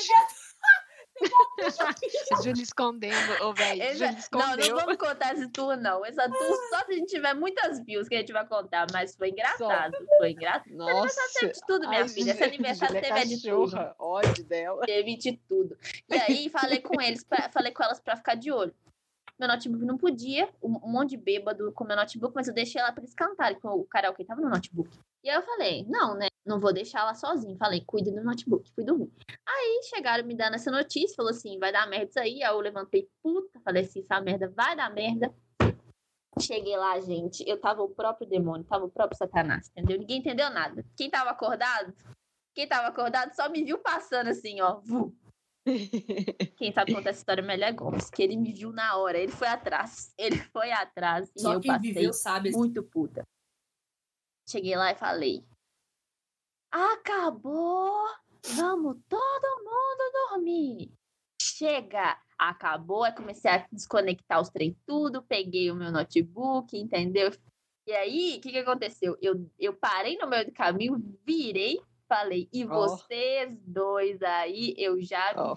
[2.44, 3.82] Júlia escondendo, ô, velho.
[3.82, 6.06] Essa- Não, não vamos contar esse tour, não.
[6.06, 9.16] Essa tour só se a gente tiver muitas views que a gente vai contar, mas
[9.16, 9.98] foi engraçado.
[10.18, 10.70] Foi engraçado.
[10.76, 11.20] Nossa.
[11.40, 12.32] Teve de tudo, minha Ai, filha.
[12.32, 13.78] Esse aniversário é teve de tudo.
[14.00, 14.82] ódio dela.
[14.86, 15.78] Teve de tudo.
[16.10, 18.74] E aí falei com eles, pra- falei com elas pra ficar de olho.
[19.40, 22.92] Meu notebook não podia, um, monte de bêbado com meu notebook, mas eu deixei lá
[22.92, 24.90] pra eles cantarem, porque o karaokê tava no notebook.
[25.24, 26.28] E aí eu falei, não, né?
[26.44, 27.58] Não vou deixar lá sozinho.
[27.58, 28.72] Falei, cuide do notebook.
[28.74, 29.12] Fui dormir.
[29.48, 32.42] Aí chegaram me dando essa notícia, falou assim, vai dar merda isso aí.
[32.42, 35.32] Aí eu levantei, puta, falei assim, essa merda vai dar merda.
[36.40, 39.98] Cheguei lá, gente, eu tava o próprio demônio, tava o próprio satanás, entendeu?
[39.98, 40.86] Ninguém entendeu nada.
[40.96, 41.94] Quem tava acordado,
[42.56, 45.16] quem tava acordado só me viu passando assim, ó, vu.
[46.58, 49.32] Quem sabe contar essa história melhor é Gomes, que ele me viu na hora, ele
[49.32, 50.14] foi atrás.
[50.18, 52.52] Ele foi atrás e Só eu quem viveu sabe.
[52.52, 53.28] muito puta.
[54.48, 55.44] Cheguei lá e falei:
[56.72, 58.08] Acabou!
[58.56, 60.92] Vamos todo mundo dormir!
[61.42, 62.18] Chega!
[62.38, 67.32] Acabou, aí comecei a desconectar os trem tudo, peguei o meu notebook, entendeu?
[67.88, 69.18] E aí, o que, que aconteceu?
[69.20, 72.68] Eu, eu parei no meio do caminho, virei, falei, e Ó.
[72.70, 75.56] vocês dois aí, eu já Ó.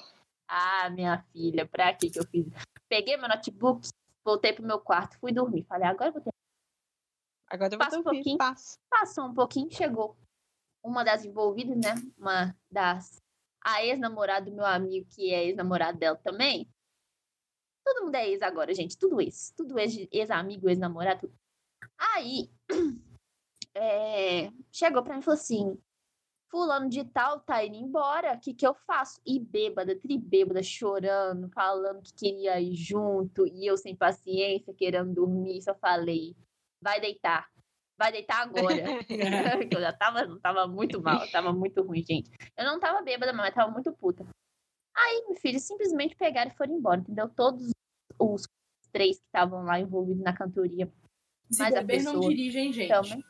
[0.48, 2.46] ah, minha filha, pra que que eu fiz?
[2.88, 3.88] Peguei meu notebook,
[4.24, 5.64] voltei pro meu quarto, fui dormir.
[5.64, 6.30] Falei, agora eu vou ter.
[7.48, 8.38] Agora eu vou Passa um dormir, pouquinho.
[8.38, 8.78] passa.
[8.88, 10.16] Passou um pouquinho, chegou.
[10.84, 11.94] Uma das envolvidas, né?
[12.16, 13.20] Uma das.
[13.62, 16.66] A ex-namorada do meu amigo, que é ex-namorado dela também.
[17.84, 18.96] Todo mundo é ex agora, gente.
[18.96, 19.52] Tudo ex.
[19.56, 21.30] Tudo ex, ex-amigo, ex-namorado.
[21.98, 22.50] Aí,
[23.74, 25.78] é, chegou pra mim e falou assim:
[26.50, 29.20] Fulano de tal tá indo embora, o que, que eu faço?
[29.24, 35.62] E bêbada, tribêbada, chorando, falando que queria ir junto, e eu sem paciência, querendo dormir,
[35.62, 36.36] só falei:
[36.82, 37.48] vai deitar,
[37.96, 38.84] vai deitar agora.
[39.70, 42.30] Eu já tava, tava muito mal, tava muito ruim, gente.
[42.56, 44.26] Eu não tava bêbada, mas tava muito puta.
[44.96, 47.28] Aí, meu filho, simplesmente pegaram e foram embora, entendeu?
[47.28, 47.70] Todos
[48.18, 48.42] os
[48.90, 50.92] três que estavam lá envolvidos na cantoria.
[51.50, 52.88] Se Mas a beber não pessoa dirige, hein, gente?
[52.88, 53.24] também.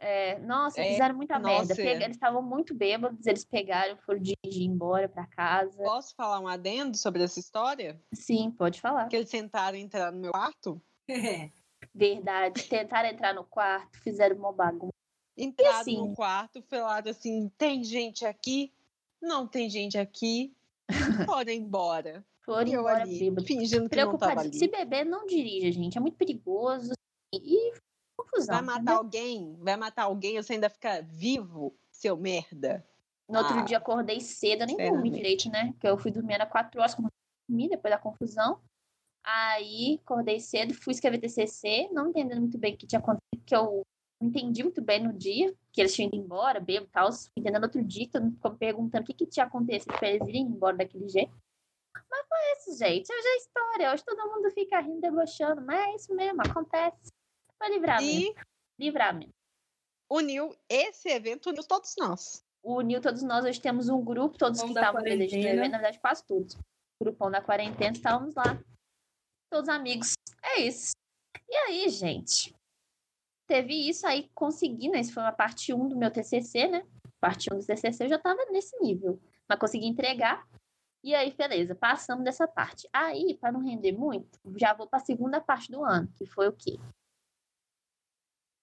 [0.00, 1.58] É, nossa, É, fizeram muita merda.
[1.60, 2.04] nossa, Pega- é.
[2.04, 5.76] Eles estavam muito bêbados, eles pegaram, foram dirigir embora pra casa.
[5.76, 8.00] Posso falar um adendo sobre essa história?
[8.14, 9.08] Sim, pode falar.
[9.08, 10.80] Que eles tentaram entrar no meu quarto,
[11.94, 12.62] Verdade.
[12.68, 14.92] Tentaram entrar no quarto, fizeram uma bagunça.
[15.36, 15.96] entraram assim?
[15.96, 18.72] no quarto, falaram assim: tem gente aqui?
[19.20, 20.54] Não tem gente aqui.
[21.26, 22.24] Foram embora.
[22.44, 24.54] Foram eu embora ali, fingindo que não tava Preocupadíssimo.
[24.54, 24.84] Se ali.
[24.84, 25.98] beber, não dirija, gente.
[25.98, 26.92] É muito perigoso.
[27.34, 27.72] E
[28.18, 28.54] confusão.
[28.54, 29.56] Vai matar alguém?
[29.60, 32.84] Vai matar alguém, você ainda fica vivo, seu merda.
[33.28, 35.16] No outro Ah, dia acordei cedo, eu nem dormi sinceramente.
[35.16, 35.72] direito, né?
[35.72, 37.12] Porque eu fui dormir era 4 horas, como eu
[37.48, 38.60] dormi depois da confusão.
[39.22, 43.54] Aí acordei cedo, fui escrever TCC, não entendendo muito bem o que tinha acontecido, que
[43.54, 43.82] eu
[44.20, 47.10] não entendi muito bem no dia, que eles tinham ido embora, bebo e tal.
[47.36, 50.26] Entendendo outro dia, que todo mundo ficou perguntando o que, que tinha acontecido pra eles
[50.26, 51.36] irem embora daquele jeito.
[52.10, 53.12] Mas foi isso, gente.
[53.12, 53.92] Hoje é história.
[53.92, 55.60] Hoje todo mundo fica rindo, debochando.
[55.60, 57.12] Mas é isso mesmo, acontece.
[57.58, 58.40] Foi livramento.
[58.78, 59.34] E Livramento.
[60.10, 62.44] uniu esse evento, uniu todos nós.
[62.62, 63.44] uniu todos nós.
[63.44, 66.56] Hoje temos um grupo, todos que estavam presentes no evento, na verdade, quase todos.
[67.00, 68.60] Grupão da quarentena, estávamos lá.
[69.50, 70.14] Todos amigos.
[70.42, 70.92] É isso.
[71.48, 72.54] E aí, gente?
[73.46, 75.00] Teve isso aí, consegui, né?
[75.00, 76.86] Isso foi uma parte 1 do meu TCC, né?
[77.18, 79.18] Parte 1 do TCC eu já tava nesse nível.
[79.48, 80.46] Mas consegui entregar.
[81.02, 82.88] E aí, beleza, passamos dessa parte.
[82.92, 86.48] Aí, para não render muito, já vou para a segunda parte do ano, que foi
[86.48, 86.78] o quê?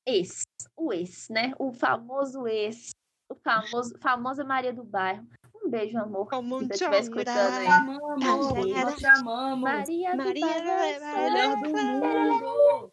[0.06, 0.46] Esse,
[0.78, 1.54] o esse, né?
[1.58, 2.92] O famoso esse.
[3.30, 5.26] O famoso, famosa Maria do Bairro.
[5.64, 6.30] Um beijo, amor.
[6.30, 7.68] Como Se um você estiver escutando aí.
[7.68, 9.62] Amamos, amamos.
[9.62, 10.66] Maria do Maria Bairro.
[10.66, 12.92] vai- é vai- Melhor do mundo.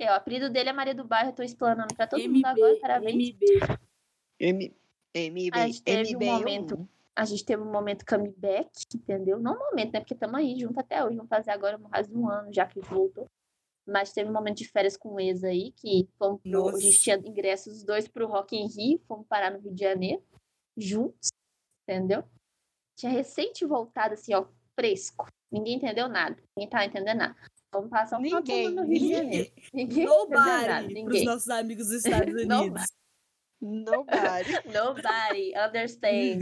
[0.00, 2.46] É, o apelido dele é Maria do Bairro, eu tô explanando pra todo mundo MB,
[2.46, 3.14] agora, parabéns.
[3.30, 3.78] MB.
[4.40, 4.76] M,
[5.14, 6.38] MB, A gente teve um MB1.
[6.38, 6.88] momento.
[7.16, 9.40] A gente teve um momento comeback, entendeu?
[9.40, 10.00] Não um momento, né?
[10.00, 11.16] Porque estamos aí junto até hoje.
[11.16, 13.28] Vamos fazer agora quase um ano já que voltou.
[13.88, 17.00] Mas teve um momento de férias com o ex aí, que fomos pro, a gente
[17.00, 20.22] tinha ingressos os dois pro Rock in Rio, fomos parar no Rio de Janeiro,
[20.76, 21.30] juntos,
[21.88, 22.22] entendeu?
[22.96, 25.26] Tinha recente voltado assim, ó, fresco.
[25.50, 26.36] Ninguém entendeu nada.
[26.56, 27.36] Ninguém tava entendendo nada.
[27.72, 29.16] Vamos passar um semana no Rio de Ninguém.
[29.16, 29.52] Janeiro.
[29.72, 30.82] Ninguém entendeu nada.
[30.82, 31.24] Nobody pros Ninguém.
[31.24, 32.82] nossos amigos dos Estados Unidos.
[33.60, 34.52] Nobody.
[34.66, 34.68] Nobody.
[34.72, 36.40] Nobody understand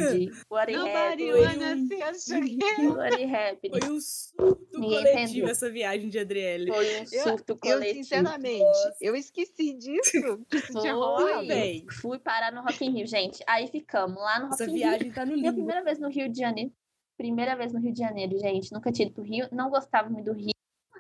[0.49, 2.91] what Nobody see us again.
[2.95, 3.81] What it happened.
[3.81, 5.49] Foi um surto Ninguém coletivo entendeu.
[5.49, 6.67] essa viagem de Adriele.
[6.71, 8.05] Foi um Eu- surto Eu, coletivo.
[8.05, 8.97] sinceramente, Nossa.
[9.01, 10.13] eu esqueci disso.
[10.51, 10.93] Que isso tinha Foi.
[10.93, 11.47] rolado.
[11.47, 13.43] Véi, Fui parar no Rock in Rio, gente.
[13.47, 14.83] Aí ficamos lá no Rock essa in Rio.
[14.89, 15.55] viagem tá no Minha limbo.
[15.57, 16.73] primeira vez no Rio de Janeiro.
[17.17, 18.71] Primeira vez no Rio de Janeiro, gente.
[18.73, 19.49] Nunca tinha ido pro Rio.
[19.51, 20.51] Não gostava muito do Rio.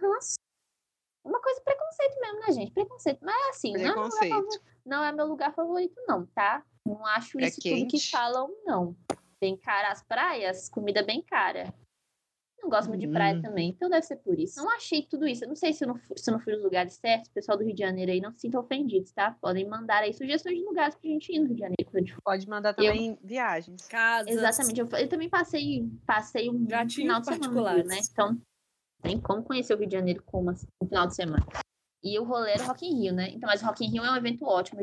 [0.01, 0.37] Nossa.
[1.27, 2.73] Uma coisa preconceito mesmo, né, gente?
[2.73, 3.19] Preconceito.
[3.23, 4.35] Mas é assim, não é, meu lugar Preconceito.
[4.35, 6.65] favorito, não é meu lugar favorito, não, tá?
[6.87, 8.97] Não acho É isso tudo que falam, não.
[9.41, 11.75] Bem cara as praias, comida bem cara.
[12.63, 13.43] Não gosto muito de praia Hum.
[13.43, 14.57] também, então deve ser por isso.
[14.57, 15.45] Não achei tudo isso.
[15.45, 17.29] Eu não sei se eu não, fui, se eu não fui nos lugares certos.
[17.29, 19.37] O pessoal do Rio de Janeiro aí não se sintam ofendidos, tá?
[19.41, 22.21] Podem mandar aí sugestões de lugares pra gente ir no Rio de Janeiro.
[22.25, 23.87] Pode mandar também viagens.
[23.87, 24.33] Casas.
[24.33, 24.81] Exatamente.
[24.81, 28.01] Eu, eu também passei, passei um Gatinhos final de semana né?
[28.11, 28.41] Então,
[29.03, 31.47] tem como conhecer o Rio de Janeiro como assim, um final de semana.
[32.03, 33.31] E o rolê era Rock in Rio, né?
[33.31, 34.81] Então, mas o Rock in Rio é um evento ótimo.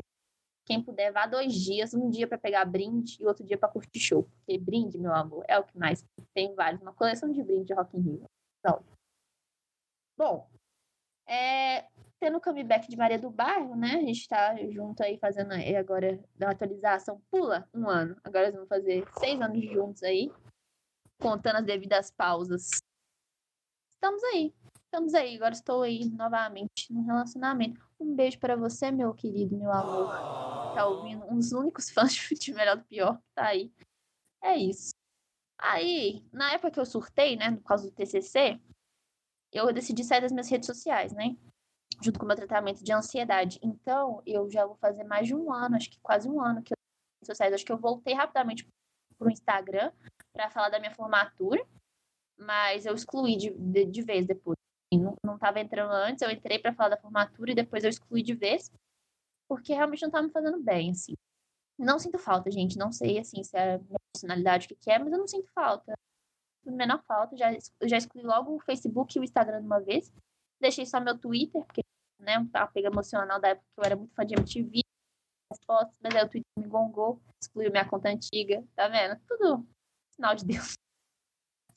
[0.66, 4.00] Quem puder, vá dois dias, um dia pra pegar brinde e outro dia pra curtir
[4.00, 4.24] show.
[4.24, 6.82] Porque brinde, meu amor, é o que mais tem vários.
[6.82, 8.26] Uma coleção de brinde de Rock in Rio.
[8.60, 8.84] Então,
[10.18, 10.50] bom,
[11.28, 11.86] é,
[12.20, 13.96] tendo o comeback de Maria do Bairro, né?
[13.96, 17.22] A gente tá junto aí fazendo aí agora da atualização.
[17.30, 18.16] Pula um ano.
[18.24, 20.32] Agora nós vamos fazer seis anos juntos aí,
[21.22, 22.82] contando as devidas pausas.
[24.04, 24.54] Estamos aí.
[24.84, 25.36] Estamos aí.
[25.38, 27.80] Agora estou aí novamente no relacionamento.
[27.98, 30.10] Um beijo pra você, meu querido, meu amor.
[30.76, 31.24] Tá ouvindo?
[31.24, 33.72] Um dos únicos fãs de Melhor do Pior que tá aí.
[34.44, 34.92] É isso.
[35.58, 38.60] Aí, na época que eu surtei, né, por causa do TCC,
[39.54, 41.38] eu decidi sair das minhas redes sociais, né?
[42.02, 43.58] Junto com o meu tratamento de ansiedade.
[43.64, 46.74] Então, eu já vou fazer mais de um ano, acho que quase um ano que
[46.74, 46.78] eu
[47.22, 47.54] redes sociais.
[47.54, 48.68] Acho que eu voltei rapidamente
[49.18, 49.94] pro Instagram
[50.34, 51.66] para falar da minha formatura,
[52.46, 54.58] mas eu excluí de, de, de vez depois.
[54.94, 58.22] Não, não tava entrando antes, eu entrei para falar da formatura e depois eu excluí
[58.22, 58.70] de vez,
[59.48, 61.14] porque realmente não tava me fazendo bem, assim.
[61.78, 62.78] Não sinto falta, gente.
[62.78, 65.28] Não sei, assim, se é a minha personalidade o que, que é, mas eu não
[65.28, 65.94] sinto falta.
[66.66, 67.36] Menor falta.
[67.36, 67.52] Já,
[67.84, 70.12] já excluí logo o Facebook e o Instagram de uma vez.
[70.62, 71.82] Deixei só meu Twitter, porque,
[72.20, 74.82] né, um apego emocional da época que eu era muito fã de MTV,
[75.52, 79.20] as fotos, mas aí o Twitter me gongou, excluiu minha conta antiga, tá vendo?
[79.28, 79.68] Tudo
[80.16, 80.76] sinal de Deus.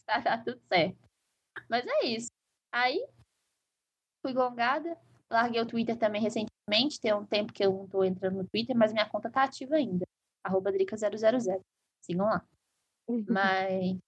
[0.23, 0.99] tá, tá tudo certo.
[1.69, 2.31] Mas é isso.
[2.73, 3.07] Aí,
[4.23, 4.99] fui gongada,
[5.31, 8.77] larguei o Twitter também recentemente, tem um tempo que eu não tô entrando no Twitter,
[8.77, 10.05] mas minha conta tá ativa ainda.
[10.45, 11.63] Arroba Drica000.
[12.03, 12.45] Sigam lá.
[13.29, 13.99] Mas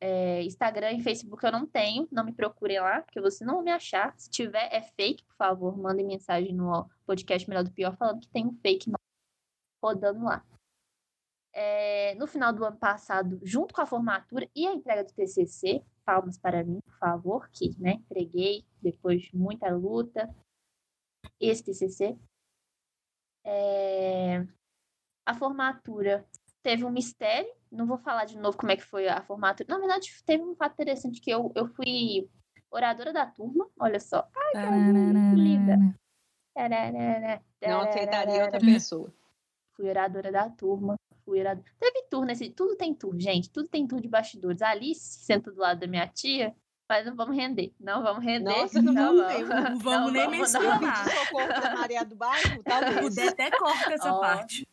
[0.00, 3.64] é, Instagram e Facebook eu não tenho, não me procurem lá, porque você não vai
[3.64, 4.14] me achar.
[4.18, 8.28] Se tiver, é fake, por favor, mandem mensagem no podcast Melhor do Pior falando que
[8.28, 8.90] tem um fake
[9.82, 10.44] rodando lá.
[11.52, 15.82] É, no final do ano passado, junto com a formatura e a entrega do TCC,
[16.04, 20.28] palmas para mim, por favor, que né, entreguei depois de muita luta
[21.40, 22.16] esse TCC.
[23.44, 24.46] É,
[25.26, 26.26] a formatura
[26.62, 29.68] teve um mistério, não vou falar de novo como é que foi a formatura.
[29.68, 32.28] Na verdade, teve um fato interessante que eu, eu fui
[32.70, 34.28] oradora da turma, olha só.
[34.36, 35.78] Ai, que linda.
[37.62, 39.12] Não aceitaria outra pessoa.
[39.72, 40.96] Fui oradora da turma.
[41.38, 41.64] Oradora.
[41.78, 42.50] Teve tour nesse.
[42.50, 43.50] Tudo tem tour, gente.
[43.50, 44.62] Tudo tem tour de bastidores.
[44.62, 46.54] A Alice senta do lado da minha tia,
[46.88, 47.72] mas não vamos render.
[47.78, 48.50] Não vamos render.
[48.50, 49.54] Nossa, não vamos mesmo.
[49.54, 50.30] Não vamos nem não.
[50.30, 51.08] mencionar.
[51.08, 52.62] Socorro pra Maria do Bairro?
[52.64, 53.00] Talvez.
[53.00, 54.20] puder, até corta essa Ó.
[54.20, 54.68] parte.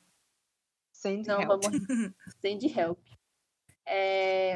[0.91, 1.63] Send Não, help.
[1.63, 1.67] vamos.
[2.41, 2.99] Send help.
[3.85, 4.55] É,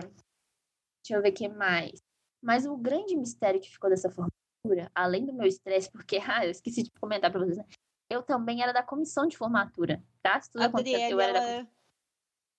[1.03, 2.01] Deixa eu ver o que mais.
[2.41, 6.51] Mas o grande mistério que ficou dessa formatura, além do meu estresse, porque, ah, eu
[6.51, 7.65] esqueci de comentar pra vocês, né?
[8.09, 10.39] Eu também era da comissão de formatura, tá?
[10.39, 11.69] Se tudo A aconteceu, Adriele, eu era da...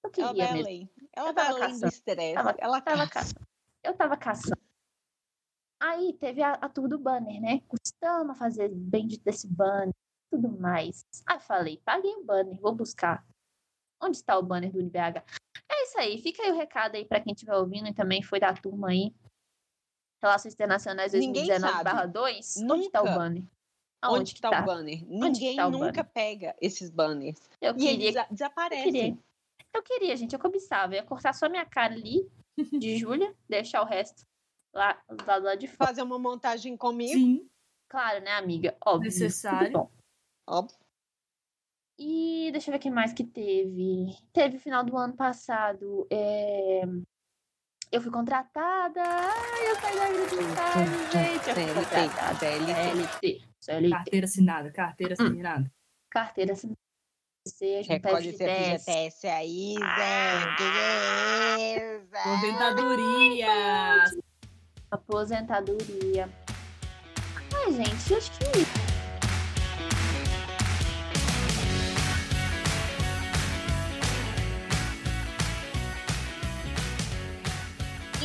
[0.02, 0.66] ela, Eu ela queria vai mesmo.
[0.68, 0.90] além.
[1.12, 1.92] Ela Eu tava além do caçando.
[1.92, 2.34] estresse.
[2.34, 3.34] Tava- Ela tava caça.
[3.82, 4.60] Eu tava caçando.
[5.80, 7.60] Aí teve a, a tour do banner, né?
[7.66, 9.92] Custamos fazer bem desse banner,
[10.30, 11.04] tudo mais.
[11.26, 13.26] Aí falei, paguei o banner, vou buscar.
[14.00, 15.24] Onde está o banner do UniBH?
[15.70, 18.38] É isso aí, fica aí o recado aí pra quem estiver ouvindo e também foi
[18.38, 19.12] da turma aí.
[20.22, 22.62] Relações Internacionais Ninguém 2019/2.
[22.70, 23.42] Onde tá o banner?
[23.42, 23.50] Onde
[24.16, 25.04] Aonde que tá, o banner?
[25.06, 26.04] Ninguém tá o nunca banner?
[26.12, 27.40] pega esses banners.
[27.60, 28.84] Eu E queria eles desa- Eu desaparecem.
[28.92, 29.18] queria.
[29.74, 30.92] Eu queria, gente, eu cobiçava.
[30.94, 32.28] Eu ia cortar só minha cara ali,
[32.78, 34.24] de Júlia, deixar o resto
[34.74, 35.88] lá do lado lá de fora.
[35.88, 37.12] Fazer uma montagem comigo.
[37.18, 37.48] Sim,
[37.88, 38.74] Claro, né, amiga?
[38.86, 39.04] Óbvio.
[39.10, 39.88] Necessário.
[40.48, 40.76] Óbvio.
[41.98, 44.16] E deixa eu ver o que mais que teve.
[44.32, 46.06] Teve final do ano passado.
[46.10, 46.82] é,
[47.92, 49.02] Eu fui contratada.
[49.02, 50.42] Ai, eu saí da agricultura,
[51.12, 51.48] gente.
[51.48, 52.38] Eu fui CLT, contratada.
[52.38, 52.74] CLT.
[53.20, 53.44] CLT.
[53.60, 53.90] CLT.
[53.90, 55.26] carteira assinada, carteira Hum.
[55.26, 55.72] assinada.
[56.10, 56.78] Carteira assinada.
[57.46, 58.48] Seja um Recolhe seu.
[58.48, 59.96] FGTS aí, Ah.
[59.98, 61.56] Zé.
[61.56, 62.18] Beleza.
[62.18, 64.04] Aposentadoria.
[64.90, 66.28] Aposentadoria.
[67.54, 68.91] Ai, gente, acho que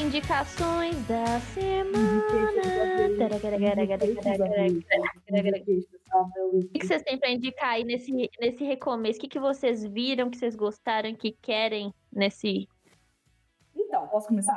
[0.07, 2.17] Indicações da semana.
[6.53, 9.19] O que vocês têm pra indicar aí nesse, nesse recomeço?
[9.19, 12.69] O que, que vocês viram, que vocês gostaram, que querem nesse.
[13.75, 14.55] Então, posso começar?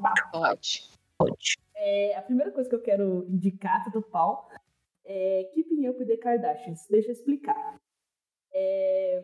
[0.00, 0.14] Pau.
[1.18, 1.58] Pode.
[1.74, 4.48] É, a primeira coisa que eu quero indicar, tudo pau,
[5.04, 6.86] é Keeping Up the Kardashians.
[6.88, 7.76] Deixa eu explicar.
[8.50, 9.22] É...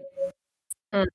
[0.93, 1.07] Hum.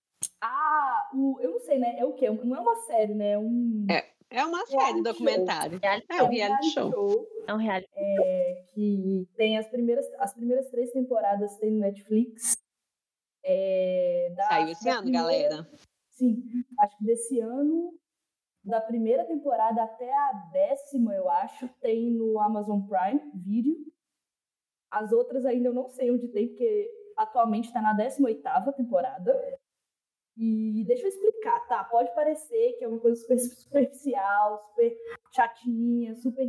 [0.41, 1.99] Ah, o, eu não sei, né?
[1.99, 2.27] É o quê?
[2.27, 3.33] Não é uma série, né?
[3.33, 5.03] É um, É uma Reality série show.
[5.03, 5.79] documentário.
[5.81, 7.27] Reality É é um reality show.
[7.47, 7.89] É um reality.
[7.95, 12.57] é, que tem as primeiras, as primeiras três temporadas tem no Netflix.
[13.43, 15.71] É, da- Saiu esse da ano, primeira- galera.
[16.11, 16.43] Sim,
[16.79, 17.93] acho que desse ano,
[18.63, 23.75] da primeira temporada até a décima, eu acho, tem no Amazon Prime Video.
[24.91, 29.31] As outras ainda eu não sei onde tem, porque atualmente está na 18ª temporada.
[30.39, 31.83] E deixa eu explicar, tá?
[31.83, 34.95] Pode parecer que é uma coisa super superficial, super
[35.33, 36.45] chatinha, super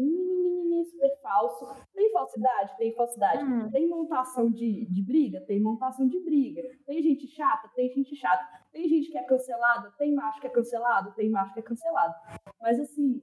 [0.84, 1.66] super falso.
[1.94, 2.76] Tem falsidade?
[2.76, 3.44] Tem falsidade.
[3.44, 3.70] Hum.
[3.70, 5.40] Tem montação de, de briga?
[5.40, 6.62] Tem montação de briga.
[6.86, 7.68] Tem gente chata?
[7.74, 8.44] Tem gente chata.
[8.70, 9.90] Tem gente que é cancelada?
[9.96, 11.14] Tem macho que é cancelado?
[11.14, 12.14] Tem macho que é cancelado.
[12.60, 13.22] Mas assim,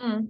[0.00, 0.26] Hum.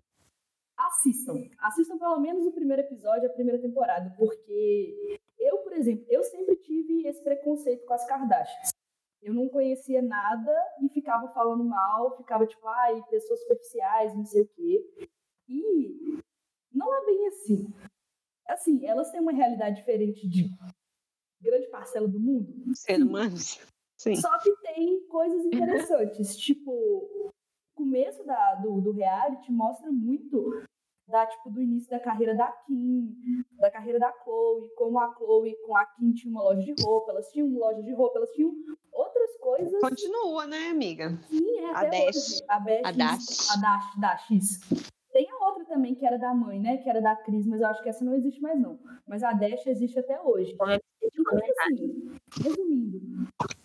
[0.77, 1.35] assistam.
[1.61, 6.57] Assistam pelo menos o primeiro episódio, a primeira temporada, porque eu, por exemplo, eu sempre
[6.57, 8.71] tive esse preconceito com as Kardashians.
[9.23, 14.43] Eu não conhecia nada e ficava falando mal, ficava tipo, ai, pessoas superficiais, não sei
[14.43, 15.09] o quê.
[15.49, 16.19] E
[16.73, 17.73] não é bem assim.
[18.49, 20.51] Assim, elas têm uma realidade diferente de
[21.41, 22.53] grande parcela do mundo.
[22.75, 23.37] Ser humano.
[23.97, 24.17] Sim.
[24.17, 26.37] Só que tem coisas interessantes.
[26.37, 27.33] tipo, o
[27.75, 30.65] começo da, do, do reality mostra muito
[31.13, 33.15] da, tipo, do início da carreira da Kim,
[33.61, 37.13] da carreira da Chloe, como a Chloe com a Kim tinha uma loja de roupa,
[37.13, 38.51] elas tinham uma loja de roupa, elas tinham
[38.91, 39.81] outras coisas.
[39.81, 41.11] Continua, né, amiga?
[41.29, 42.17] Sim, é A até Dash.
[42.17, 42.45] hoje.
[42.49, 43.51] A, Dash, A Dash.
[43.51, 44.93] A Dash, Dash, isso.
[45.13, 46.79] Tem a outra também, que era da mãe, né?
[46.79, 48.79] Que era da Cris, mas eu acho que essa não existe mais, não.
[49.07, 50.55] Mas a Dash existe até hoje.
[50.55, 52.99] Então, assim, resumindo,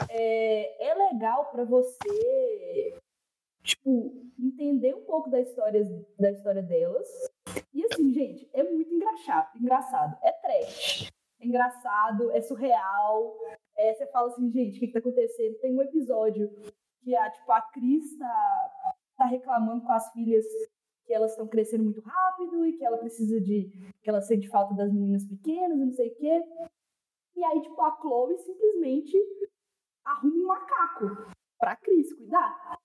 [0.09, 2.93] é, é legal pra você,
[3.63, 5.85] tipo, entender um pouco da história,
[6.19, 7.07] da história delas.
[7.73, 9.57] E assim, gente, é muito engraçado.
[9.57, 10.17] engraçado.
[10.23, 11.09] É trash.
[11.39, 13.37] É engraçado, é surreal.
[13.75, 15.59] É, você fala assim, gente, o que, que tá acontecendo?
[15.59, 16.49] Tem um episódio
[17.03, 20.45] que a, tipo, a Cris tá, tá reclamando com as filhas
[21.05, 23.69] que elas estão crescendo muito rápido e que ela precisa de.
[24.01, 26.43] que ela sente falta das meninas pequenas e não sei o quê.
[27.35, 29.17] E aí, tipo, a Chloe simplesmente
[30.03, 32.76] arruma um macaco pra Cris cuidar.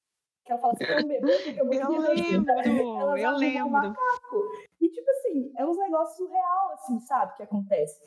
[0.45, 1.81] Que ela fala assim, "Ô, bebê, que eu vou Eu
[2.15, 3.71] de lembro, você?" Elas eu arrumam um lembro.
[3.71, 4.53] macaco.
[4.81, 8.01] E, tipo assim, é uns negócios surreal, assim, sabe, que acontece.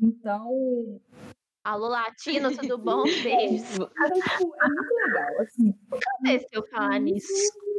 [0.00, 1.00] Então,
[1.64, 3.02] Alô, Latino, tudo bom?
[3.04, 3.70] Beijos.
[3.74, 5.74] então, tipo, é muito legal, assim.
[6.22, 7.32] Deixa eu falar nisso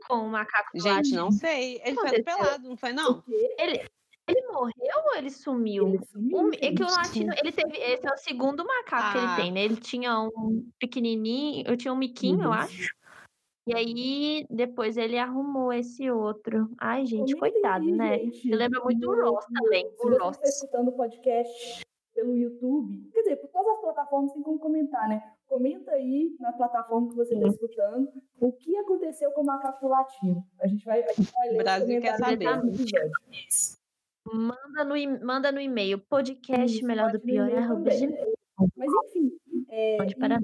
[0.07, 1.21] com o macaco Gente, latino.
[1.21, 1.81] não sei.
[1.83, 2.33] Ele foi Aconteceu.
[2.33, 3.23] atropelado, não foi, não?
[3.57, 3.81] Ele,
[4.27, 5.87] Ele morreu ou ele sumiu?
[5.87, 9.17] Ele sumiu, Um- é que o latino, ele teve, esse é o segundo macaco que
[9.19, 9.35] ele Ah.
[9.37, 9.63] tem, né?
[9.63, 12.59] Ele tinha um pequenininho, eu tinha um miquinho, eu Isso.
[12.61, 12.97] acho.
[13.67, 16.69] E aí, depois ele arrumou esse outro.
[16.79, 18.17] Ai, gente, Comenta coitado, né?
[18.19, 20.35] gente, Me lembra muito o no- Ross também, Se o você Ross.
[20.37, 21.81] está escutando o podcast
[22.15, 25.21] pelo YouTube, quer dizer, por todas as plataformas tem como comentar, né?
[25.47, 30.43] Comenta aí na plataforma que você está escutando o que aconteceu com o macaco latino.
[30.59, 32.45] A gente vai, a gente vai ler O Brasil quer saber.
[34.33, 37.91] Manda no, manda no e-mail, podcast melhor do pior, arroba.
[38.75, 39.31] Mas enfim,
[39.69, 39.97] é,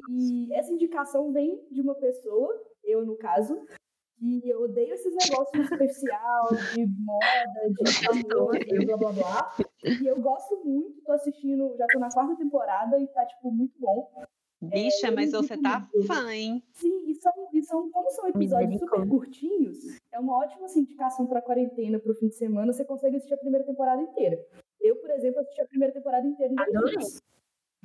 [0.10, 2.54] e, e essa indicação vem de uma pessoa,
[2.84, 3.66] eu no caso,
[4.18, 7.84] que eu odeio esses negócios superficial, de moda, de
[8.32, 9.56] famoso, e blá blá blá.
[9.84, 13.78] E eu gosto muito, tô assistindo, já tô na quarta temporada e tá, tipo, muito
[13.80, 14.12] bom.
[14.62, 16.08] Bicha, eu mas você tá muito.
[16.08, 16.64] fã, hein?
[16.72, 19.78] Sim, e são, e são como são episódios super curtinhos,
[20.10, 23.38] é uma ótima assim, indicação pra quarentena, pro fim de semana, você consegue assistir a
[23.38, 24.40] primeira temporada inteira.
[24.80, 27.22] Eu, por exemplo, assisti a primeira temporada inteira em dois.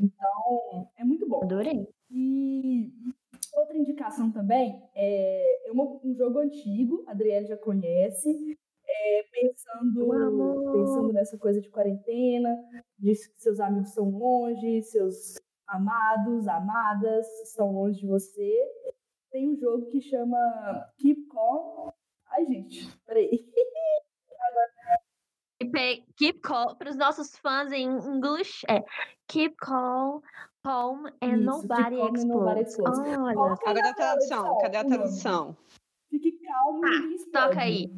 [0.00, 1.42] Então, é muito bom.
[1.42, 1.88] Adorei.
[2.10, 2.92] E
[3.54, 10.08] outra indicação também é, é um jogo antigo, a Adriele já conhece, é, pensando,
[10.72, 12.56] pensando nessa coisa de quarentena,
[12.98, 18.52] de que seus amigos estão longe, seus amados, amadas estão longe de você.
[19.30, 20.38] Tem um jogo que chama
[20.98, 21.90] Keep Calm.
[22.30, 23.30] Ai, gente, peraí.
[25.60, 28.84] Keep, keep calm, para os nossos fãs em inglês, é
[29.26, 30.20] keep calm,
[30.62, 33.00] calm and Isso, nobody explodes.
[33.00, 34.58] Olha, Cadê a tradução?
[34.58, 34.96] Cadê a nome.
[34.96, 35.56] tradução?
[36.10, 37.48] Fique calmo e ninguém explode.
[37.48, 37.92] toca aí.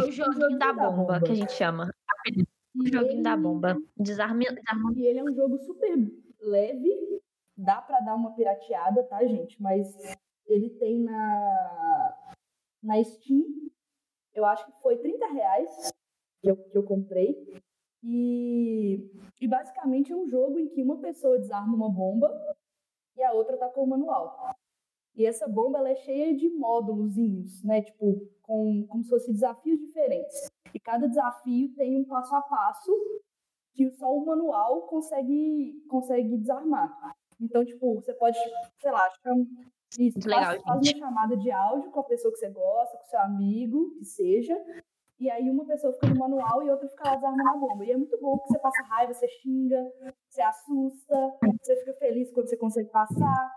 [0.00, 1.92] o joguinho da bomba, que a gente chama.
[2.76, 3.76] O E joguinho da ele- bomba.
[3.96, 5.96] Desarme, desarma E ele é um jogo super
[6.40, 7.20] leve,
[7.56, 9.60] dá pra dar uma pirateada, tá, gente?
[9.60, 9.92] Mas
[10.46, 12.14] ele tem na,
[12.80, 13.44] na Steam,
[14.32, 15.90] eu acho que foi 30 reais
[16.40, 17.36] que eu, que eu comprei.
[18.02, 19.10] E,
[19.40, 22.30] e basicamente é um jogo em que uma pessoa desarma uma bomba
[23.16, 24.54] e a outra tá com o manual.
[25.16, 27.82] E essa bomba ela é cheia de módulozinhos, né?
[27.82, 30.48] Tipo, com, como se fossem desafios diferentes.
[30.72, 32.92] E cada desafio tem um passo a passo
[33.74, 37.16] que só o manual consegue, consegue desarmar.
[37.40, 38.38] Então, tipo, você pode,
[38.80, 39.46] sei lá, chama,
[39.98, 43.04] isso, legal, faz, faz uma chamada de áudio com a pessoa que você gosta, com
[43.04, 44.56] seu amigo, que seja,
[45.20, 47.84] e aí uma pessoa fica no manual e outra fica lá desarmando a bomba.
[47.84, 49.92] E é muito bom porque você passa raiva, você xinga,
[50.28, 53.50] você assusta, você fica feliz quando você consegue passar.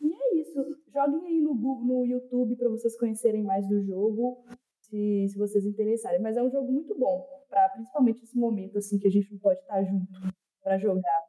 [0.00, 0.64] E é isso.
[0.92, 4.44] Joguem aí no, Gu- no YouTube para vocês conhecerem mais do jogo,
[4.80, 6.20] se, se vocês interessarem.
[6.20, 9.38] Mas é um jogo muito bom, para principalmente esse momento assim que a gente não
[9.38, 10.06] pode estar junto
[10.62, 11.26] para jogar.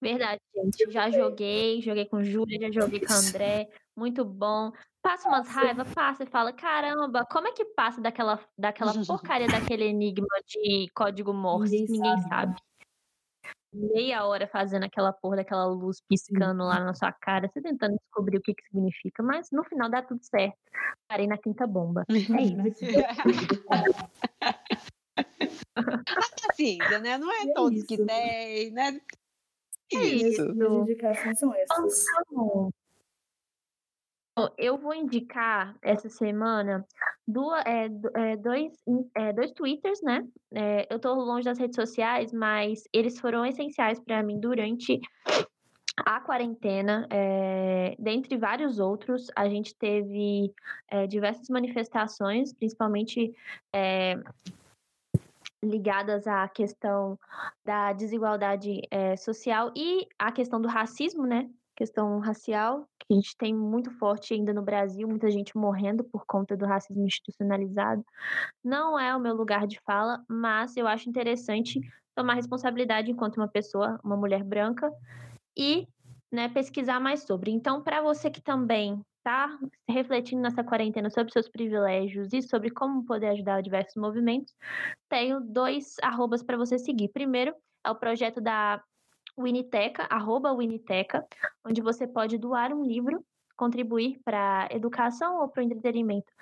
[0.00, 0.90] Verdade, gente.
[0.90, 3.68] Já joguei, joguei com Júlia, já joguei com André.
[3.96, 4.72] Muito bom.
[5.02, 9.84] Passa umas raiva, passa e fala: caramba, como é que passa daquela, daquela porcaria daquele
[9.84, 11.72] enigma de código Morse?
[11.72, 12.28] Ninguém Ninguém, sabe.
[12.28, 12.56] sabe.
[13.74, 18.36] Meia hora fazendo aquela porra daquela luz piscando lá na sua cara, você tentando descobrir
[18.36, 20.58] o que, que significa, mas no final dá tudo certo.
[21.08, 22.04] Parei na quinta bomba.
[22.08, 22.12] É
[22.68, 22.84] isso.
[25.74, 27.16] Paciência, né?
[27.16, 28.06] Não é é todos que isso.
[28.06, 29.00] tem, né?
[29.94, 30.54] É Isso.
[30.54, 32.04] Minhas indicações são essas.
[32.30, 32.70] Bom,
[34.56, 36.86] Eu vou indicar essa semana
[37.28, 38.72] duas, é, é, dois,
[39.14, 40.26] é, dois twitters, né?
[40.54, 44.98] É, eu tô longe das redes sociais, mas eles foram essenciais para mim durante
[45.98, 47.06] a quarentena.
[47.10, 50.50] é, dentre vários outros, a gente teve
[50.88, 53.34] é, diversas manifestações, principalmente
[55.62, 57.18] ligadas à questão
[57.64, 61.48] da desigualdade é, social e à questão do racismo, né?
[61.82, 66.24] Questão racial, que a gente tem muito forte ainda no Brasil, muita gente morrendo por
[66.24, 68.04] conta do racismo institucionalizado.
[68.62, 71.80] Não é o meu lugar de fala, mas eu acho interessante
[72.14, 74.92] tomar responsabilidade enquanto uma pessoa, uma mulher branca,
[75.56, 75.88] e
[76.30, 77.50] né, pesquisar mais sobre.
[77.50, 83.04] Então, para você que também está refletindo nessa quarentena sobre seus privilégios e sobre como
[83.04, 84.54] poder ajudar diversos movimentos,
[85.08, 87.08] tenho dois arrobas para você seguir.
[87.08, 87.52] Primeiro
[87.84, 88.80] é o projeto da
[89.38, 91.26] Winiteca, arroba Winiteca,
[91.64, 93.24] onde você pode doar um livro,
[93.56, 96.32] contribuir para a educação ou para o entretenimento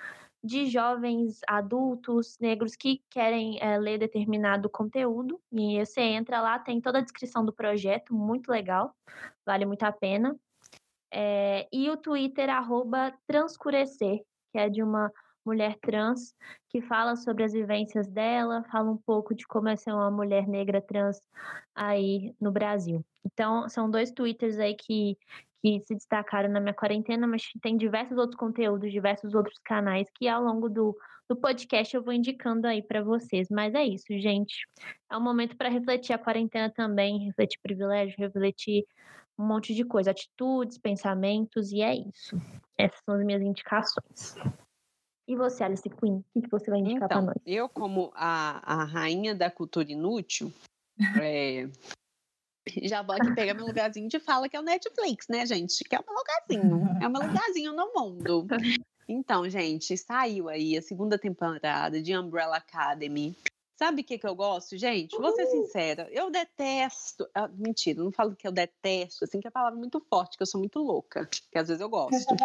[0.43, 5.39] de jovens, adultos, negros que querem eh, ler determinado conteúdo.
[5.51, 8.95] E você entra lá, tem toda a descrição do projeto, muito legal,
[9.45, 10.35] vale muito a pena.
[11.13, 15.11] Eh, e o Twitter, arroba Transcurecer, que é de uma
[15.45, 16.35] mulher trans
[16.69, 20.47] que fala sobre as vivências dela, fala um pouco de como é ser uma mulher
[20.47, 21.19] negra trans
[21.75, 23.03] aí no Brasil.
[23.25, 25.17] Então, são dois twitters aí que,
[25.61, 30.27] que se destacaram na minha quarentena, mas tem diversos outros conteúdos, diversos outros canais que
[30.27, 30.97] ao longo do,
[31.29, 33.47] do podcast eu vou indicando aí para vocês.
[33.49, 34.65] Mas é isso, gente.
[35.09, 38.85] É um momento para refletir a quarentena também, refletir privilégio, refletir
[39.37, 42.37] um monte de coisa, atitudes, pensamentos, e é isso.
[42.77, 44.35] Essas são as minhas indicações.
[45.31, 47.35] E você, Alice Queen, o que, você vai indicar então, para nós?
[47.45, 50.51] Eu, como a, a rainha da cultura inútil,
[51.25, 51.69] é,
[52.83, 55.85] já vou aqui pegar meu lugarzinho de fala, que é o Netflix, né, gente?
[55.85, 57.01] Que é o meu lugarzinho.
[57.01, 58.45] É o meu lugarzinho no mundo.
[59.09, 63.35] Então, gente, saiu aí a segunda temporada de Umbrella Academy.
[63.81, 65.17] Sabe o que, que eu gosto, gente?
[65.17, 67.27] Vou ser sincera, eu detesto.
[67.33, 70.43] Ah, mentira, não falo que eu detesto, assim, que é a palavra muito forte, que
[70.43, 72.35] eu sou muito louca, que às vezes eu gosto.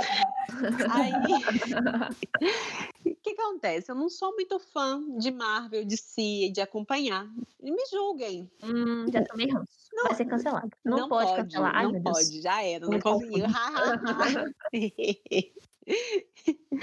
[0.91, 1.17] Aí, o
[3.05, 3.91] que, que acontece?
[3.91, 7.31] Eu não sou muito fã de Marvel, de si, de acompanhar.
[7.61, 8.51] E me julguem.
[8.63, 9.91] Hum, já tomei ranço.
[9.93, 10.71] Não, Vai ser cancelado.
[10.83, 11.73] Não, não pode, pode, cancelar.
[11.77, 13.45] Ai, não pode, já era, não, não conseguiu.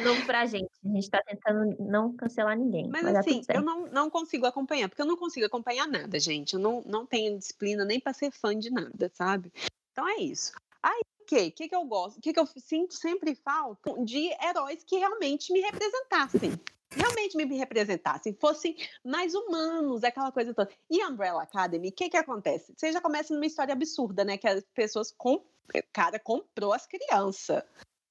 [0.03, 0.69] novo pra gente.
[0.83, 2.87] A gente tá tentando não cancelar ninguém.
[2.89, 6.53] Mas, assim, eu não, não consigo acompanhar, porque eu não consigo acompanhar nada, gente.
[6.53, 9.51] Eu não, não tenho disciplina nem pra ser fã de nada, sabe?
[9.91, 10.53] Então é isso.
[10.81, 11.47] Aí, o que?
[11.47, 12.17] O que, que eu gosto?
[12.17, 13.93] O que, que eu sinto sempre falta?
[14.03, 16.51] De heróis que realmente me representassem
[16.95, 20.69] realmente me representassem, fossem mais humanos, aquela coisa toda.
[20.89, 22.73] E Umbrella Academy, o que que acontece?
[22.75, 24.37] Você já começa numa história absurda, né?
[24.37, 25.35] Que as pessoas com...
[25.35, 27.63] O cara comprou as crianças.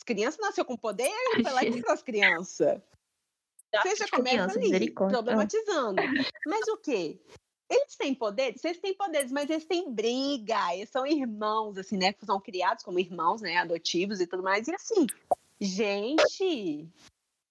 [0.03, 1.09] As crianças nasceu com poder,
[1.47, 2.81] foi lá e tirou as crianças.
[3.73, 6.03] Você já começa ali, problematizando.
[6.45, 7.21] Mas o quê?
[7.71, 8.65] Eles têm poderes?
[8.65, 12.13] Eles têm poderes, mas eles têm briga, eles são irmãos, assim, né?
[12.27, 13.59] São criados como irmãos, né?
[13.59, 14.67] Adotivos e tudo mais.
[14.67, 15.07] E assim,
[15.61, 16.87] gente,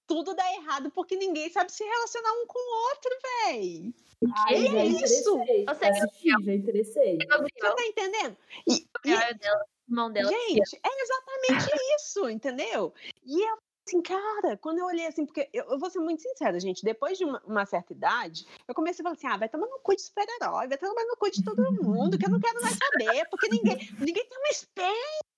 [0.06, 3.94] tudo dá errado porque ninguém sabe se relacionar um com o outro, véi.
[4.45, 5.38] Ai, é já isso?
[5.38, 7.18] Você já interessei.
[7.18, 8.38] Você tá entendendo?
[8.68, 9.14] E, e,
[10.11, 10.30] dela.
[10.30, 12.93] Gente, é exatamente isso, entendeu?
[13.23, 13.57] E eu
[13.88, 17.18] assim, cara, quando eu olhei assim, porque eu, eu vou ser muito sincera, gente, depois
[17.18, 19.95] de uma, uma, certa idade, eu comecei a falar assim, ah, vai tomar no cu
[19.95, 23.27] de super-herói, vai tomar no cu de todo mundo, que eu não quero mais saber,
[23.30, 25.31] porque ninguém, ninguém tem uma experiência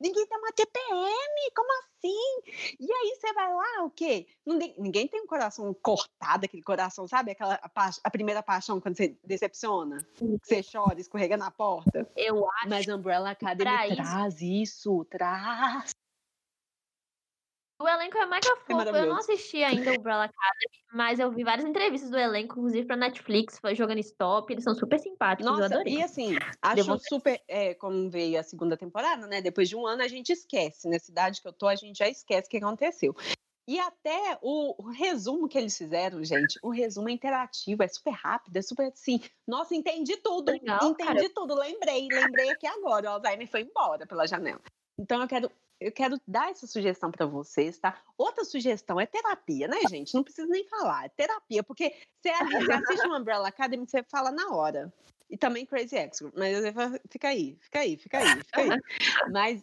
[0.00, 2.76] Ninguém tem uma TPM, como assim?
[2.80, 4.26] E aí você vai lá, o quê?
[4.46, 7.32] Ninguém, ninguém tem um coração cortado, aquele coração, sabe?
[7.32, 12.08] Aquela a, a primeira paixão quando você decepciona, que você chora, escorrega na porta.
[12.16, 12.68] Eu acho.
[12.68, 15.90] Mas Umbrella Academy traz isso, traz.
[17.80, 18.96] O elenco é mega é fofo.
[18.96, 22.58] É eu não assisti ainda o Umbrella Academy, mas eu vi várias entrevistas do elenco,
[22.58, 24.52] inclusive pra Netflix, foi jogando stop.
[24.52, 25.46] Eles são super simpáticos.
[25.46, 25.94] Nossa, eu adorei.
[25.94, 27.40] E assim, acho super.
[27.46, 29.40] É, como veio a segunda temporada, né?
[29.40, 30.88] Depois de um ano, a gente esquece.
[30.88, 33.14] Na cidade que eu tô, a gente já esquece o que aconteceu.
[33.68, 38.12] E até o, o, resumo que eles fizeram, gente, o resumo é interativo, é super
[38.12, 39.20] rápido, é super assim.
[39.46, 40.50] Nossa, entendi tudo.
[40.50, 41.30] Legal, entendi cara.
[41.34, 41.54] tudo.
[41.54, 43.10] Lembrei, lembrei aqui agora.
[43.10, 44.62] O Alzheimer foi embora pela janela.
[44.98, 45.50] Então eu quero
[45.80, 48.02] eu quero dar essa sugestão para vocês, tá?
[48.16, 50.14] Outra sugestão é terapia, né, gente?
[50.14, 54.50] Não precisa nem falar, é terapia, porque você, assiste uma Umbrella Academy, você fala na
[54.50, 54.92] hora.
[55.30, 56.56] E também Crazy Ex, mas
[57.10, 58.68] fica aí, fica aí, fica aí, fica aí.
[59.32, 59.62] Mas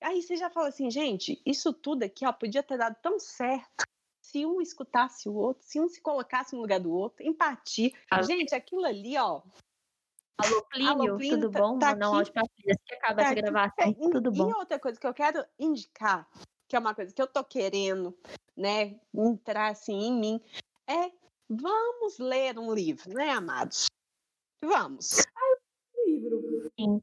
[0.00, 3.84] aí você já fala assim, gente, isso tudo aqui, ó, podia ter dado tão certo
[4.20, 7.90] se um escutasse o outro, se um se colocasse no lugar do outro, empatia.
[8.22, 9.42] Gente, aquilo ali, ó,
[10.38, 11.78] Alô, Plínio, Alô, Plínio tudo tá, bom?
[11.78, 12.74] Tá Mandar um áudio pra filha.
[12.88, 14.50] Se acabar tá essa gravação, é, tudo bom.
[14.50, 16.28] E outra coisa que eu quero indicar,
[16.66, 18.16] que é uma coisa que eu tô querendo,
[18.56, 20.40] né, entrar assim em mim,
[20.86, 21.10] é
[21.48, 23.86] vamos ler um livro, né, amados?
[24.62, 25.18] Vamos.
[25.20, 25.56] Ah,
[25.96, 26.70] um livro.
[26.78, 27.02] Sim.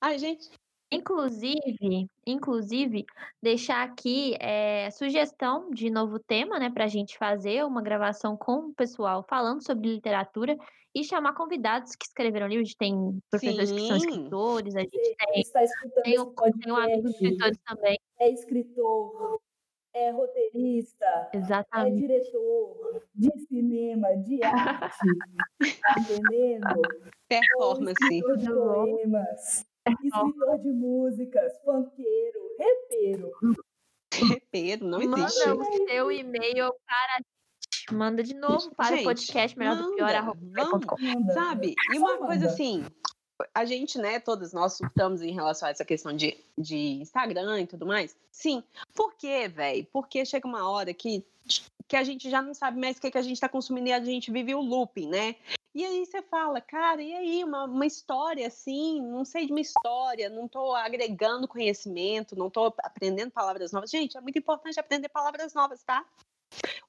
[0.00, 0.50] Ai, gente,
[0.90, 3.04] Inclusive, inclusive,
[3.42, 8.68] deixar aqui é, sugestão de novo tema, né, para a gente fazer uma gravação com
[8.68, 10.56] o pessoal falando sobre literatura
[10.94, 12.74] e chamar convidados que escreveram livros.
[12.74, 13.76] Tem professores Sim.
[13.76, 17.98] que são escritores, a gente tem, está escutando tem, um, tem um amigo escritores também.
[18.18, 19.40] É escritor,
[19.92, 21.96] é roteirista, é Exatamente.
[21.96, 25.06] é diretor de cinema, de arte,
[25.98, 26.80] entendendo?
[27.28, 27.94] Performance.
[28.02, 33.32] É escritor de poemas escritor de músicas, funkeiro, repeiro.
[34.12, 35.46] Repeiro, não existe.
[35.46, 37.20] Manda o seu e-mail para
[37.92, 41.74] Manda de novo para gente, o podcast melhor manda, do pior vamos, sabe?
[41.92, 42.84] E uma coisa assim,
[43.54, 47.66] a gente, né, todos nós surtamos em relação a essa questão de, de Instagram e
[47.66, 48.16] tudo mais.
[48.30, 48.62] Sim.
[48.94, 49.86] Por quê, velho?
[49.92, 51.24] Porque chega uma hora que,
[51.86, 53.92] que a gente já não sabe mais o que, que a gente está consumindo e
[53.92, 55.36] a gente vive o looping, né?
[55.78, 59.60] E aí você fala, cara, e aí, uma, uma história assim, não sei de uma
[59.60, 63.88] história, não estou agregando conhecimento, não estou aprendendo palavras novas.
[63.88, 66.04] Gente, é muito importante aprender palavras novas, tá?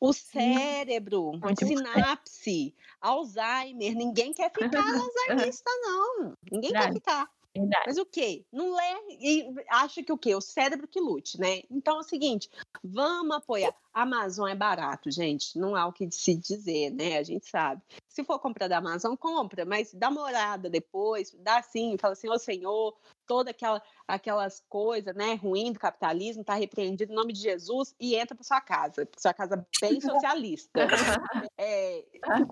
[0.01, 6.33] O cérebro, muito sinapse, Alzheimer, ninguém quer ficar alzheimerista, não.
[6.51, 7.29] Ninguém quer ficar.
[7.55, 7.83] Verdade.
[7.87, 8.45] Mas o quê?
[8.51, 10.35] Não lê e acha que o quê?
[10.35, 11.61] O cérebro que lute, né?
[11.69, 12.49] Então é o seguinte,
[12.83, 13.73] vamos apoiar.
[13.91, 15.57] Amazon é barato, gente.
[15.57, 17.17] Não há o que se dizer, né?
[17.17, 17.81] A gente sabe.
[18.07, 22.29] Se for comprar da Amazon, compra, mas dá uma olhada depois, dá assim, fala assim,
[22.29, 22.95] ô Senhor,
[23.25, 28.15] toda aquela aquelas coisas, né, ruim do capitalismo, tá repreendido em nome de Jesus e
[28.15, 30.87] entra para sua casa, sua casa é bem socialista.
[31.57, 32.05] É,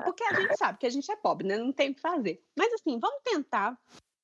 [0.03, 1.57] porque a gente sabe que a gente é pobre, né?
[1.57, 2.43] Não tem o que fazer.
[2.55, 3.77] Mas assim, vamos tentar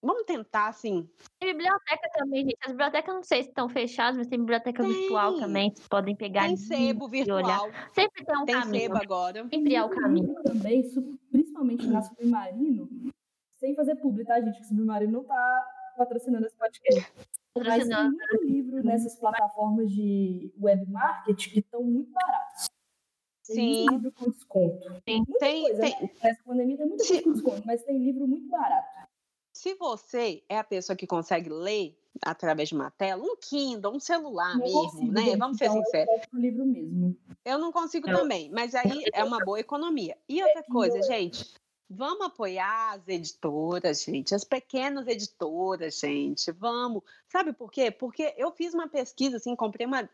[0.03, 1.09] Vamos tentar, assim.
[1.39, 2.57] Tem biblioteca também, gente.
[2.65, 4.91] As bibliotecas não sei se estão fechadas, mas tem biblioteca Tem.
[4.91, 5.71] virtual também.
[5.73, 7.61] Vocês podem pegar Tem sebo e olhar.
[7.61, 8.81] virtual, Sempre tem um tem caminho.
[8.81, 9.47] sebo agora.
[9.47, 10.35] Sempre é o caminho.
[10.43, 10.83] Também,
[11.31, 12.89] principalmente na Submarino,
[13.59, 14.57] sem fazer publi, tá, gente?
[14.57, 15.65] Que o Submarino não tá
[15.97, 17.13] patrocinando esse podcast.
[17.55, 22.65] Mas tem muito livro nessas plataformas de web marketing que estão muito baratos.
[23.47, 23.75] Tem Sim.
[23.83, 24.89] muito livro com desconto.
[25.07, 25.17] Sim.
[25.17, 26.01] Muita Tem, coisa, tem.
[26.01, 26.09] né?
[26.23, 29.02] Nessa pandemia tem muita Se- coisa com desconto, mas tem livro muito barato.
[29.63, 33.99] Se você é a pessoa que consegue ler através de uma tela, um Kindle, um
[33.99, 35.37] celular Não mesmo, consigo, né?
[35.37, 36.05] Vamos ser eu sinceros.
[36.15, 37.17] compro o livro mesmo.
[37.45, 40.17] Eu não consigo Eu- também, mas aí é uma boa economia.
[40.27, 41.53] E outra coisa, gente,
[41.89, 47.01] vamos apoiar as editoras, gente, as pequenas editoras, gente, vamos.
[47.29, 47.89] Sabe por quê?
[47.89, 50.09] Porque eu fiz uma pesquisa, assim, comprei uma-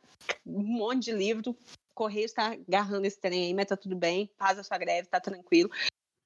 [0.45, 1.57] um monte de livro,
[1.89, 5.07] o Correio está agarrando esse trem aí, mas tá tudo bem, faz a sua greve,
[5.07, 5.71] tá tranquilo.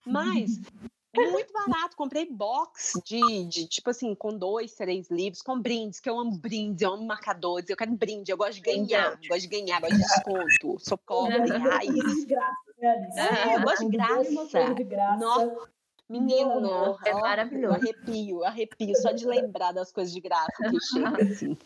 [0.05, 0.59] Mas
[1.13, 6.09] muito barato, comprei box de, de, tipo assim, com dois, três livros, com brindes, que
[6.09, 9.47] eu amo brindes, eu amo marcadores, eu quero brinde, eu gosto de ganhar, gosto de
[9.47, 11.93] ganhar, gosto de desconto, sou pobre, raiz.
[11.93, 13.09] de graça, né?
[13.15, 14.49] É, eu gosto de graça.
[14.51, 15.17] coisa de graça.
[15.17, 15.69] Nossa,
[16.09, 16.59] Menina,
[17.05, 17.75] É maravilhoso.
[17.75, 21.57] Arrepio, arrepio, só de lembrar das coisas de graça que chega, assim.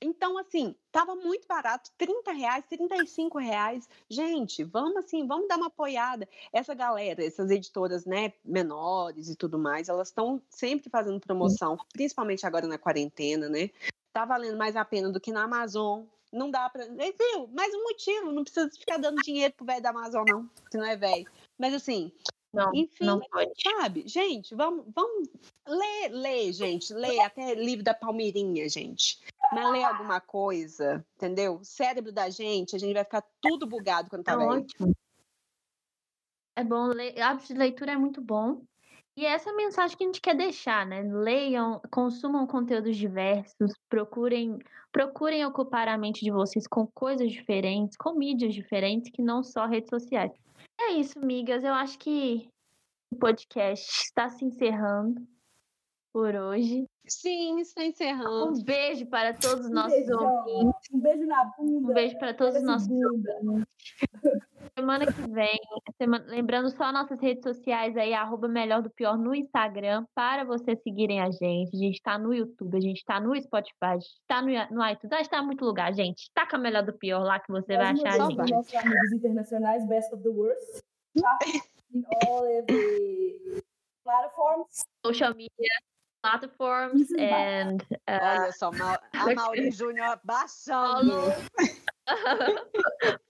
[0.00, 3.88] Então, assim, tava muito barato, 30 reais, 35 reais.
[4.08, 6.28] Gente, vamos assim, vamos dar uma apoiada.
[6.52, 12.46] Essa galera, essas editoras, né, menores e tudo mais, elas estão sempre fazendo promoção, principalmente
[12.46, 13.70] agora na quarentena, né?
[14.12, 16.04] Tá valendo mais a pena do que na Amazon.
[16.32, 16.84] Não dá pra.
[16.84, 17.48] Eh, Viu?
[17.48, 20.84] Mais um motivo, não precisa ficar dando dinheiro pro velho da Amazon, não, se não
[20.84, 21.26] é velho.
[21.58, 22.12] Mas assim,
[22.52, 23.50] Não, enfim, não pode.
[23.62, 24.04] sabe?
[24.06, 25.28] Gente, vamos, vamos
[25.66, 29.18] ler, ler, gente, ler até livro da Palmeirinha, gente.
[29.52, 31.56] Mas ler alguma coisa, entendeu?
[31.56, 34.50] O cérebro da gente, a gente vai ficar tudo bugado quando tá É velho.
[34.50, 34.94] ótimo.
[36.56, 38.62] É bom, ler, hábito de leitura é muito bom.
[39.16, 41.02] E essa é a mensagem que a gente quer deixar, né?
[41.02, 44.58] Leiam, consumam conteúdos diversos, procurem,
[44.92, 49.66] procurem ocupar a mente de vocês com coisas diferentes, com mídias diferentes, que não só
[49.66, 50.30] redes sociais.
[50.80, 51.64] É isso, migas.
[51.64, 52.48] Eu acho que
[53.12, 55.26] o podcast está se encerrando
[56.18, 56.84] por hoje.
[57.06, 58.48] Sim, está encerrando.
[58.50, 60.18] Um beijo para todos os Um nossos beijão.
[60.20, 60.90] ouvintes.
[60.92, 61.90] Um beijo na bunda.
[61.90, 63.38] Um beijo para todos os nossos segunda.
[64.76, 65.58] Semana que vem,
[65.96, 70.82] semana- lembrando só nossas redes sociais aí, arroba melhor do pior no Instagram, para vocês
[70.82, 71.74] seguirem a gente.
[71.76, 74.88] A gente tá no YouTube, a gente tá no Spotify, a gente tá no, no
[74.88, 76.30] iTunes, a gente tá em muito lugar, gente.
[76.34, 78.50] Taca melhor do pior lá que você vai achar a gente.
[78.50, 80.82] Nossos amigos internacionais, best of the worst.
[81.20, 81.38] Tá?
[81.94, 83.62] In all of the
[84.04, 84.84] platforms.
[85.06, 85.48] Social media,
[86.22, 91.32] platforms, é and uh, Olha só, Ma- a Mauri Júnior baixando.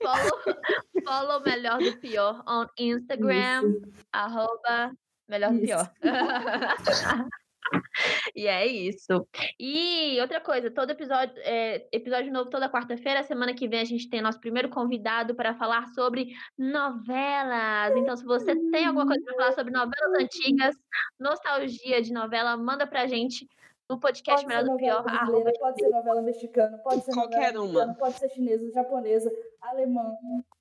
[0.02, 0.40] follow,
[1.04, 3.82] follow melhor do pior on Instagram, Isso.
[4.12, 4.92] arroba
[5.28, 5.66] melhor do Isso.
[5.66, 5.92] pior.
[8.34, 9.26] e é isso.
[9.58, 13.22] E outra coisa, todo episódio, é, episódio novo toda quarta-feira.
[13.22, 17.96] Semana que vem a gente tem nosso primeiro convidado para falar sobre novelas.
[17.96, 20.74] Então, se você tem alguma coisa para falar sobre novelas antigas,
[21.18, 23.48] nostalgia de novela, manda pra gente
[23.88, 24.96] no podcast Pode Melhor do Pior.
[24.96, 27.66] arroba brasileira, pode ser novela mexicana, pode ser Qualquer novela uma.
[27.66, 29.32] mexicana, pode ser chinesa, japonesa,
[29.62, 30.14] alemã,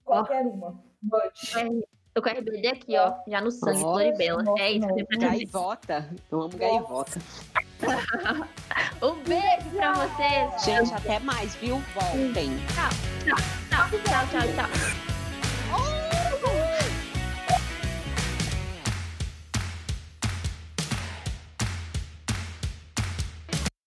[0.05, 0.81] qualquer uma.
[1.09, 1.88] Pode.
[2.18, 4.41] Tô com a RBD aqui, ó, já no sangue, Ó, Floribela.
[4.41, 5.18] nossa, É isso dizer.
[5.19, 6.10] Gaivota.
[6.31, 7.19] Eu amo gaivota.
[9.03, 10.65] Um beijo pra vocês.
[10.65, 11.80] Gente, até mais, viu?
[11.94, 12.57] Voltem.
[12.73, 12.89] Tchau,
[13.69, 15.16] tchau, tchau, tchau.